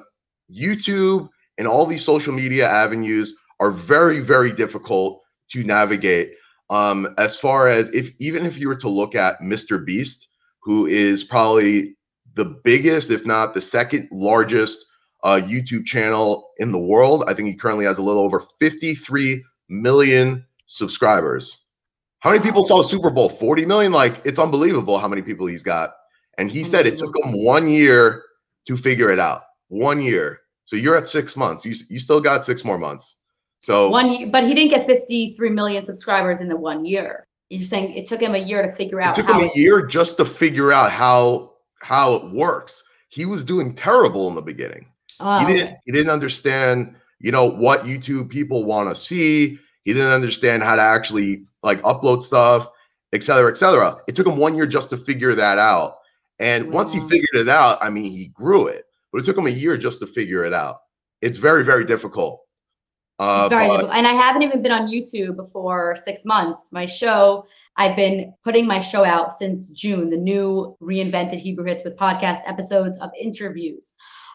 YouTube 0.50 1.28
and 1.56 1.66
all 1.66 1.86
these 1.86 2.04
social 2.04 2.32
media 2.32 2.68
avenues 2.68 3.34
are 3.60 3.70
very, 3.70 4.20
very 4.20 4.52
difficult 4.52 5.22
to 5.50 5.62
navigate. 5.62 6.32
Um, 6.70 7.14
as 7.18 7.36
far 7.36 7.68
as 7.68 7.88
if 7.90 8.10
even 8.18 8.46
if 8.46 8.58
you 8.58 8.68
were 8.68 8.76
to 8.76 8.88
look 8.88 9.14
at 9.14 9.40
Mr. 9.40 9.84
Beast, 9.84 10.28
who 10.62 10.86
is 10.86 11.24
probably 11.24 11.96
the 12.34 12.44
biggest, 12.64 13.10
if 13.10 13.26
not 13.26 13.54
the 13.54 13.60
second 13.60 14.08
largest 14.12 14.86
uh, 15.22 15.40
YouTube 15.42 15.84
channel 15.86 16.50
in 16.58 16.72
the 16.72 16.78
world. 16.78 17.24
I 17.26 17.34
think 17.34 17.48
he 17.48 17.54
currently 17.54 17.84
has 17.84 17.98
a 17.98 18.02
little 18.02 18.22
over 18.22 18.42
53 18.58 19.44
million 19.68 20.44
subscribers. 20.66 21.58
How 22.20 22.30
many 22.30 22.42
people 22.42 22.62
saw 22.62 22.82
Super 22.82 23.10
Bowl? 23.10 23.28
40 23.28 23.64
million? 23.66 23.92
Like, 23.92 24.20
it's 24.24 24.38
unbelievable 24.38 24.98
how 24.98 25.08
many 25.08 25.22
people 25.22 25.46
he's 25.46 25.62
got. 25.62 25.94
And 26.38 26.50
he 26.50 26.64
said 26.64 26.86
it 26.86 26.98
took 26.98 27.14
him 27.24 27.44
one 27.44 27.68
year 27.68 28.24
to 28.66 28.76
figure 28.76 29.10
it 29.10 29.18
out. 29.18 29.42
One 29.68 30.00
year. 30.00 30.40
So 30.64 30.76
you're 30.76 30.96
at 30.96 31.08
six 31.08 31.36
months. 31.36 31.64
You, 31.64 31.74
you 31.88 31.98
still 31.98 32.20
got 32.20 32.44
six 32.44 32.64
more 32.64 32.78
months. 32.78 33.16
So 33.60 33.90
one 33.90 34.10
year, 34.12 34.28
but 34.30 34.44
he 34.44 34.54
didn't 34.54 34.70
get 34.70 34.86
53 34.86 35.50
million 35.50 35.84
subscribers 35.84 36.40
in 36.40 36.48
the 36.48 36.56
one 36.56 36.84
year. 36.84 37.26
You're 37.50 37.64
saying 37.64 37.92
it 37.92 38.08
took 38.08 38.20
him 38.20 38.34
a 38.34 38.38
year 38.38 38.62
to 38.62 38.72
figure 38.72 39.00
out. 39.02 39.16
It 39.16 39.22
took 39.22 39.30
him 39.30 39.42
a 39.42 39.50
year 39.54 39.86
just 39.86 40.16
to 40.16 40.24
figure 40.24 40.72
out 40.72 40.90
how 40.90 41.54
how 41.80 42.14
it 42.14 42.30
works. 42.30 42.82
He 43.08 43.26
was 43.26 43.44
doing 43.44 43.74
terrible 43.74 44.28
in 44.28 44.34
the 44.34 44.42
beginning. 44.42 44.86
Oh, 45.18 45.38
he 45.40 45.46
didn't. 45.46 45.68
Okay. 45.68 45.76
He 45.84 45.92
didn't 45.92 46.10
understand, 46.10 46.94
you 47.18 47.32
know, 47.32 47.44
what 47.44 47.82
YouTube 47.82 48.30
people 48.30 48.64
want 48.64 48.88
to 48.88 48.94
see. 48.94 49.58
He 49.84 49.92
didn't 49.92 50.12
understand 50.12 50.62
how 50.62 50.76
to 50.76 50.82
actually 50.82 51.44
like 51.62 51.82
upload 51.82 52.22
stuff, 52.22 52.68
et 53.12 53.22
cetera, 53.22 53.50
et 53.50 53.56
cetera. 53.56 53.98
It 54.08 54.16
took 54.16 54.26
him 54.26 54.36
one 54.36 54.54
year 54.54 54.66
just 54.66 54.90
to 54.90 54.96
figure 54.96 55.34
that 55.34 55.58
out. 55.58 55.96
And 56.38 56.72
once 56.72 56.94
he 56.94 57.00
figured 57.00 57.34
it 57.34 57.48
out, 57.50 57.76
I 57.82 57.90
mean, 57.90 58.10
he 58.10 58.28
grew 58.28 58.66
it. 58.66 58.86
But 59.12 59.18
it 59.18 59.24
took 59.24 59.36
him 59.36 59.46
a 59.46 59.50
year 59.50 59.76
just 59.76 59.98
to 60.00 60.06
figure 60.06 60.44
it 60.44 60.54
out. 60.54 60.78
It's 61.20 61.36
very, 61.36 61.64
very 61.64 61.84
difficult. 61.84 62.40
Uh, 63.20 63.50
very 63.50 63.68
but- 63.68 63.72
difficult. 63.72 63.96
And 63.98 64.06
I 64.06 64.12
haven't 64.12 64.42
even 64.42 64.62
been 64.62 64.72
on 64.72 64.88
YouTube 64.88 65.50
for 65.52 65.94
six 65.94 66.24
months. 66.24 66.72
My 66.72 66.86
show, 66.86 67.44
I've 67.76 67.94
been 67.94 68.32
putting 68.42 68.66
my 68.66 68.80
show 68.80 69.04
out 69.04 69.34
since 69.34 69.68
June, 69.68 70.08
the 70.08 70.16
new 70.16 70.74
reinvented 70.80 71.36
Hebrew 71.36 71.66
Hits 71.66 71.84
with 71.84 71.98
podcast 71.98 72.40
episodes 72.46 72.98
of 72.98 73.10
interviews. 73.20 73.92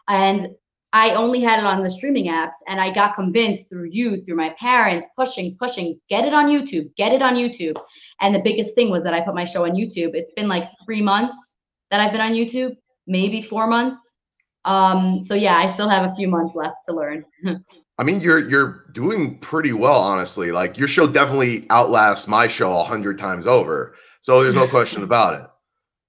And 0.08 0.50
I 0.94 1.16
only 1.16 1.42
had 1.42 1.58
it 1.58 1.66
on 1.66 1.82
the 1.82 1.90
streaming 1.90 2.28
apps, 2.28 2.54
and 2.68 2.80
I 2.80 2.94
got 2.94 3.16
convinced 3.16 3.70
through 3.70 3.90
you, 3.92 4.22
through 4.22 4.36
my 4.36 4.56
parents, 4.60 5.08
pushing, 5.18 5.58
pushing, 5.58 6.00
get 6.08 6.24
it 6.24 6.34
on 6.34 6.46
YouTube, 6.46 6.96
get 6.96 7.12
it 7.12 7.24
on 7.24 7.34
YouTube. 7.34 7.76
And 8.22 8.36
the 8.36 8.42
biggest 8.44 8.76
thing 8.76 8.92
was 8.92 9.04
that 9.04 9.16
I 9.16 9.22
put 9.22 9.34
my 9.34 9.46
show 9.46 9.66
on 9.66 9.72
YouTube. 9.72 10.12
It's 10.14 10.32
been 10.34 10.48
like 10.48 10.70
three 10.86 11.02
months 11.02 11.58
that 11.90 12.00
I've 12.00 12.12
been 12.12 12.22
on 12.22 12.34
YouTube, 12.34 12.78
maybe 13.08 13.42
four 13.42 13.66
months. 13.66 14.18
Um, 14.64 15.20
so 15.20 15.34
yeah, 15.34 15.58
I 15.58 15.72
still 15.72 15.90
have 15.90 16.10
a 16.10 16.16
few 16.16 16.28
months 16.28 16.54
left 16.56 16.78
to 16.88 16.96
learn. 16.96 17.26
I 17.98 18.04
mean, 18.04 18.20
you're 18.20 18.50
you're 18.50 18.86
doing 18.92 19.38
pretty 19.40 19.74
well, 19.74 20.00
honestly. 20.00 20.52
Like 20.52 20.78
your 20.78 20.88
show 20.88 21.08
definitely 21.08 21.66
outlasts 21.70 22.28
my 22.28 22.48
show 22.48 22.78
a 22.78 22.84
hundred 22.84 23.18
times 23.18 23.48
over. 23.48 23.96
So 24.22 24.44
there's 24.44 24.56
no 24.56 24.68
question 24.68 25.04
about 25.04 25.42
it. 25.42 25.48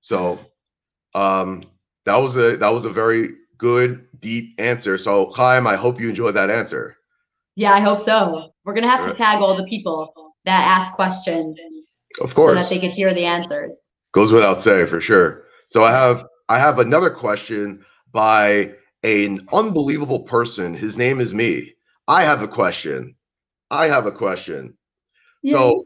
So 0.00 0.38
um 1.14 1.62
that 2.04 2.16
was 2.16 2.36
a 2.36 2.56
that 2.56 2.68
was 2.70 2.84
a 2.84 2.90
very 2.90 3.30
good, 3.58 4.06
deep 4.20 4.58
answer. 4.58 4.98
So 4.98 5.30
Chaim, 5.30 5.66
I 5.66 5.76
hope 5.76 6.00
you 6.00 6.08
enjoyed 6.08 6.34
that 6.34 6.50
answer. 6.50 6.96
Yeah, 7.54 7.72
I 7.72 7.80
hope 7.80 8.00
so. 8.00 8.52
We're 8.64 8.74
gonna 8.74 8.88
have 8.88 9.06
to 9.06 9.14
tag 9.14 9.40
all 9.40 9.56
the 9.56 9.66
people 9.66 10.12
that 10.44 10.64
ask 10.64 10.92
questions 10.94 11.58
Of 12.20 12.34
course, 12.34 12.58
so 12.58 12.62
that 12.62 12.68
they 12.68 12.80
could 12.80 12.94
hear 12.94 13.14
the 13.14 13.24
answers. 13.24 13.90
Goes 14.12 14.32
without 14.32 14.60
saying 14.60 14.88
for 14.88 15.00
sure. 15.00 15.44
So 15.68 15.84
I 15.84 15.92
have 15.92 16.26
I 16.48 16.58
have 16.58 16.80
another 16.80 17.10
question 17.10 17.84
by 18.10 18.74
an 19.04 19.46
unbelievable 19.52 20.20
person. 20.20 20.74
His 20.74 20.96
name 20.96 21.20
is 21.20 21.32
me. 21.32 21.75
I 22.08 22.24
have 22.24 22.42
a 22.42 22.48
question. 22.48 23.16
I 23.70 23.86
have 23.88 24.06
a 24.06 24.12
question. 24.12 24.76
So, 25.44 25.84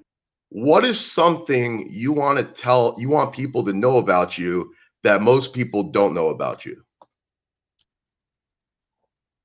what 0.49 0.85
is 0.85 0.99
something 0.99 1.87
you 1.91 2.13
want 2.13 2.39
to 2.39 2.45
tell 2.45 2.97
you 2.99 3.09
want 3.09 3.33
people 3.33 3.65
to 3.65 3.73
know 3.73 3.99
about 3.99 4.39
you 4.39 4.73
that 5.03 5.23
most 5.23 5.53
people 5.53 5.85
don't 5.85 6.15
know 6.15 6.29
about 6.29 6.65
you? 6.65 6.83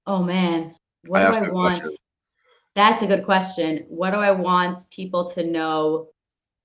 Oh 0.08 0.24
man, 0.24 0.76
what 1.08 1.22
I 1.22 1.32
do 1.32 1.46
I 1.46 1.50
want? 1.50 1.82
question. 1.82 1.98
That's 2.76 3.04
a 3.04 3.08
good 3.08 3.26
question. 3.26 3.86
What 3.88 4.12
do 4.12 4.18
I 4.18 4.32
want 4.32 4.80
people 4.92 5.30
to 5.30 5.46
know 5.46 6.10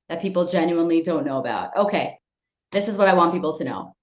that 0.09 0.21
people 0.21 0.47
genuinely 0.47 1.03
don't 1.03 1.25
know 1.25 1.39
about? 1.39 1.77
Okay, 1.77 2.19
this 2.73 2.89
is 2.89 2.97
what 2.97 3.09
I 3.09 3.15
want 3.15 3.33
people 3.33 3.57
to 3.57 3.65
know. 3.65 3.95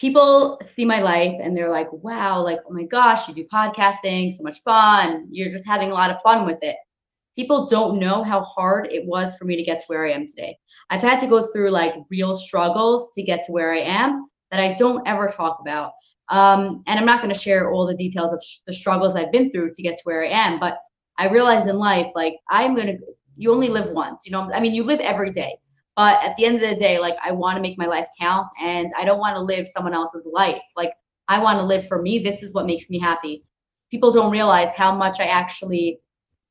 People 0.00 0.58
see 0.62 0.84
my 0.84 1.00
life 1.00 1.38
and 1.42 1.54
they're 1.54 1.70
like, 1.70 1.92
wow, 1.92 2.42
like, 2.42 2.58
oh 2.66 2.72
my 2.72 2.84
gosh, 2.84 3.28
you 3.28 3.34
do 3.34 3.46
podcasting, 3.52 4.32
so 4.32 4.42
much 4.42 4.62
fun. 4.62 5.28
You're 5.30 5.50
just 5.50 5.66
having 5.66 5.90
a 5.90 5.94
lot 5.94 6.10
of 6.10 6.22
fun 6.22 6.46
with 6.46 6.58
it. 6.62 6.76
People 7.36 7.66
don't 7.66 7.98
know 7.98 8.24
how 8.24 8.42
hard 8.42 8.86
it 8.86 9.06
was 9.06 9.36
for 9.36 9.44
me 9.44 9.56
to 9.56 9.62
get 9.62 9.80
to 9.80 9.84
where 9.86 10.06
I 10.06 10.12
am 10.12 10.26
today. 10.26 10.56
I've 10.88 11.02
had 11.02 11.20
to 11.20 11.26
go 11.26 11.52
through 11.52 11.70
like 11.70 11.94
real 12.10 12.34
struggles 12.34 13.12
to 13.14 13.22
get 13.22 13.44
to 13.46 13.52
where 13.52 13.72
I 13.74 13.80
am 13.80 14.26
that 14.50 14.60
I 14.60 14.74
don't 14.74 15.06
ever 15.06 15.28
talk 15.28 15.58
about. 15.60 15.92
Um, 16.30 16.82
and 16.86 16.98
I'm 16.98 17.06
not 17.06 17.22
going 17.22 17.32
to 17.32 17.38
share 17.38 17.70
all 17.70 17.86
the 17.86 17.96
details 17.96 18.32
of 18.32 18.42
sh- 18.42 18.58
the 18.66 18.72
struggles 18.72 19.14
I've 19.14 19.32
been 19.32 19.50
through 19.50 19.72
to 19.72 19.82
get 19.82 19.98
to 19.98 20.02
where 20.04 20.24
I 20.24 20.28
am, 20.28 20.58
but 20.58 20.78
I 21.18 21.28
realized 21.28 21.68
in 21.68 21.76
life, 21.76 22.06
like 22.14 22.36
I'm 22.48 22.74
gonna, 22.74 22.94
you 23.36 23.52
only 23.52 23.68
live 23.68 23.92
once, 23.92 24.22
you 24.24 24.32
know. 24.32 24.50
I 24.52 24.60
mean, 24.60 24.74
you 24.74 24.84
live 24.84 25.00
every 25.00 25.30
day, 25.30 25.56
but 26.00 26.24
at 26.24 26.34
the 26.38 26.46
end 26.46 26.54
of 26.54 26.62
the 26.62 26.76
day, 26.76 26.98
like 26.98 27.16
I 27.22 27.30
want 27.30 27.56
to 27.56 27.60
make 27.60 27.76
my 27.76 27.84
life 27.84 28.08
count, 28.18 28.48
and 28.58 28.90
I 28.98 29.04
don't 29.04 29.18
want 29.18 29.36
to 29.36 29.42
live 29.42 29.68
someone 29.68 29.92
else's 29.92 30.26
life. 30.32 30.62
Like 30.74 30.94
I 31.28 31.42
want 31.42 31.58
to 31.58 31.62
live 31.62 31.86
for 31.86 32.00
me. 32.00 32.20
This 32.20 32.42
is 32.42 32.54
what 32.54 32.64
makes 32.64 32.88
me 32.88 32.98
happy. 32.98 33.44
People 33.90 34.10
don't 34.10 34.30
realize 34.30 34.74
how 34.74 34.96
much 34.96 35.20
I 35.20 35.26
actually. 35.26 36.00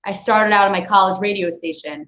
I 0.05 0.13
started 0.13 0.53
out 0.53 0.67
at 0.67 0.71
my 0.71 0.85
college 0.85 1.19
radio 1.19 1.49
station. 1.49 2.07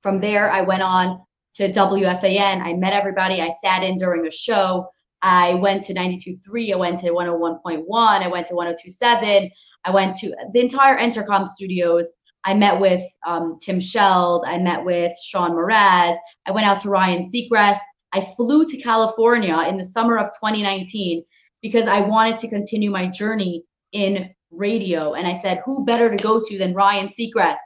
From 0.00 0.20
there, 0.20 0.48
I 0.48 0.60
went 0.60 0.82
on 0.82 1.20
to 1.54 1.72
WFAN. 1.72 2.62
I 2.62 2.74
met 2.74 2.92
everybody. 2.92 3.40
I 3.40 3.50
sat 3.64 3.82
in 3.82 3.96
during 3.96 4.24
a 4.28 4.30
show. 4.30 4.86
I 5.22 5.54
went 5.54 5.82
to 5.86 5.92
92.3. 5.94 6.72
I 6.72 6.76
went 6.76 7.00
to 7.00 7.08
101.1. 7.08 7.84
I 7.90 8.28
went 8.28 8.46
to 8.46 8.54
102.7. 8.54 9.50
I 9.86 9.90
went 9.90 10.14
to 10.18 10.32
the 10.52 10.60
entire 10.60 10.96
Entercom 10.98 11.48
studios. 11.48 12.12
I 12.44 12.54
met 12.54 12.80
with 12.80 13.02
um, 13.26 13.58
Tim 13.60 13.80
Sheld. 13.80 14.44
I 14.46 14.58
met 14.58 14.84
with 14.84 15.12
Sean 15.22 15.52
Mraz. 15.52 16.16
I 16.46 16.52
went 16.52 16.66
out 16.66 16.80
to 16.82 16.90
Ryan 16.90 17.22
Seacrest. 17.22 17.80
I 18.12 18.32
flew 18.36 18.66
to 18.66 18.78
California 18.78 19.56
in 19.68 19.76
the 19.76 19.84
summer 19.84 20.18
of 20.18 20.26
2019 20.26 21.22
because 21.62 21.86
I 21.86 22.00
wanted 22.00 22.38
to 22.38 22.48
continue 22.48 22.90
my 22.90 23.06
journey 23.06 23.64
in 23.92 24.30
radio. 24.50 25.14
And 25.14 25.26
I 25.26 25.34
said, 25.34 25.62
who 25.64 25.84
better 25.84 26.14
to 26.14 26.22
go 26.22 26.42
to 26.42 26.58
than 26.58 26.74
Ryan 26.74 27.08
Seacrest? 27.08 27.58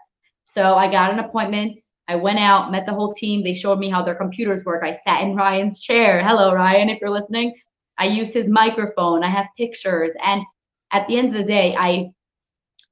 So 0.44 0.74
I 0.76 0.90
got 0.90 1.12
an 1.12 1.20
appointment. 1.20 1.80
I 2.06 2.16
went 2.16 2.38
out, 2.38 2.70
met 2.70 2.84
the 2.84 2.92
whole 2.92 3.14
team. 3.14 3.42
They 3.42 3.54
showed 3.54 3.78
me 3.78 3.88
how 3.88 4.02
their 4.02 4.14
computers 4.14 4.64
work. 4.64 4.82
I 4.84 4.92
sat 4.92 5.22
in 5.22 5.34
Ryan's 5.34 5.80
chair. 5.80 6.22
Hello, 6.22 6.52
Ryan, 6.52 6.90
if 6.90 7.00
you're 7.00 7.10
listening. 7.10 7.54
I 7.96 8.06
used 8.06 8.34
his 8.34 8.48
microphone. 8.48 9.24
I 9.24 9.28
have 9.28 9.46
pictures. 9.56 10.12
And 10.22 10.42
at 10.92 11.06
the 11.06 11.16
end 11.16 11.28
of 11.28 11.34
the 11.34 11.44
day, 11.44 11.74
I 11.78 12.10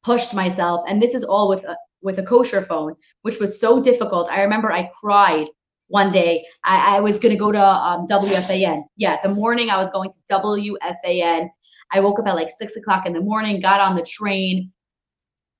pushed 0.02 0.34
myself. 0.34 0.84
And 0.88 1.00
this 1.00 1.14
is 1.14 1.24
all 1.24 1.48
with 1.48 1.64
a, 1.64 1.76
with 2.02 2.18
a 2.18 2.22
kosher 2.22 2.62
phone, 2.62 2.94
which 3.22 3.38
was 3.38 3.60
so 3.60 3.82
difficult. 3.82 4.28
I 4.30 4.42
remember 4.42 4.72
I 4.72 4.90
cried 5.00 5.46
one 5.88 6.10
day. 6.10 6.44
I, 6.64 6.96
I 6.96 7.00
was 7.00 7.18
going 7.18 7.34
to 7.34 7.38
go 7.38 7.52
to 7.52 7.62
um, 7.62 8.06
WFAN. 8.06 8.82
Yeah, 8.96 9.18
the 9.22 9.28
morning 9.28 9.70
I 9.70 9.76
was 9.76 9.90
going 9.90 10.10
to 10.10 10.18
WFAN. 10.30 11.48
I 11.92 12.00
woke 12.00 12.18
up 12.18 12.26
at 12.26 12.34
like 12.34 12.50
six 12.50 12.76
o'clock 12.76 13.06
in 13.06 13.12
the 13.12 13.20
morning, 13.20 13.60
got 13.60 13.80
on 13.80 13.94
the 13.94 14.02
train. 14.02 14.72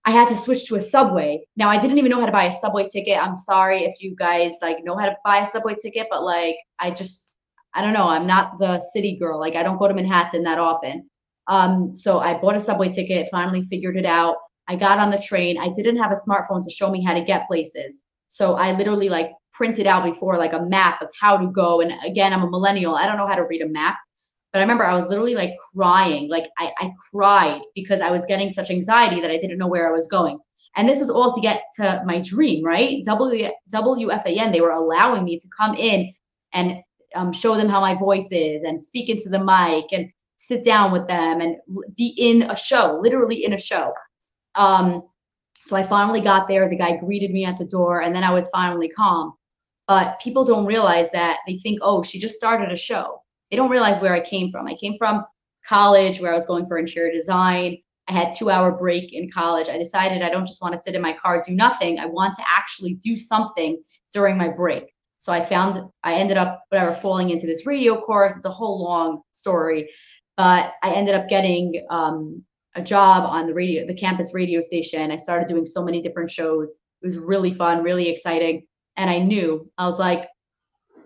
I 0.05 0.11
had 0.11 0.29
to 0.29 0.37
switch 0.37 0.67
to 0.67 0.77
a 0.77 0.81
subway. 0.81 1.45
Now 1.57 1.69
I 1.69 1.79
didn't 1.79 1.99
even 1.99 2.11
know 2.11 2.19
how 2.19 2.27
to 2.27 2.33
buy 2.33 2.47
a 2.47 2.53
subway 2.53 2.89
ticket. 2.89 3.19
I'm 3.19 3.37
sorry 3.37 3.85
if 3.85 3.95
you 4.01 4.17
guys 4.17 4.55
like 4.61 4.79
know 4.83 4.97
how 4.97 5.07
to 5.07 5.17
buy 5.25 5.39
a 5.39 5.47
subway 5.47 5.77
ticket, 5.81 6.09
but 6.11 6.25
like 6.25 6.57
I 6.81 6.91
just 6.91 7.37
I 7.75 7.83
don't 7.83 7.93
know. 7.93 8.09
I'm 8.09 8.27
not 8.27 8.59
the 8.59 8.81
city 8.93 9.17
girl. 9.19 9.39
Like 9.39 9.55
I 9.55 9.63
don't 9.63 9.79
go 9.79 9.87
to 9.87 9.95
Manhattan 9.95 10.43
that 10.43 10.59
often. 10.59 11.09
Um, 11.49 11.97
so 11.97 12.19
I 12.19 12.39
bought 12.39 12.57
a 12.57 12.61
subway 12.61 12.93
ticket, 12.93 13.29
finally 13.31 13.63
figured 13.63 13.97
it 13.97 14.07
out. 14.07 14.37
I 14.69 14.77
got 14.77 14.99
on 14.99 15.11
the 15.11 15.19
train. 15.19 15.59
I 15.59 15.71
didn't 15.75 15.97
have 15.97 16.13
a 16.13 16.31
smartphone 16.31 16.63
to 16.65 16.71
show 16.71 16.91
me 16.91 17.05
how 17.05 17.15
to 17.15 17.25
get 17.25 17.49
places. 17.49 18.03
So 18.29 18.55
I 18.55 18.77
literally 18.77 19.09
like 19.09 19.31
printed 19.53 19.87
out 19.87 20.05
before 20.05 20.39
like 20.39 20.53
a 20.53 20.63
map 20.63 21.03
of 21.03 21.09
how 21.21 21.37
to 21.37 21.49
go. 21.49 21.81
And 21.81 21.93
again, 22.05 22.33
I'm 22.33 22.43
a 22.43 22.51
millennial. 22.51 22.95
I 22.95 23.07
don't 23.07 23.17
know 23.17 23.27
how 23.27 23.35
to 23.35 23.47
read 23.47 23.63
a 23.63 23.69
map. 23.69 23.99
But 24.53 24.59
I 24.59 24.63
remember 24.63 24.85
I 24.85 24.95
was 24.95 25.07
literally 25.07 25.35
like 25.35 25.55
crying. 25.75 26.29
Like 26.29 26.45
I, 26.59 26.73
I 26.79 26.93
cried 27.11 27.63
because 27.75 28.01
I 28.01 28.11
was 28.11 28.25
getting 28.27 28.51
such 28.51 28.71
anxiety 28.71 29.21
that 29.21 29.31
I 29.31 29.39
didn't 29.39 29.59
know 29.59 29.67
where 29.67 29.89
I 29.89 29.93
was 29.93 30.09
going. 30.09 30.39
And 30.77 30.89
this 30.89 31.01
was 31.01 31.11
all 31.11 31.35
to 31.35 31.41
get 31.41 31.65
to 31.77 32.03
my 32.07 32.21
dream, 32.21 32.65
right? 32.65 33.05
W 33.05 33.51
WFAN, 33.73 34.53
they 34.53 34.61
were 34.61 34.71
allowing 34.71 35.25
me 35.25 35.39
to 35.39 35.49
come 35.59 35.75
in 35.75 36.13
and 36.55 36.79
um, 37.15 37.33
show 37.33 37.57
them 37.57 37.69
how 37.69 37.81
my 37.81 37.95
voice 37.95 38.33
is 38.33 38.63
and 38.63 38.81
speak 38.81 39.09
into 39.09 39.29
the 39.29 39.39
mic 39.39 39.93
and 39.93 40.11
sit 40.47 40.65
down 40.65 40.93
with 40.93 41.07
them 41.07 41.41
and 41.41 41.57
be 41.97 42.15
in 42.19 42.43
a 42.43 42.57
show, 42.57 42.99
literally 43.03 43.45
in 43.45 43.53
a 43.53 43.59
show. 43.59 43.93
Um, 44.55 45.03
so 45.55 45.77
I 45.77 45.85
finally 45.85 46.21
got 46.21 46.49
there. 46.49 46.69
The 46.69 46.77
guy 46.77 46.97
greeted 46.97 47.31
me 47.31 47.45
at 47.45 47.59
the 47.59 47.65
door, 47.65 48.03
and 48.03 48.15
then 48.15 48.25
I 48.25 48.33
was 48.33 48.49
finally 48.51 48.89
calm. 48.89 49.35
But 49.87 50.21
people 50.21 50.45
don't 50.45 50.67
realize 50.67 51.11
that 51.13 51.39
they 51.47 51.57
think, 51.59 51.79
oh, 51.83 52.03
she 52.03 52.19
just 52.19 52.35
started 52.35 52.73
a 52.73 52.77
show. 52.77 53.23
They 53.51 53.57
don't 53.57 53.71
realize 53.71 54.01
where 54.01 54.15
I 54.15 54.21
came 54.21 54.51
from. 54.51 54.67
I 54.67 54.75
came 54.75 54.97
from 54.99 55.25
college 55.67 56.21
where 56.21 56.33
I 56.33 56.37
was 56.37 56.47
going 56.47 56.67
for 56.67 56.79
interior 56.79 57.13
design. 57.13 57.79
I 58.09 58.13
had 58.13 58.35
two 58.35 58.51
hour 58.51 58.73
break 58.73 59.13
in 59.13 59.31
college. 59.31 59.69
I 59.69 59.79
decided 59.79 60.23
I 60.23 60.31
don't 60.31 60.47
just 60.47 60.61
want 60.61 60.75
to 60.75 60.79
sit 60.79 60.95
in 60.95 61.03
my 61.03 61.13
car, 61.13 61.43
do 61.47 61.55
nothing. 61.55 61.99
I 61.99 62.07
want 62.07 62.35
to 62.37 62.43
actually 62.49 62.95
do 62.95 63.17
something 63.17 63.81
during 64.13 64.37
my 64.37 64.49
break. 64.49 64.85
So 65.19 65.33
I 65.33 65.45
found 65.45 65.81
I 66.03 66.15
ended 66.15 66.37
up 66.37 66.65
whatever 66.71 66.95
falling 66.97 67.31
into 67.31 67.47
this 67.47 67.65
radio 67.65 68.01
course. 68.01 68.35
It's 68.35 68.45
a 68.45 68.51
whole 68.51 68.83
long 68.83 69.23
story, 69.31 69.89
but 70.37 70.73
I 70.83 70.95
ended 70.95 71.15
up 71.15 71.29
getting 71.29 71.87
um, 71.91 72.43
a 72.75 72.83
job 72.83 73.25
on 73.25 73.47
the 73.47 73.55
radio, 73.55 73.87
the 73.87 73.95
campus 73.95 74.33
radio 74.35 74.61
station. 74.61 75.11
I 75.11 75.17
started 75.17 75.49
doing 75.49 75.67
so 75.67 75.85
many 75.85 76.01
different 76.01 76.31
shows. 76.31 76.77
It 77.03 77.07
was 77.07 77.19
really 77.19 77.53
fun, 77.53 77.83
really 77.83 78.09
exciting. 78.09 78.67
And 78.97 79.11
I 79.11 79.19
knew 79.19 79.71
I 79.79 79.87
was 79.87 79.99
like, 79.99 80.29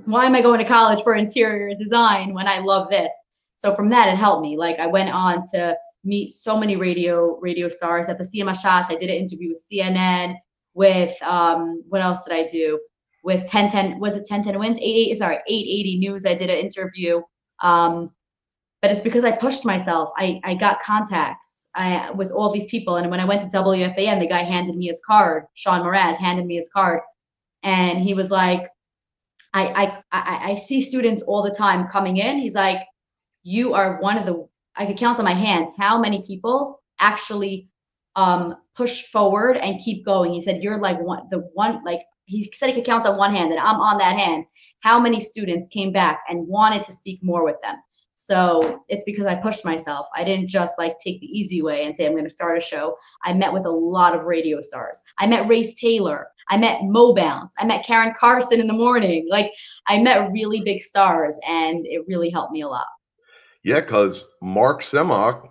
why 0.04 0.26
am 0.26 0.34
I 0.34 0.42
going 0.42 0.60
to 0.60 0.66
college 0.66 1.02
for 1.02 1.14
interior 1.14 1.74
design 1.76 2.35
when 2.35 2.46
I 2.46 2.58
love 2.58 2.88
this? 2.88 3.12
So 3.56 3.74
from 3.74 3.88
that, 3.90 4.08
it 4.08 4.16
helped 4.16 4.42
me. 4.42 4.56
Like 4.56 4.79
I 4.79 4.87
went 4.87 5.10
on 5.10 5.42
to 5.54 5.77
meet 6.04 6.33
so 6.33 6.56
many 6.56 6.77
radio 6.77 7.38
radio 7.40 7.68
stars 7.68 8.08
at 8.08 8.18
the 8.18 8.24
CMA 8.24 8.60
Shots. 8.60 8.88
I 8.90 8.94
did 8.94 9.10
an 9.10 9.16
interview 9.16 9.48
with 9.48 9.64
CNN. 9.70 10.37
With 10.74 11.20
um, 11.22 11.83
what 11.88 12.02
else 12.02 12.22
did 12.24 12.35
I 12.35 12.46
do? 12.46 12.79
With 13.24 13.40
1010 13.40 13.98
was 13.98 14.14
it 14.14 14.29
1010 14.29 14.58
wins? 14.58 14.79
88 14.79 15.18
sorry 15.18 15.37
880 15.37 15.98
News. 15.98 16.27
I 16.27 16.35
did 16.35 16.50
an 16.50 16.58
interview. 16.58 17.22
Um, 17.60 18.10
but 18.83 18.90
it's 18.90 19.02
because 19.02 19.24
I 19.24 19.33
pushed 19.33 19.64
myself. 19.64 20.10
I 20.16 20.40
I 20.44 20.54
got 20.54 20.81
contacts 20.81 21.70
I, 21.74 22.10
with 22.12 22.31
all 22.31 22.52
these 22.52 22.66
people, 22.66 22.96
and 22.96 23.10
when 23.10 23.20
I 23.20 23.24
went 23.24 23.42
to 23.42 23.48
WFAN, 23.48 24.20
the 24.20 24.29
guy 24.29 24.42
handed 24.42 24.77
me 24.77 24.87
his 24.87 25.02
card. 25.06 25.44
Sean 25.54 25.83
Moraz 25.83 26.16
handed 26.16 26.46
me 26.46 26.56
his 26.56 26.70
card, 26.72 27.00
and 27.62 27.98
he 27.98 28.14
was 28.14 28.31
like, 28.31 28.68
I, 29.52 29.66
I 29.66 30.02
I 30.12 30.50
I 30.52 30.54
see 30.56 30.81
students 30.81 31.22
all 31.22 31.42
the 31.42 31.54
time 31.54 31.88
coming 31.88 32.18
in. 32.18 32.38
He's 32.38 32.54
like, 32.54 32.81
you 33.42 33.74
are 33.74 34.00
one 34.00 34.18
of 34.18 34.27
the 34.27 34.48
I 34.77 34.87
could 34.87 34.98
count 34.98 35.18
on 35.18 35.24
my 35.24 35.35
hands 35.35 35.70
how 35.79 35.98
many 35.98 36.24
people 36.27 36.83
actually 36.98 37.68
um, 38.14 38.56
push 38.74 39.04
forward 39.06 39.56
and 39.56 39.81
keep 39.81 40.04
going. 40.04 40.33
He 40.33 40.40
said, 40.40 40.62
You're 40.62 40.81
like 40.81 41.00
one, 41.00 41.27
the 41.31 41.38
one, 41.54 41.85
like, 41.85 42.00
he 42.24 42.50
said 42.52 42.68
he 42.68 42.74
could 42.74 42.85
count 42.85 43.06
on 43.06 43.16
one 43.16 43.33
hand, 43.33 43.52
and 43.52 43.60
I'm 43.60 43.81
on 43.81 43.98
that 43.98 44.18
hand. 44.18 44.46
How 44.81 44.98
many 44.98 45.20
students 45.20 45.68
came 45.68 45.92
back 45.92 46.20
and 46.29 46.48
wanted 46.48 46.85
to 46.85 46.92
speak 46.92 47.20
more 47.22 47.44
with 47.44 47.56
them? 47.62 47.77
So 48.27 48.83
it's 48.88 49.04
because 49.04 49.24
I 49.24 49.37
pushed 49.37 49.64
myself. 49.64 50.08
I 50.16 50.24
didn't 50.24 50.48
just 50.48 50.79
like 50.79 50.98
take 50.98 51.20
the 51.20 51.29
easy 51.29 51.62
way 51.62 51.85
and 51.85 51.94
say, 51.94 52.06
I'm 52.06 52.12
going 52.12 52.24
to 52.24 52.31
start 52.31 52.58
a 52.58 52.60
show. 52.60 52.96
I 53.22 53.33
met 53.33 53.52
with 53.52 53.66
a 53.66 53.70
lot 53.70 54.16
of 54.16 54.24
radio 54.24 54.60
stars. 54.60 55.00
I 55.18 55.29
met 55.29 55.46
Race 55.46 55.77
Taylor. 55.77 56.27
I 56.48 56.56
met 56.56 56.81
Mo 56.83 57.14
Bounce. 57.14 57.54
I 57.56 57.64
met 57.64 57.87
Karen 57.87 58.14
Carson 58.18 58.58
in 58.58 58.66
the 58.66 58.72
morning. 58.72 59.29
Like 59.31 59.52
I 59.87 60.00
met 60.00 60.33
really 60.33 60.60
big 60.60 60.83
stars 60.83 61.38
and 61.46 61.87
it 61.87 62.04
really 62.08 62.29
helped 62.29 62.52
me 62.52 62.62
a 62.62 62.68
lot. 62.68 62.87
Yeah, 63.62 63.79
because 63.79 64.29
Mark 64.42 64.83
Semock, 64.83 65.48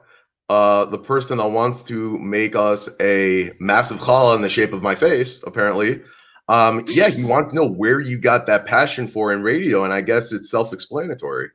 uh, 0.49 0.84
the 0.84 0.97
person 0.97 1.38
that 1.38 1.47
wants 1.47 1.82
to 1.86 2.19
make 2.19 2.57
us 2.57 2.89
a 2.99 3.53
massive 3.61 4.01
challah 4.01 4.36
in 4.36 4.41
the 4.41 4.49
shape 4.49 4.73
of 4.73 4.84
my 4.84 4.95
face, 4.95 5.41
apparently. 5.47 6.01
Um, 6.49 6.84
yeah, 6.89 7.07
he 7.07 7.23
wants 7.23 7.51
to 7.51 7.55
know 7.55 7.71
where 7.71 8.01
you 8.01 8.19
got 8.19 8.47
that 8.47 8.65
passion 8.65 9.07
for 9.07 9.32
in 9.32 9.43
radio, 9.43 9.86
and 9.86 9.93
I 9.93 10.01
guess 10.01 10.34
it's 10.34 10.51
self-explanatory. 10.51 11.51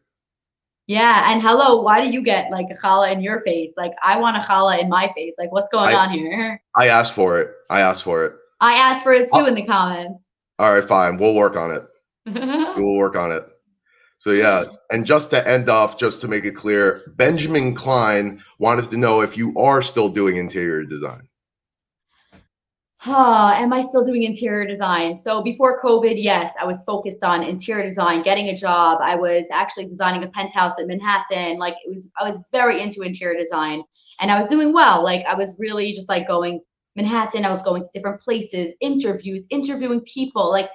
Yeah, 0.90 1.30
and 1.30 1.40
hello, 1.40 1.82
why 1.82 2.04
do 2.04 2.10
you 2.10 2.20
get 2.20 2.50
like 2.50 2.66
a 2.68 2.74
challah 2.74 3.12
in 3.12 3.20
your 3.20 3.38
face? 3.42 3.74
Like 3.76 3.92
I 4.02 4.18
want 4.18 4.36
a 4.36 4.40
challah 4.40 4.82
in 4.82 4.88
my 4.88 5.08
face. 5.14 5.36
Like 5.38 5.52
what's 5.52 5.70
going 5.70 5.94
I, 5.94 5.94
on 5.94 6.10
here? 6.10 6.60
I 6.74 6.88
asked 6.88 7.12
for 7.12 7.38
it. 7.38 7.52
I 7.70 7.80
asked 7.80 8.02
for 8.02 8.24
it. 8.24 8.32
I 8.60 8.72
asked 8.72 9.04
for 9.04 9.12
it 9.12 9.26
too 9.26 9.38
I'll, 9.38 9.46
in 9.46 9.54
the 9.54 9.64
comments. 9.64 10.32
All 10.58 10.74
right, 10.74 10.82
fine. 10.82 11.16
We'll 11.16 11.36
work 11.36 11.54
on 11.54 11.70
it. 11.70 11.86
we'll 12.26 12.96
work 12.96 13.14
on 13.14 13.30
it. 13.30 13.44
So 14.18 14.32
yeah, 14.32 14.64
and 14.90 15.06
just 15.06 15.30
to 15.30 15.46
end 15.46 15.68
off, 15.68 15.96
just 15.96 16.20
to 16.22 16.28
make 16.28 16.44
it 16.44 16.56
clear, 16.56 17.04
Benjamin 17.16 17.72
Klein 17.76 18.42
wanted 18.58 18.90
to 18.90 18.96
know 18.96 19.20
if 19.20 19.36
you 19.36 19.56
are 19.56 19.82
still 19.82 20.08
doing 20.08 20.38
interior 20.38 20.82
design 20.82 21.20
huh, 23.02 23.54
am 23.56 23.72
I 23.72 23.80
still 23.80 24.04
doing 24.04 24.24
interior 24.24 24.66
design? 24.66 25.16
So 25.16 25.42
before 25.42 25.80
COVID, 25.80 26.22
yes, 26.22 26.52
I 26.60 26.66
was 26.66 26.84
focused 26.84 27.24
on 27.24 27.42
interior 27.42 27.82
design, 27.82 28.22
getting 28.22 28.48
a 28.48 28.56
job. 28.56 28.98
I 29.00 29.16
was 29.16 29.46
actually 29.50 29.86
designing 29.86 30.22
a 30.22 30.28
penthouse 30.28 30.78
in 30.78 30.86
Manhattan. 30.86 31.58
Like 31.58 31.76
it 31.82 31.88
was, 31.88 32.10
I 32.20 32.28
was 32.28 32.44
very 32.52 32.82
into 32.82 33.00
interior 33.00 33.40
design 33.40 33.82
and 34.20 34.30
I 34.30 34.38
was 34.38 34.50
doing 34.50 34.74
well. 34.74 35.02
Like 35.02 35.24
I 35.24 35.34
was 35.34 35.56
really 35.58 35.94
just 35.94 36.10
like 36.10 36.28
going 36.28 36.60
Manhattan. 36.94 37.46
I 37.46 37.48
was 37.48 37.62
going 37.62 37.82
to 37.82 37.88
different 37.94 38.20
places, 38.20 38.74
interviews, 38.82 39.46
interviewing 39.48 40.02
people. 40.02 40.50
Like 40.50 40.68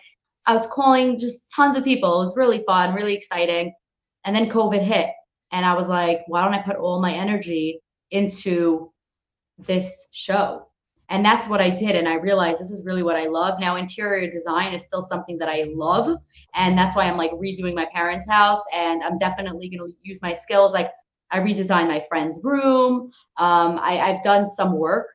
I 0.48 0.54
was 0.54 0.66
calling 0.66 1.20
just 1.20 1.52
tons 1.56 1.76
of 1.76 1.84
people. 1.84 2.12
It 2.16 2.26
was 2.26 2.36
really 2.36 2.64
fun, 2.64 2.96
really 2.96 3.14
exciting. 3.14 3.72
And 4.26 4.36
then 4.36 4.50
COVID 4.50 4.82
hit. 4.82 5.12
And 5.52 5.64
I 5.64 5.76
was 5.76 5.90
like, 5.90 6.22
why 6.26 6.44
don't 6.44 6.56
I 6.56 6.64
put 6.64 6.78
all 6.78 7.00
my 7.00 7.14
energy 7.14 7.82
into 8.10 8.92
this 9.60 10.10
show? 10.12 10.65
And 11.10 11.24
that's 11.24 11.48
what 11.48 11.62
I 11.62 11.70
did. 11.70 11.96
And 11.96 12.08
I 12.08 12.16
realized 12.16 12.60
this 12.60 12.72
is 12.72 12.86
really 12.86 13.04
what 13.04 13.16
I 13.16 13.28
love. 13.28 13.60
Now, 13.60 13.76
interior 13.76 14.30
design 14.30 14.74
is 14.74 14.86
still 14.86 15.02
something 15.02 15.38
that 15.38 15.50
I 15.50 15.66
love. 15.74 16.18
And 16.56 16.78
that's 16.78 16.96
why 16.96 17.04
I'm 17.04 17.18
like 17.18 17.32
redoing 17.34 17.76
my 17.76 17.88
parents' 17.94 18.30
house. 18.30 18.62
And 18.74 19.04
I'm 19.04 19.18
definitely 19.18 19.70
going 19.70 19.88
to 19.88 19.96
use 20.02 20.22
my 20.22 20.34
skills. 20.34 20.74
Like 20.74 20.92
I 21.32 21.40
redesigned 21.40 21.88
my 21.88 22.04
friend's 22.10 22.40
room. 22.44 23.12
Um, 23.38 23.80
I, 23.80 24.00
I've 24.00 24.24
done 24.24 24.48
some 24.48 24.78
work, 24.78 25.08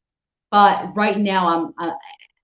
but 0.51 0.95
right 0.95 1.19
now 1.19 1.49
I'm, 1.49 1.89
uh, 1.89 1.95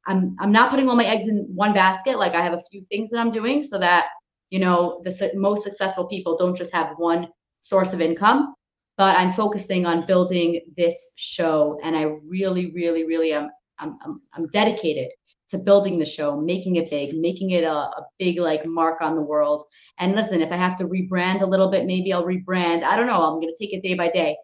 I'm, 0.09 0.37
I'm 0.41 0.53
not 0.53 0.71
putting 0.71 0.89
all 0.89 0.97
my 0.97 1.07
eggs 1.07 1.29
in 1.29 1.47
one 1.55 1.73
basket. 1.73 2.19
Like 2.19 2.35
I 2.35 2.43
have 2.43 2.55
a 2.55 2.63
few 2.71 2.83
things 2.83 3.11
that 3.11 3.19
I'm 3.19 3.31
doing 3.31 3.63
so 3.63 3.79
that, 3.79 4.07
you 4.51 4.59
know, 4.59 5.03
the 5.05 5.31
most 5.35 5.63
successful 5.63 6.09
people 6.09 6.37
don't 6.37 6.57
just 6.57 6.73
have 6.73 6.95
one 6.97 7.29
source 7.61 7.93
of 7.93 8.01
income 8.01 8.56
but 8.97 9.17
I'm 9.17 9.33
focusing 9.33 9.87
on 9.87 10.07
building 10.07 10.61
this 10.77 11.13
show, 11.17 11.79
and 11.83 11.97
I 11.97 12.05
really, 12.27 12.73
really, 12.73 13.05
really 13.05 13.33
am. 13.33 13.51
I'm, 13.79 13.99
I'm, 14.05 14.23
I'm 14.33 14.47
dedicated 14.49 15.11
to 15.49 15.59
building 15.59 15.99
the 15.99 16.05
show, 16.05 16.41
making 16.41 16.77
it 16.77 16.91
big, 16.91 17.15
making 17.15 17.51
it 17.51 17.63
a, 17.63 17.73
a, 17.73 18.07
big 18.19 18.39
like 18.39 18.67
mark 18.67 19.01
on 19.01 19.15
the 19.15 19.23
world. 19.23 19.65
And 19.99 20.15
listen, 20.15 20.41
if 20.41 20.51
I 20.51 20.57
have 20.57 20.77
to 20.79 20.85
rebrand 20.85 21.43
a 21.43 21.47
little 21.47 21.71
bit, 21.71 21.87
maybe 21.87 22.13
I'll 22.13 22.25
rebrand. 22.25 22.83
I 22.83 22.97
don't 22.97 23.07
know. 23.07 23.23
I'm 23.23 23.41
going 23.41 23.53
to 23.53 23.59
take 23.59 23.73
it 23.73 23.83
day 23.83 23.95
by 23.95 24.09
day. 24.09 24.37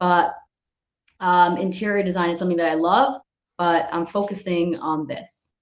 But 0.00 0.34
um, 1.20 1.58
interior 1.58 2.02
design 2.02 2.30
is 2.30 2.38
something 2.38 2.56
that 2.56 2.70
I 2.70 2.74
love, 2.74 3.20
but 3.56 3.88
I'm 3.92 4.06
focusing 4.06 4.76
on 4.78 5.06
this. 5.06 5.52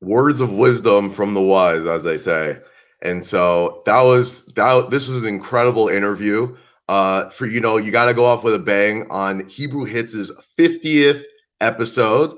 Words 0.00 0.40
of 0.40 0.52
wisdom 0.52 1.10
from 1.10 1.34
the 1.34 1.40
wise, 1.40 1.86
as 1.86 2.02
they 2.02 2.18
say. 2.18 2.58
And 3.02 3.24
so 3.24 3.82
that 3.86 4.02
was 4.02 4.46
that. 4.54 4.90
This 4.90 5.08
was 5.08 5.22
an 5.22 5.28
incredible 5.28 5.88
interview. 5.88 6.56
Uh, 6.88 7.30
for 7.30 7.46
you 7.46 7.60
know, 7.60 7.76
you 7.76 7.90
got 7.90 8.06
to 8.06 8.14
go 8.14 8.24
off 8.24 8.44
with 8.44 8.54
a 8.54 8.58
bang 8.58 9.06
on 9.10 9.46
Hebrew 9.46 9.84
Hits' 9.84 10.30
50th 10.58 11.22
episode. 11.60 12.36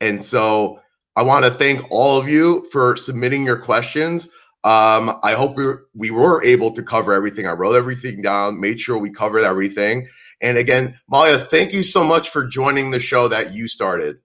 And 0.00 0.22
so 0.22 0.80
I 1.16 1.22
want 1.22 1.44
to 1.44 1.50
thank 1.50 1.84
all 1.90 2.18
of 2.18 2.28
you 2.28 2.66
for 2.70 2.96
submitting 2.96 3.44
your 3.44 3.56
questions. 3.56 4.28
Um, 4.64 5.18
I 5.22 5.34
hope 5.34 5.56
we 5.56 5.64
were, 5.64 5.86
we 5.94 6.10
were 6.10 6.44
able 6.44 6.72
to 6.72 6.82
cover 6.82 7.12
everything. 7.12 7.46
I 7.46 7.52
wrote 7.52 7.74
everything 7.76 8.20
down, 8.20 8.60
made 8.60 8.80
sure 8.80 8.98
we 8.98 9.10
covered 9.10 9.42
everything. 9.42 10.08
And 10.40 10.58
again, 10.58 10.98
Malya, 11.10 11.38
thank 11.38 11.72
you 11.72 11.82
so 11.82 12.04
much 12.04 12.28
for 12.30 12.44
joining 12.44 12.90
the 12.90 13.00
show 13.00 13.28
that 13.28 13.54
you 13.54 13.68
started. 13.68 14.18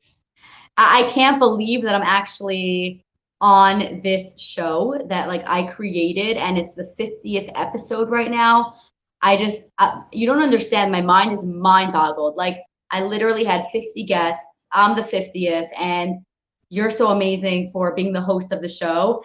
I 0.78 1.10
can't 1.12 1.40
believe 1.40 1.84
that 1.84 1.96
I'm 1.96 2.02
actually 2.02 3.06
on 3.40 4.00
this 4.02 4.40
show 4.40 4.96
that 5.08 5.28
like 5.28 5.44
I 5.48 5.64
created 5.64 6.38
and 6.38 6.58
it's 6.58 6.76
the 6.76 6.94
50th 7.00 7.52
episode 7.56 8.10
right 8.10 8.30
now. 8.30 8.76
I 9.22 9.38
just 9.38 9.72
uh, 9.78 10.02
you 10.12 10.26
don't 10.26 10.42
understand 10.42 10.92
my 10.92 11.02
mind 11.02 11.32
is 11.34 11.44
mind 11.44 11.94
boggled. 11.94 12.38
Like 12.38 12.58
I 12.92 13.02
literally 13.04 13.44
had 13.44 13.66
50 13.72 14.04
guests. 14.06 14.68
I'm 14.74 14.96
the 14.96 15.02
50th 15.02 15.68
and 15.78 16.16
you're 16.70 16.90
so 16.90 17.10
amazing 17.10 17.70
for 17.72 17.94
being 17.94 18.14
the 18.14 18.22
host 18.22 18.52
of 18.52 18.62
the 18.62 18.68
show. 18.68 19.24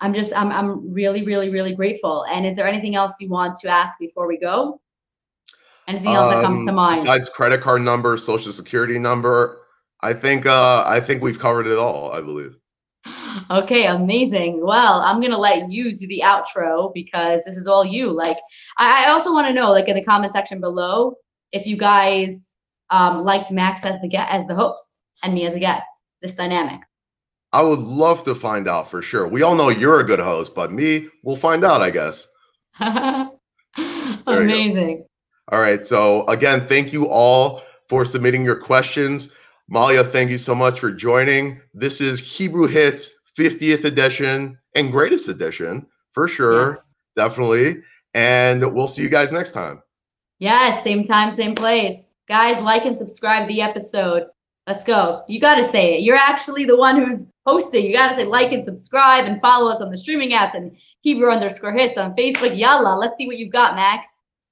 I'm 0.00 0.12
just 0.12 0.36
I'm 0.36 0.50
I'm 0.52 0.92
really 0.92 1.24
really 1.24 1.50
really 1.50 1.74
grateful. 1.74 2.24
And 2.30 2.44
is 2.44 2.56
there 2.56 2.68
anything 2.68 2.94
else 2.94 3.14
you 3.20 3.28
want 3.28 3.56
to 3.62 3.68
ask 3.68 3.98
before 3.98 4.28
we 4.28 4.38
go? 4.38 4.80
Anything 5.88 6.14
else 6.14 6.32
um, 6.32 6.40
that 6.40 6.42
comes 6.42 6.64
to 6.64 6.70
um, 6.70 6.76
mind? 6.76 7.02
Besides 7.02 7.28
credit 7.28 7.60
card 7.60 7.82
number, 7.82 8.16
social 8.16 8.52
security 8.52 8.98
number, 8.98 9.62
I 10.00 10.12
think 10.12 10.46
uh 10.46 10.84
I 10.86 11.00
think 11.00 11.22
we've 11.22 11.38
covered 11.38 11.66
it 11.66 11.78
all, 11.78 12.12
I 12.12 12.20
believe. 12.20 12.56
Okay, 13.50 13.86
amazing. 13.86 14.64
Well, 14.64 15.00
I'm 15.00 15.20
gonna 15.20 15.38
let 15.38 15.70
you 15.70 15.94
do 15.94 16.06
the 16.06 16.22
outro 16.24 16.92
because 16.94 17.44
this 17.44 17.56
is 17.56 17.66
all 17.66 17.84
you. 17.84 18.10
Like, 18.10 18.38
I, 18.78 19.06
I 19.06 19.10
also 19.10 19.32
want 19.32 19.46
to 19.48 19.52
know, 19.52 19.70
like, 19.70 19.88
in 19.88 19.96
the 19.96 20.04
comment 20.04 20.32
section 20.32 20.60
below, 20.60 21.14
if 21.52 21.66
you 21.66 21.76
guys 21.76 22.54
um, 22.90 23.24
liked 23.24 23.50
Max 23.50 23.84
as 23.84 24.00
the 24.00 24.08
get 24.08 24.28
as 24.30 24.46
the 24.46 24.54
host 24.54 25.04
and 25.22 25.34
me 25.34 25.46
as 25.46 25.54
a 25.54 25.60
guest. 25.60 25.86
This 26.22 26.36
dynamic. 26.36 26.80
I 27.52 27.62
would 27.62 27.78
love 27.78 28.24
to 28.24 28.34
find 28.34 28.66
out 28.66 28.90
for 28.90 29.02
sure. 29.02 29.28
We 29.28 29.42
all 29.42 29.54
know 29.54 29.68
you're 29.68 30.00
a 30.00 30.04
good 30.04 30.18
host, 30.18 30.54
but 30.54 30.72
me, 30.72 31.08
we'll 31.22 31.36
find 31.36 31.64
out, 31.64 31.82
I 31.82 31.90
guess. 31.90 32.26
Amazing. 34.26 35.06
All 35.52 35.60
right. 35.60 35.84
So 35.84 36.26
again, 36.26 36.66
thank 36.66 36.92
you 36.92 37.08
all 37.08 37.62
for 37.88 38.04
submitting 38.04 38.44
your 38.44 38.56
questions. 38.56 39.32
Malya, 39.70 40.06
thank 40.06 40.30
you 40.30 40.38
so 40.38 40.54
much 40.54 40.78
for 40.78 40.90
joining. 40.90 41.60
This 41.72 42.00
is 42.00 42.20
Hebrew 42.20 42.66
Hits 42.66 43.10
50th 43.38 43.84
edition 43.84 44.58
and 44.74 44.92
greatest 44.92 45.28
edition 45.28 45.86
for 46.12 46.28
sure. 46.28 46.74
Yes. 46.76 46.86
Definitely. 47.16 47.82
And 48.12 48.74
we'll 48.74 48.86
see 48.86 49.02
you 49.02 49.08
guys 49.08 49.32
next 49.32 49.52
time. 49.52 49.82
Yes, 50.38 50.84
same 50.84 51.04
time, 51.04 51.32
same 51.32 51.54
place. 51.54 52.14
Guys, 52.28 52.62
like 52.62 52.84
and 52.84 52.98
subscribe 52.98 53.48
the 53.48 53.62
episode. 53.62 54.24
Let's 54.66 54.84
go. 54.84 55.22
You 55.28 55.40
got 55.40 55.56
to 55.56 55.68
say 55.70 55.94
it. 55.94 56.02
You're 56.02 56.16
actually 56.16 56.64
the 56.64 56.76
one 56.76 56.96
who's 56.96 57.30
hosting. 57.46 57.86
You 57.86 57.94
got 57.94 58.10
to 58.10 58.16
say 58.16 58.24
like 58.24 58.52
and 58.52 58.64
subscribe 58.64 59.24
and 59.24 59.40
follow 59.40 59.70
us 59.70 59.80
on 59.80 59.90
the 59.90 59.98
streaming 59.98 60.30
apps 60.30 60.54
and 60.54 60.76
Hebrew 61.00 61.30
underscore 61.30 61.72
hits 61.72 61.96
on 61.96 62.14
Facebook. 62.14 62.56
Yalla, 62.56 62.96
let's 62.96 63.16
see 63.16 63.26
what 63.26 63.38
you've 63.38 63.52
got, 63.52 63.76
Max. 63.76 64.08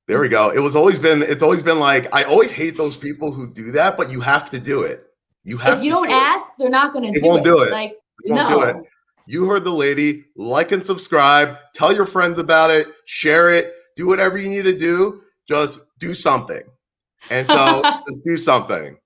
There 0.09 0.21
we 0.21 0.29
go. 0.29 0.51
It 0.51 0.59
was 0.59 0.75
always 0.75 0.99
been, 0.99 1.23
it's 1.23 1.43
always 1.43 1.63
been 1.63 1.79
like, 1.79 2.13
I 2.15 2.25
always 2.25 2.51
hate 2.51 2.77
those 2.77 2.97
people 2.97 3.33
who 3.33 3.53
do 3.55 3.71
that, 3.73 3.97
but 3.97 4.11
you 4.11 4.21
have 4.21 4.51
to 4.51 4.59
do 4.59 4.83
it. 4.83 5.07
You 5.45 5.57
have 5.59 5.79
if 5.79 5.85
you 5.85 5.91
don't 5.91 6.09
do 6.09 6.13
ask, 6.13 6.45
it. 6.45 6.55
they're 6.59 6.71
not 6.71 6.93
going 6.93 7.13
to 7.13 7.21
do 7.21 7.27
won't 7.27 7.41
it. 7.41 7.45
do 7.45 7.63
it. 7.63 7.71
Like, 7.71 7.97
you 8.25 8.35
won't 8.35 8.51
no. 8.51 8.61
do 8.61 8.63
it. 8.67 8.77
You 9.27 9.47
heard 9.47 9.65
the 9.65 9.73
lady. 9.73 10.25
Like 10.37 10.73
and 10.73 10.85
subscribe. 10.85 11.57
Tell 11.75 11.95
your 11.95 12.07
friends 12.07 12.39
about 12.39 12.71
it. 12.71 12.89
Share 13.07 13.55
it. 13.55 13.73
Do 13.97 14.07
whatever 14.07 14.39
you 14.39 14.49
need 14.49 14.65
to 14.65 14.77
do. 14.77 15.23
Just 15.49 15.81
do 15.99 16.15
something. 16.15 16.63
And 17.31 17.47
so 17.47 17.83
just 18.09 18.25
do 18.25 18.37
something. 18.37 18.97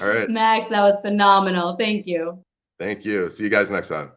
All 0.00 0.08
right. 0.08 0.28
Max, 0.28 0.68
that 0.68 0.80
was 0.80 1.00
phenomenal. 1.02 1.76
Thank 1.76 2.06
you. 2.06 2.42
Thank 2.78 3.04
you. 3.04 3.30
See 3.30 3.44
you 3.44 3.50
guys 3.50 3.70
next 3.70 3.88
time. 3.88 4.10